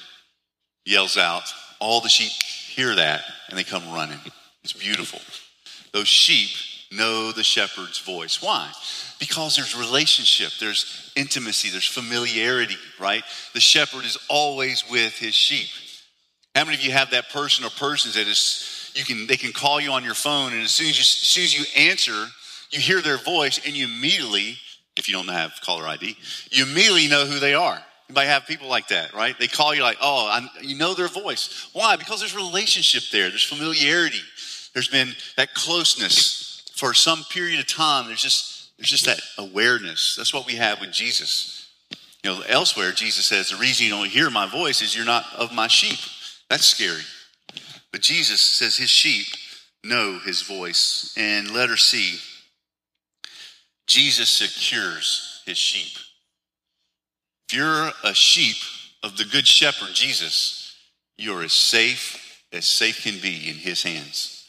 yells 0.84 1.16
out, 1.16 1.44
all 1.80 2.00
the 2.00 2.08
sheep 2.08 2.32
hear 2.76 2.94
that 2.94 3.22
and 3.48 3.58
they 3.58 3.64
come 3.64 3.82
running. 3.92 4.20
It's 4.62 4.72
beautiful. 4.72 5.20
Those 5.92 6.08
sheep 6.08 6.50
know 6.92 7.32
the 7.32 7.42
shepherd's 7.42 7.98
voice. 7.98 8.42
Why? 8.42 8.70
Because 9.18 9.56
there's 9.56 9.76
relationship, 9.76 10.52
there's 10.60 11.12
intimacy, 11.16 11.70
there's 11.70 11.86
familiarity, 11.86 12.76
right? 13.00 13.22
The 13.54 13.60
shepherd 13.60 14.04
is 14.04 14.18
always 14.28 14.84
with 14.90 15.16
his 15.18 15.34
sheep. 15.34 15.68
How 16.54 16.64
many 16.64 16.76
of 16.76 16.82
you 16.82 16.92
have 16.92 17.10
that 17.10 17.30
person 17.30 17.64
or 17.64 17.70
persons 17.70 18.14
that 18.14 18.26
is 18.26 18.90
you 18.94 19.04
can 19.04 19.26
they 19.26 19.36
can 19.36 19.52
call 19.52 19.80
you 19.80 19.92
on 19.92 20.04
your 20.04 20.14
phone, 20.14 20.52
and 20.52 20.62
as 20.62 20.70
soon 20.70 20.88
as 20.88 20.96
you, 20.96 21.02
as 21.02 21.06
soon 21.06 21.44
as 21.44 21.58
you 21.58 21.64
answer, 21.76 22.26
you 22.70 22.80
hear 22.80 23.00
their 23.00 23.18
voice, 23.18 23.60
and 23.64 23.76
you 23.76 23.86
immediately, 23.86 24.56
if 24.96 25.08
you 25.08 25.14
don't 25.14 25.28
have 25.28 25.52
caller 25.62 25.86
ID, 25.86 26.16
you 26.50 26.64
immediately 26.64 27.08
know 27.08 27.26
who 27.26 27.38
they 27.38 27.54
are. 27.54 27.78
You 28.08 28.14
might 28.14 28.26
have 28.26 28.46
people 28.46 28.68
like 28.68 28.88
that, 28.88 29.12
right? 29.14 29.36
They 29.38 29.48
call 29.48 29.74
you 29.74 29.82
like, 29.82 29.98
oh, 30.00 30.26
I, 30.26 30.48
you 30.62 30.76
know 30.76 30.94
their 30.94 31.08
voice. 31.08 31.68
Why? 31.72 31.96
Because 31.96 32.20
there's 32.20 32.36
relationship 32.36 33.02
there. 33.10 33.28
There's 33.28 33.42
familiarity. 33.42 34.20
There's 34.74 34.88
been 34.88 35.10
that 35.36 35.54
closeness 35.54 36.70
for 36.76 36.94
some 36.94 37.24
period 37.30 37.58
of 37.58 37.66
time. 37.66 38.06
There's 38.06 38.22
just 38.22 38.76
there's 38.76 38.90
just 38.90 39.06
that 39.06 39.20
awareness. 39.38 40.16
That's 40.16 40.34
what 40.34 40.46
we 40.46 40.56
have 40.56 40.80
with 40.80 40.92
Jesus. 40.92 41.68
You 42.22 42.30
know, 42.30 42.42
elsewhere 42.46 42.92
Jesus 42.92 43.26
says 43.26 43.50
the 43.50 43.56
reason 43.56 43.86
you 43.86 43.92
don't 43.92 44.08
hear 44.08 44.30
my 44.30 44.46
voice 44.46 44.82
is 44.82 44.94
you're 44.94 45.06
not 45.06 45.24
of 45.36 45.52
my 45.52 45.66
sheep. 45.66 45.98
That's 46.50 46.66
scary. 46.66 47.02
But 47.90 48.02
Jesus 48.02 48.40
says 48.42 48.76
his 48.76 48.90
sheep 48.90 49.26
know 49.82 50.18
his 50.18 50.42
voice. 50.42 51.14
And 51.16 51.50
letter 51.52 51.76
C, 51.76 52.18
Jesus 53.86 54.28
secures 54.28 55.42
his 55.46 55.58
sheep. 55.58 55.96
If 57.48 57.56
you're 57.56 57.90
a 58.02 58.14
sheep 58.14 58.56
of 59.02 59.16
the 59.16 59.24
good 59.24 59.46
shepherd, 59.46 59.94
Jesus, 59.94 60.74
you're 61.16 61.42
as 61.42 61.52
safe 61.52 62.42
as 62.52 62.66
safe 62.66 63.02
can 63.02 63.20
be 63.20 63.48
in 63.48 63.54
his 63.54 63.82
hands. 63.82 64.48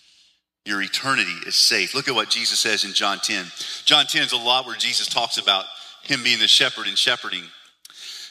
Your 0.65 0.81
eternity 0.81 1.35
is 1.45 1.55
safe. 1.55 1.93
Look 1.93 2.07
at 2.07 2.15
what 2.15 2.29
Jesus 2.29 2.59
says 2.59 2.83
in 2.83 2.93
John 2.93 3.19
10. 3.19 3.45
John 3.85 4.05
10 4.05 4.23
is 4.23 4.33
a 4.33 4.37
lot 4.37 4.65
where 4.65 4.75
Jesus 4.75 5.07
talks 5.07 5.37
about 5.37 5.65
him 6.03 6.23
being 6.23 6.39
the 6.39 6.47
shepherd 6.47 6.87
and 6.87 6.97
shepherding. 6.97 7.43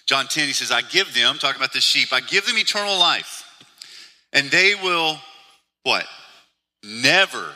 John 0.06 0.26
10, 0.26 0.46
he 0.46 0.52
says, 0.52 0.70
I 0.70 0.82
give 0.82 1.14
them, 1.14 1.38
talking 1.38 1.60
about 1.60 1.72
the 1.72 1.80
sheep, 1.80 2.12
I 2.12 2.20
give 2.20 2.46
them 2.46 2.58
eternal 2.58 2.98
life, 2.98 3.44
and 4.32 4.50
they 4.50 4.74
will, 4.74 5.18
what? 5.82 6.04
Never 6.84 7.52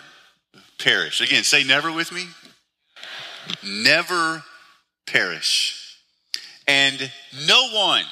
perish. 0.79 1.21
Again, 1.21 1.45
say 1.45 1.63
never 1.63 1.93
with 1.93 2.11
me. 2.11 2.25
Never 3.63 4.43
perish 5.07 5.81
and 6.71 7.11
no 7.49 7.69
one 7.73 8.05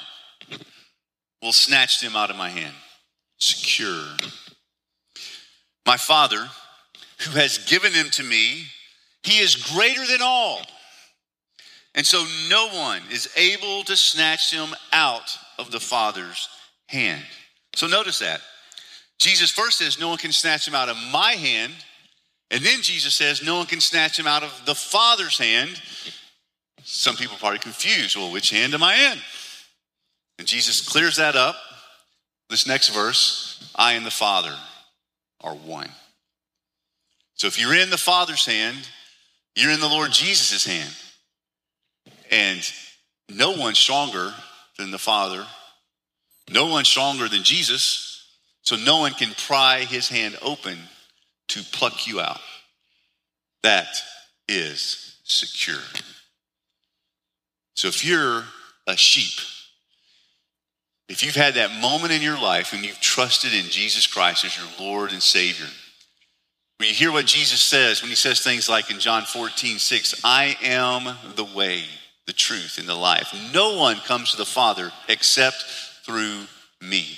will 1.41 1.53
snatch 1.53 2.01
them 2.01 2.13
out 2.13 2.29
of 2.29 2.35
my 2.35 2.49
hand. 2.49 2.75
Secure. 3.37 4.03
My 5.85 5.95
Father, 5.95 6.45
who 7.21 7.31
has 7.39 7.57
given 7.59 7.93
them 7.93 8.09
to 8.11 8.23
me, 8.23 8.65
he 9.23 9.39
is 9.39 9.55
greater 9.55 10.05
than 10.05 10.19
all. 10.21 10.61
And 11.95 12.05
so 12.05 12.25
no 12.49 12.67
one 12.67 13.01
is 13.11 13.29
able 13.37 13.83
to 13.85 13.95
snatch 13.95 14.51
them 14.51 14.75
out 14.91 15.37
of 15.57 15.71
the 15.71 15.79
Father's 15.79 16.49
hand. 16.87 17.23
So 17.75 17.87
notice 17.87 18.19
that. 18.19 18.41
Jesus 19.19 19.51
first 19.51 19.77
says, 19.77 19.99
No 19.99 20.09
one 20.09 20.17
can 20.17 20.33
snatch 20.33 20.65
them 20.65 20.75
out 20.75 20.89
of 20.89 20.97
my 21.13 21.31
hand. 21.31 21.73
And 22.51 22.63
then 22.63 22.81
Jesus 22.81 23.15
says, 23.15 23.43
No 23.43 23.57
one 23.57 23.67
can 23.67 23.81
snatch 23.81 24.17
him 24.17 24.27
out 24.27 24.43
of 24.43 24.61
the 24.65 24.75
Father's 24.75 25.37
hand. 25.37 25.81
Some 26.83 27.15
people 27.15 27.35
are 27.35 27.39
probably 27.39 27.59
confused. 27.59 28.15
Well, 28.15 28.31
which 28.31 28.49
hand 28.49 28.73
am 28.73 28.83
I 28.83 28.95
in? 28.95 29.19
And 30.39 30.47
Jesus 30.47 30.87
clears 30.87 31.17
that 31.17 31.35
up. 31.35 31.55
This 32.49 32.65
next 32.65 32.89
verse 32.89 33.71
I 33.75 33.93
and 33.93 34.05
the 34.05 34.11
Father 34.11 34.55
are 35.41 35.53
one. 35.53 35.89
So 37.35 37.47
if 37.47 37.59
you're 37.59 37.75
in 37.75 37.89
the 37.89 37.97
Father's 37.97 38.45
hand, 38.45 38.89
you're 39.55 39.71
in 39.71 39.79
the 39.79 39.87
Lord 39.87 40.11
Jesus' 40.11 40.65
hand. 40.65 40.93
And 42.31 42.61
no 43.29 43.51
one's 43.51 43.77
stronger 43.77 44.33
than 44.77 44.91
the 44.91 44.97
Father, 44.97 45.45
no 46.51 46.67
one's 46.67 46.87
stronger 46.87 47.27
than 47.27 47.43
Jesus, 47.43 48.25
so 48.61 48.75
no 48.75 48.99
one 48.99 49.13
can 49.13 49.33
pry 49.47 49.79
his 49.81 50.09
hand 50.09 50.37
open 50.41 50.77
to 51.49 51.63
pluck 51.71 52.07
you 52.07 52.19
out. 52.19 52.39
That 53.63 53.87
is 54.47 55.17
secure. 55.23 55.81
So 57.75 57.87
if 57.87 58.03
you're 58.03 58.43
a 58.87 58.97
sheep, 58.97 59.39
if 61.07 61.23
you've 61.23 61.35
had 61.35 61.55
that 61.55 61.81
moment 61.81 62.13
in 62.13 62.21
your 62.21 62.39
life 62.39 62.71
when 62.71 62.83
you've 62.83 62.99
trusted 62.99 63.53
in 63.53 63.65
Jesus 63.65 64.05
Christ 64.07 64.45
as 64.45 64.57
your 64.57 64.67
Lord 64.79 65.11
and 65.11 65.21
Savior, 65.21 65.67
when 66.77 66.89
you 66.89 66.95
hear 66.95 67.11
what 67.11 67.25
Jesus 67.25 67.61
says 67.61 68.01
when 68.01 68.09
he 68.09 68.15
says 68.15 68.41
things 68.41 68.69
like 68.69 68.89
in 68.89 68.99
John 68.99 69.23
14, 69.23 69.79
6, 69.79 70.21
I 70.23 70.55
am 70.61 71.15
the 71.35 71.43
way, 71.43 71.83
the 72.25 72.33
truth, 72.33 72.77
and 72.79 72.87
the 72.87 72.95
life. 72.95 73.35
No 73.53 73.75
one 73.75 73.97
comes 73.97 74.31
to 74.31 74.37
the 74.37 74.45
Father 74.45 74.91
except 75.07 75.65
through 76.05 76.43
me. 76.81 77.17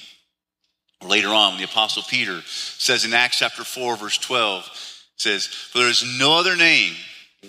Later 1.03 1.29
on, 1.29 1.57
the 1.57 1.63
Apostle 1.63 2.03
Peter 2.03 2.41
says 2.45 3.05
in 3.05 3.13
Acts 3.13 3.39
chapter 3.39 3.63
4, 3.63 3.97
verse 3.97 4.17
12, 4.19 4.69
says, 5.17 5.47
For 5.47 5.79
there 5.79 5.89
is 5.89 6.19
no 6.19 6.37
other 6.37 6.55
name 6.55 6.93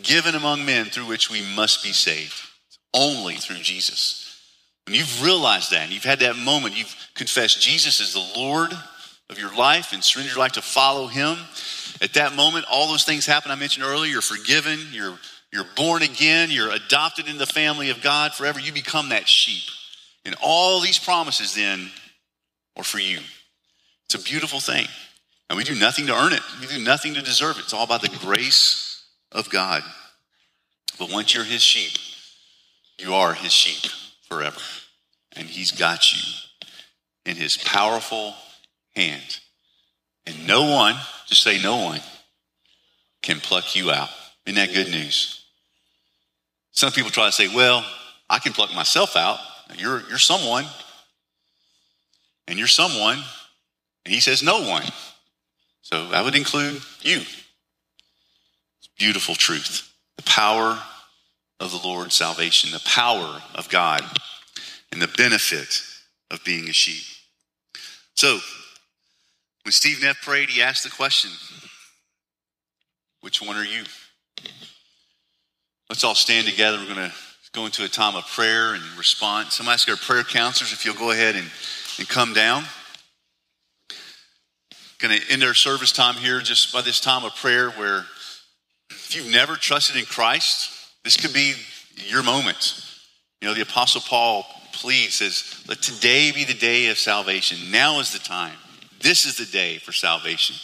given 0.02 0.34
among 0.34 0.64
men 0.64 0.86
through 0.86 1.06
which 1.06 1.30
we 1.30 1.42
must 1.54 1.82
be 1.82 1.92
saved 1.92 2.34
only 2.94 3.34
through 3.34 3.56
Jesus. 3.56 4.40
When 4.86 4.96
you've 4.96 5.22
realized 5.22 5.70
that, 5.70 5.84
and 5.84 5.92
you've 5.92 6.04
had 6.04 6.20
that 6.20 6.36
moment, 6.36 6.76
you've 6.76 6.94
confessed 7.14 7.60
Jesus 7.60 8.00
is 8.00 8.14
the 8.14 8.40
Lord 8.40 8.72
of 9.30 9.38
your 9.38 9.54
life 9.54 9.92
and 9.92 10.02
surrendered 10.02 10.34
your 10.34 10.42
life 10.42 10.52
to 10.52 10.62
follow 10.62 11.06
Him. 11.06 11.36
At 12.00 12.14
that 12.14 12.34
moment, 12.34 12.66
all 12.70 12.88
those 12.88 13.04
things 13.04 13.26
happen 13.26 13.50
I 13.50 13.54
mentioned 13.54 13.84
earlier. 13.84 14.10
You're 14.10 14.22
forgiven, 14.22 14.78
you're, 14.90 15.18
you're 15.52 15.66
born 15.76 16.02
again, 16.02 16.50
you're 16.50 16.70
adopted 16.70 17.28
in 17.28 17.38
the 17.38 17.46
family 17.46 17.90
of 17.90 18.02
God 18.02 18.34
forever. 18.34 18.58
You 18.58 18.72
become 18.72 19.10
that 19.10 19.28
sheep. 19.28 19.62
And 20.24 20.34
all 20.42 20.80
these 20.80 20.98
promises 20.98 21.54
then 21.54 21.90
are 22.76 22.84
for 22.84 22.98
you. 22.98 23.20
It's 24.06 24.14
a 24.14 24.22
beautiful 24.22 24.60
thing. 24.60 24.86
And 25.48 25.56
we 25.56 25.64
do 25.64 25.74
nothing 25.74 26.06
to 26.06 26.14
earn 26.14 26.32
it, 26.32 26.42
we 26.60 26.66
do 26.66 26.82
nothing 26.82 27.14
to 27.14 27.22
deserve 27.22 27.58
it. 27.58 27.64
It's 27.64 27.74
all 27.74 27.84
about 27.84 28.02
the 28.02 28.08
grace 28.08 29.04
of 29.30 29.50
God. 29.50 29.82
But 30.98 31.10
once 31.10 31.34
you're 31.34 31.44
His 31.44 31.62
sheep, 31.62 31.92
you 33.02 33.14
are 33.14 33.34
his 33.34 33.52
sheep 33.52 33.90
forever. 34.28 34.60
And 35.34 35.48
he's 35.48 35.72
got 35.72 36.12
you 36.12 36.20
in 37.26 37.36
his 37.36 37.56
powerful 37.56 38.34
hand. 38.94 39.40
And 40.26 40.46
no 40.46 40.70
one, 40.70 40.94
just 41.26 41.42
say 41.42 41.60
no 41.60 41.78
one, 41.78 42.00
can 43.22 43.40
pluck 43.40 43.74
you 43.74 43.90
out. 43.90 44.08
Isn't 44.46 44.56
that 44.56 44.74
good 44.74 44.90
news? 44.90 45.44
Some 46.70 46.92
people 46.92 47.10
try 47.10 47.26
to 47.26 47.32
say, 47.32 47.48
well, 47.54 47.84
I 48.30 48.38
can 48.38 48.52
pluck 48.52 48.74
myself 48.74 49.16
out. 49.16 49.38
You're, 49.76 50.02
you're 50.08 50.18
someone. 50.18 50.66
And 52.46 52.58
you're 52.58 52.68
someone. 52.68 53.18
And 54.04 54.14
he 54.14 54.20
says, 54.20 54.42
no 54.42 54.68
one. 54.68 54.84
So 55.82 56.08
that 56.08 56.24
would 56.24 56.34
include 56.34 56.82
you. 57.02 57.18
It's 57.18 58.88
beautiful 58.98 59.34
truth. 59.34 59.92
The 60.16 60.22
power 60.24 60.78
of 61.60 61.70
the 61.70 61.86
Lord's 61.86 62.14
salvation, 62.14 62.72
the 62.72 62.82
power 62.84 63.40
of 63.54 63.68
God, 63.68 64.02
and 64.90 65.00
the 65.00 65.08
benefit 65.08 65.80
of 66.30 66.44
being 66.44 66.68
a 66.68 66.72
sheep. 66.72 67.04
So, 68.14 68.38
when 69.64 69.72
Steve 69.72 70.02
Neff 70.02 70.20
prayed, 70.22 70.50
he 70.50 70.60
asked 70.60 70.82
the 70.82 70.90
question 70.90 71.30
Which 73.20 73.40
one 73.40 73.56
are 73.56 73.64
you? 73.64 73.84
Let's 75.88 76.04
all 76.04 76.14
stand 76.14 76.46
together. 76.46 76.78
We're 76.78 76.94
going 76.94 77.10
to 77.10 77.14
go 77.52 77.66
into 77.66 77.84
a 77.84 77.88
time 77.88 78.16
of 78.16 78.26
prayer 78.26 78.74
and 78.74 78.82
response. 78.96 79.60
I'm 79.60 79.68
asking 79.68 79.92
our 79.92 79.98
prayer 79.98 80.24
counselors 80.24 80.72
if 80.72 80.84
you'll 80.84 80.94
go 80.94 81.10
ahead 81.10 81.36
and, 81.36 81.46
and 81.98 82.08
come 82.08 82.32
down. 82.32 82.64
Going 85.02 85.20
to 85.20 85.32
end 85.32 85.42
our 85.42 85.52
service 85.52 85.90
time 85.90 86.14
here 86.14 86.40
just 86.40 86.72
by 86.72 86.80
this 86.80 87.00
time 87.00 87.24
of 87.24 87.34
prayer 87.34 87.70
where 87.70 88.04
if 88.88 89.16
you've 89.16 89.32
never 89.32 89.56
trusted 89.56 89.96
in 89.96 90.04
Christ, 90.04 90.70
this 91.02 91.16
could 91.16 91.32
be 91.32 91.54
your 92.06 92.22
moment. 92.22 92.80
You 93.40 93.48
know, 93.48 93.54
the 93.54 93.62
Apostle 93.62 94.00
Paul 94.00 94.46
pleads, 94.72 95.16
says, 95.16 95.60
Let 95.66 95.82
today 95.82 96.30
be 96.30 96.44
the 96.44 96.54
day 96.54 96.86
of 96.86 96.98
salvation. 96.98 97.72
Now 97.72 97.98
is 97.98 98.12
the 98.12 98.20
time. 98.20 98.54
This 99.00 99.26
is 99.26 99.36
the 99.36 99.44
day 99.46 99.78
for 99.78 99.90
salvation. 99.90 100.54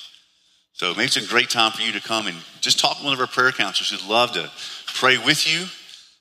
So 0.73 0.91
maybe 0.93 1.07
it's 1.07 1.17
a 1.17 1.27
great 1.27 1.51
time 1.51 1.73
for 1.73 1.83
you 1.83 1.91
to 1.91 2.01
come 2.01 2.29
and 2.29 2.37
just 2.61 2.79
talk 2.79 2.99
to 2.99 3.05
one 3.05 3.13
of 3.13 3.19
our 3.19 3.27
prayer 3.27 3.51
counselors 3.51 3.91
who'd 3.91 4.09
love 4.09 4.31
to 4.35 4.49
pray 4.95 5.19
with 5.19 5.53
you 5.53 5.67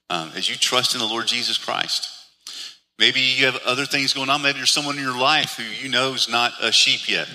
um, 0.09 0.32
as 0.36 0.49
you 0.49 0.55
trust 0.55 0.95
in 0.95 0.99
the 0.99 1.05
Lord 1.05 1.28
Jesus 1.28 1.59
Christ. 1.59 2.09
Maybe 2.97 3.20
you 3.20 3.45
have 3.45 3.61
other 3.63 3.86
things 3.86 4.13
going 4.13 4.32
on. 4.32 4.41
Maybe 4.41 4.57
there's 4.57 4.72
someone 4.72 4.97
in 4.97 5.03
your 5.03 5.20
life 5.20 5.57
who 5.57 5.63
you 5.63 5.88
know 5.88 6.15
is 6.15 6.28
not 6.28 6.53
a 6.59 6.72
sheep 6.72 7.07
yet. 7.07 7.28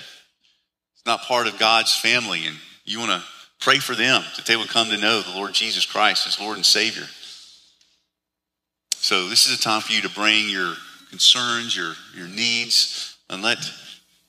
Not 1.05 1.21
part 1.21 1.47
of 1.47 1.59
God's 1.59 1.95
family, 1.95 2.45
and 2.45 2.57
you 2.85 2.99
want 2.99 3.11
to 3.11 3.23
Pray 3.63 3.79
for 3.79 3.95
them 3.95 4.21
that 4.35 4.45
they 4.45 4.57
would 4.57 4.67
come 4.67 4.89
to 4.89 4.97
know 4.97 5.21
the 5.21 5.37
Lord 5.37 5.53
Jesus 5.53 5.85
Christ 5.85 6.27
as 6.27 6.37
Lord 6.37 6.57
and 6.57 6.65
Savior. 6.65 7.05
So 8.95 9.29
this 9.29 9.47
is 9.47 9.57
a 9.57 9.61
time 9.61 9.79
for 9.79 9.93
you 9.93 10.01
to 10.01 10.09
bring 10.09 10.49
your 10.49 10.73
concerns, 11.09 11.73
your, 11.73 11.93
your 12.13 12.27
needs, 12.27 13.15
and 13.29 13.41
let 13.41 13.57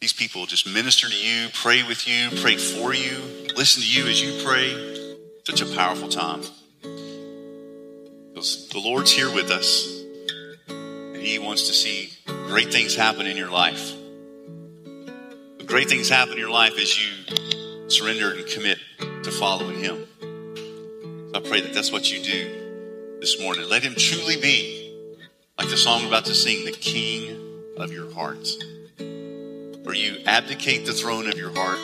these 0.01 0.13
people 0.13 0.47
just 0.47 0.73
minister 0.73 1.09
to 1.09 1.17
you, 1.17 1.49
pray 1.53 1.83
with 1.83 2.07
you, 2.07 2.29
pray 2.43 2.57
for 2.57 2.95
you, 2.95 3.17
listen 3.57 3.83
to 3.83 3.89
you 3.89 4.07
as 4.07 4.23
you 4.23 4.41
pray. 4.45 5.17
Such 5.45 5.63
a 5.63 5.75
powerful 5.75 6.09
time. 6.09 6.43
Because 8.33 8.69
the 8.69 8.79
Lord's 8.79 9.11
here 9.11 9.35
with 9.35 9.51
us, 9.51 10.05
and 10.69 11.17
He 11.17 11.41
wants 11.41 11.67
to 11.67 11.75
see 11.75 12.13
great 12.47 12.73
things 12.73 12.95
happen 12.95 13.27
in 13.27 13.37
your 13.37 13.51
life. 13.51 13.97
Great 15.67 15.89
things 15.89 16.09
happen 16.09 16.35
in 16.35 16.39
your 16.39 16.51
life 16.51 16.75
as 16.79 16.99
you 16.99 17.89
surrender 17.89 18.33
and 18.33 18.47
commit 18.47 18.79
to 19.23 19.31
following 19.31 19.79
Him. 19.79 20.07
I 21.35 21.41
pray 21.41 21.61
that 21.61 21.73
that's 21.75 21.91
what 21.91 22.13
you 22.13 22.23
do 22.23 23.19
this 23.21 23.41
morning. 23.41 23.69
Let 23.69 23.83
Him 23.83 23.95
truly 23.95 24.41
be, 24.41 25.19
like 25.59 25.69
the 25.69 25.77
song 25.77 26.03
we're 26.03 26.09
about 26.09 26.27
to 26.27 26.35
sing, 26.35 26.65
the 26.65 26.73
King 26.73 27.41
of 27.77 27.93
your 27.93 28.13
heart. 28.13 28.49
Where 28.99 29.95
you 29.95 30.23
abdicate 30.27 30.87
the 30.87 30.93
throne 30.93 31.29
of 31.29 31.37
your 31.37 31.53
heart 31.55 31.79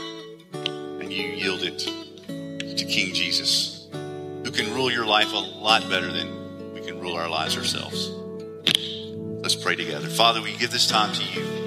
and 0.54 1.12
you 1.12 1.24
yield 1.28 1.62
it 1.62 1.78
to 1.78 2.84
King 2.84 3.14
Jesus, 3.14 3.88
who 3.92 4.50
can 4.50 4.72
rule 4.74 4.90
your 4.90 5.06
life 5.06 5.32
a 5.32 5.36
lot 5.36 5.88
better 5.88 6.10
than 6.12 6.72
we 6.72 6.80
can 6.80 7.00
rule 7.00 7.14
our 7.14 7.28
lives 7.28 7.56
ourselves. 7.56 8.10
Let's 9.42 9.54
pray 9.54 9.76
together. 9.76 10.08
Father, 10.08 10.42
we 10.42 10.56
give 10.56 10.70
this 10.70 10.86
time 10.86 11.12
to 11.14 11.24
you. 11.24 11.59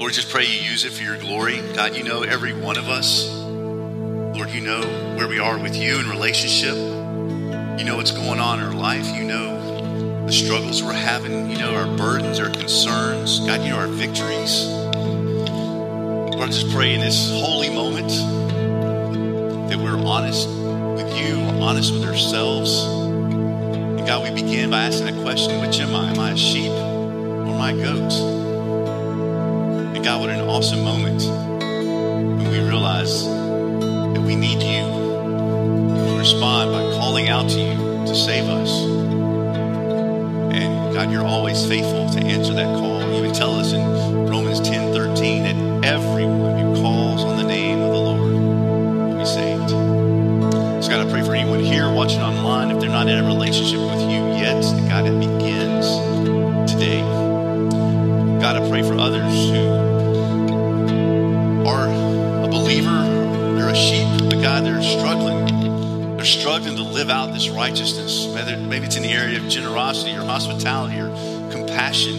Lord, 0.00 0.14
just 0.14 0.30
pray 0.30 0.46
you 0.46 0.62
use 0.62 0.86
it 0.86 0.92
for 0.92 1.02
your 1.02 1.18
glory. 1.18 1.60
God, 1.74 1.94
you 1.94 2.02
know 2.02 2.22
every 2.22 2.54
one 2.54 2.78
of 2.78 2.88
us. 2.88 3.28
Lord, 3.28 4.48
you 4.48 4.62
know 4.62 4.80
where 5.14 5.28
we 5.28 5.38
are 5.38 5.58
with 5.58 5.76
you 5.76 6.00
in 6.00 6.08
relationship. 6.08 6.74
You 6.74 7.84
know 7.84 7.96
what's 7.96 8.10
going 8.10 8.40
on 8.40 8.60
in 8.60 8.64
our 8.64 8.72
life. 8.72 9.14
You 9.14 9.24
know 9.24 10.24
the 10.24 10.32
struggles 10.32 10.82
we're 10.82 10.94
having. 10.94 11.50
You 11.50 11.58
know 11.58 11.74
our 11.74 11.98
burdens, 11.98 12.40
our 12.40 12.48
concerns. 12.48 13.40
God, 13.40 13.60
you 13.60 13.72
know 13.72 13.76
our 13.76 13.88
victories. 13.88 14.68
Lord, 14.68 16.40
I 16.40 16.46
just 16.46 16.70
pray 16.70 16.94
in 16.94 17.00
this 17.00 17.30
holy 17.32 17.68
moment 17.68 18.08
that 19.68 19.78
we're 19.78 20.02
honest 20.02 20.48
with 20.48 21.14
you, 21.18 21.34
honest 21.62 21.92
with 21.92 22.04
ourselves. 22.04 22.84
And 22.84 24.06
God, 24.06 24.22
we 24.24 24.42
begin 24.42 24.70
by 24.70 24.84
asking 24.84 25.14
that 25.14 25.22
question 25.22 25.60
which 25.60 25.78
am 25.78 25.94
I? 25.94 26.10
Am 26.10 26.18
I 26.18 26.30
a 26.30 26.36
sheep 26.38 26.70
or 26.70 27.48
am 27.48 27.60
I 27.60 27.72
a 27.72 27.76
goat? 27.76 28.39
And 30.00 30.06
God, 30.06 30.20
what 30.22 30.30
an 30.30 30.40
awesome 30.48 30.82
moment 30.82 31.22
when 31.24 32.50
we 32.50 32.58
realize 32.58 33.22
that 33.26 34.22
we 34.24 34.34
need 34.34 34.62
you. 34.62 34.86
We 35.92 36.18
respond 36.18 36.72
by 36.72 36.80
calling 36.98 37.28
out 37.28 37.50
to 37.50 37.60
you 37.60 37.74
to 38.06 38.14
save 38.14 38.48
us. 38.48 38.82
And 40.54 40.94
God, 40.94 41.12
you're 41.12 41.26
always 41.26 41.66
faithful 41.66 42.08
to 42.14 42.18
answer 42.18 42.54
that 42.54 42.78
call. 42.78 43.02
You 43.02 43.18
even 43.18 43.34
tell 43.34 43.56
us 43.56 43.74
in 43.74 43.84
Romans 44.26 44.62
10 44.62 44.94
13 44.94 45.42
that 45.42 45.86
everyone 45.92 46.58
who 46.58 46.80
calls 46.80 47.22
on 47.22 47.36
the 47.36 47.44
name 47.44 47.80
of 47.80 47.90
the 47.90 47.98
Lord 47.98 48.32
will 48.32 49.18
be 49.18 49.26
saved. 49.26 49.68
So, 49.68 50.88
God, 50.88 51.06
I 51.06 51.10
pray 51.10 51.22
for 51.22 51.34
anyone 51.34 51.60
here 51.60 51.92
watching 51.92 52.22
online, 52.22 52.70
if 52.70 52.80
they're 52.80 52.88
not 52.88 53.06
in 53.06 53.18
a 53.18 53.26
relationship 53.26 53.80
with 53.80 54.00
you 54.00 54.32
yet, 54.38 54.62
that 54.62 54.88
God, 54.88 55.04
it 55.06 55.20
begins 55.20 56.72
today. 56.72 57.02
God, 58.40 58.56
I 58.56 58.66
pray 58.70 58.80
for 58.82 58.94
others 58.94 59.34
who 59.50 59.69
live 66.90 67.10
out 67.10 67.32
this 67.32 67.48
righteousness. 67.48 68.26
Whether 68.26 68.56
maybe 68.56 68.86
it's 68.86 68.96
in 68.96 69.02
the 69.02 69.12
area 69.12 69.38
of 69.38 69.48
generosity 69.48 70.12
or 70.12 70.24
hospitality 70.24 70.98
or 70.98 71.08
compassion. 71.50 72.18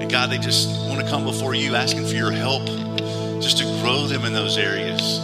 And 0.00 0.10
God, 0.10 0.30
they 0.30 0.38
just 0.38 0.68
want 0.88 1.00
to 1.00 1.08
come 1.08 1.24
before 1.24 1.54
you 1.54 1.74
asking 1.74 2.06
for 2.06 2.14
your 2.14 2.30
help 2.30 2.66
just 3.40 3.58
to 3.58 3.64
grow 3.80 4.06
them 4.06 4.24
in 4.24 4.32
those 4.32 4.56
areas, 4.56 5.18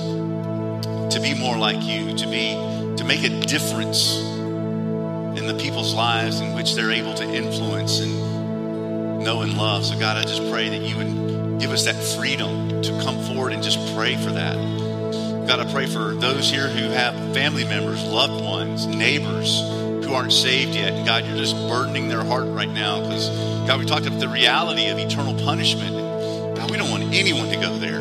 to 1.15 1.21
be 1.23 1.35
more 1.35 1.57
like 1.57 1.83
you, 1.83 2.17
to 2.17 2.27
be 2.27 2.55
to 2.97 3.05
make 3.05 3.25
a 3.25 3.41
difference 3.47 4.19
in 4.19 5.47
the 5.47 5.57
people's 5.59 5.95
lives 5.95 6.41
in 6.41 6.55
which 6.55 6.75
they're 6.75 6.91
able 6.91 7.15
to 7.15 7.25
influence 7.25 8.01
and 8.01 9.25
know 9.25 9.43
and 9.43 9.57
love. 9.57 9.85
So 9.85 9.99
God, 9.99 10.17
I 10.17 10.23
just 10.23 10.51
pray 10.51 10.69
that 10.69 10.83
you 10.83 10.97
would 10.97 11.61
give 11.61 11.71
us 11.71 11.85
that 11.85 11.95
freedom 11.95 12.83
to 12.83 12.91
come 13.03 13.23
forward 13.23 13.53
and 13.53 13.63
just 13.63 13.79
pray 13.95 14.17
for 14.17 14.33
that. 14.33 14.90
God, 15.47 15.61
I 15.61 15.73
pray 15.73 15.87
for 15.87 16.15
those 16.15 16.51
here 16.51 16.69
who 16.69 16.91
have 16.91 17.15
family 17.35 17.65
members, 17.65 18.05
loved 18.05 18.43
ones, 18.45 18.87
neighbors 18.87 19.61
who 20.05 20.13
aren't 20.13 20.33
saved 20.33 20.75
yet. 20.75 20.93
And 20.93 21.07
God, 21.07 21.25
you're 21.25 21.37
just 21.37 21.55
burdening 21.55 22.09
their 22.09 22.25
heart 22.25 22.47
right 22.47 22.69
now 22.69 23.01
because, 23.01 23.29
God, 23.67 23.79
we 23.79 23.87
talked 23.87 24.07
about 24.07 24.21
the 24.21 24.29
reality 24.29 24.89
of 24.89 24.99
eternal 24.99 25.35
punishment. 25.45 25.97
God, 26.57 26.71
we 26.71 26.77
don't 26.77 26.91
want 26.91 27.15
anyone 27.15 27.49
to 27.49 27.57
go 27.57 27.77
there. 27.79 28.01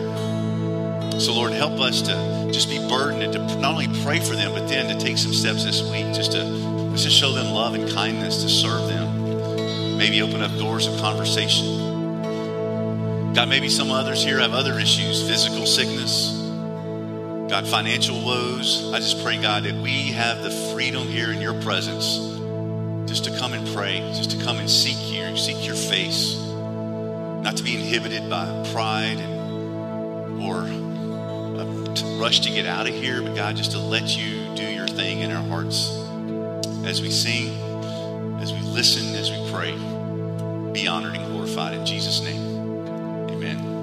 So, 1.20 1.34
Lord, 1.34 1.52
help 1.52 1.80
us 1.80 2.02
to 2.04 2.50
just 2.52 2.70
be 2.70 2.80
burdened 2.88 3.24
and 3.24 3.34
to 3.34 3.40
not 3.60 3.74
only 3.74 3.88
pray 4.04 4.20
for 4.20 4.36
them, 4.36 4.54
but 4.54 4.68
then 4.70 4.88
to 4.96 5.04
take 5.04 5.18
some 5.18 5.34
steps 5.34 5.66
this 5.66 5.82
week 5.84 6.06
just 6.14 6.32
to, 6.32 6.44
just 6.92 7.04
to 7.04 7.10
show 7.10 7.34
them 7.34 7.54
love 7.54 7.74
and 7.74 7.90
kindness, 7.92 8.44
to 8.44 8.50
serve 8.50 8.88
them. 8.88 9.98
Maybe 9.98 10.22
open 10.22 10.42
up 10.42 10.58
doors 10.58 10.88
of 10.88 10.98
conversation. 11.02 11.90
God, 13.34 13.50
maybe 13.50 13.70
some 13.70 13.92
others 13.92 14.24
here 14.24 14.40
have 14.40 14.54
other 14.54 14.80
issues, 14.80 15.28
physical 15.28 15.66
sickness, 15.66 16.39
God, 17.50 17.68
financial 17.68 18.24
woes. 18.24 18.93
I 18.93 19.00
just 19.00 19.24
pray, 19.24 19.41
God, 19.41 19.64
that 19.64 19.74
we 19.74 20.10
have 20.10 20.43
the 20.43 20.52
freedom 20.52 21.08
here 21.08 21.32
in 21.32 21.41
your 21.41 21.60
presence 21.64 22.20
just 23.10 23.24
to 23.24 23.36
come 23.39 23.54
and 23.54 23.68
pray, 23.76 24.02
just 24.16 24.30
to 24.32 24.45
come 24.45 24.58
and 24.58 24.70
seek 24.70 25.12
you, 25.12 25.36
seek 25.36 25.66
your 25.66 25.76
face, 25.76 26.38
not 26.38 27.58
to 27.58 27.64
be 27.64 27.76
inhibited 27.76 28.30
by 28.30 28.45
pride 28.72 29.18
and, 29.18 30.39
or 30.43 30.62
a 31.60 32.20
rush 32.20 32.41
to 32.41 32.52
get 32.52 32.68
out 32.68 32.88
of 32.88 32.93
here, 32.93 33.24
but 33.24 33.36
God, 33.36 33.56
just 33.56 33.72
to 33.72 33.80
let 33.80 34.16
you 34.16 34.56
do 34.56 34.64
your 34.64 34.88
thing 34.88 35.22
in 35.22 35.32
our 35.32 35.43
hearts 35.47 35.89
as 36.86 37.02
we 37.02 37.10
sing, 37.10 37.50
as 38.41 38.54
we 38.54 38.60
listen, 38.60 39.16
as 39.16 39.32
we 39.32 39.52
pray. 39.52 39.72
Be 40.72 40.88
honored 40.88 41.16
and 41.16 41.26
glorified 41.26 41.74
in 41.74 41.84
Jesus' 41.84 42.22
name. 42.22 42.45
Amen. 43.32 43.79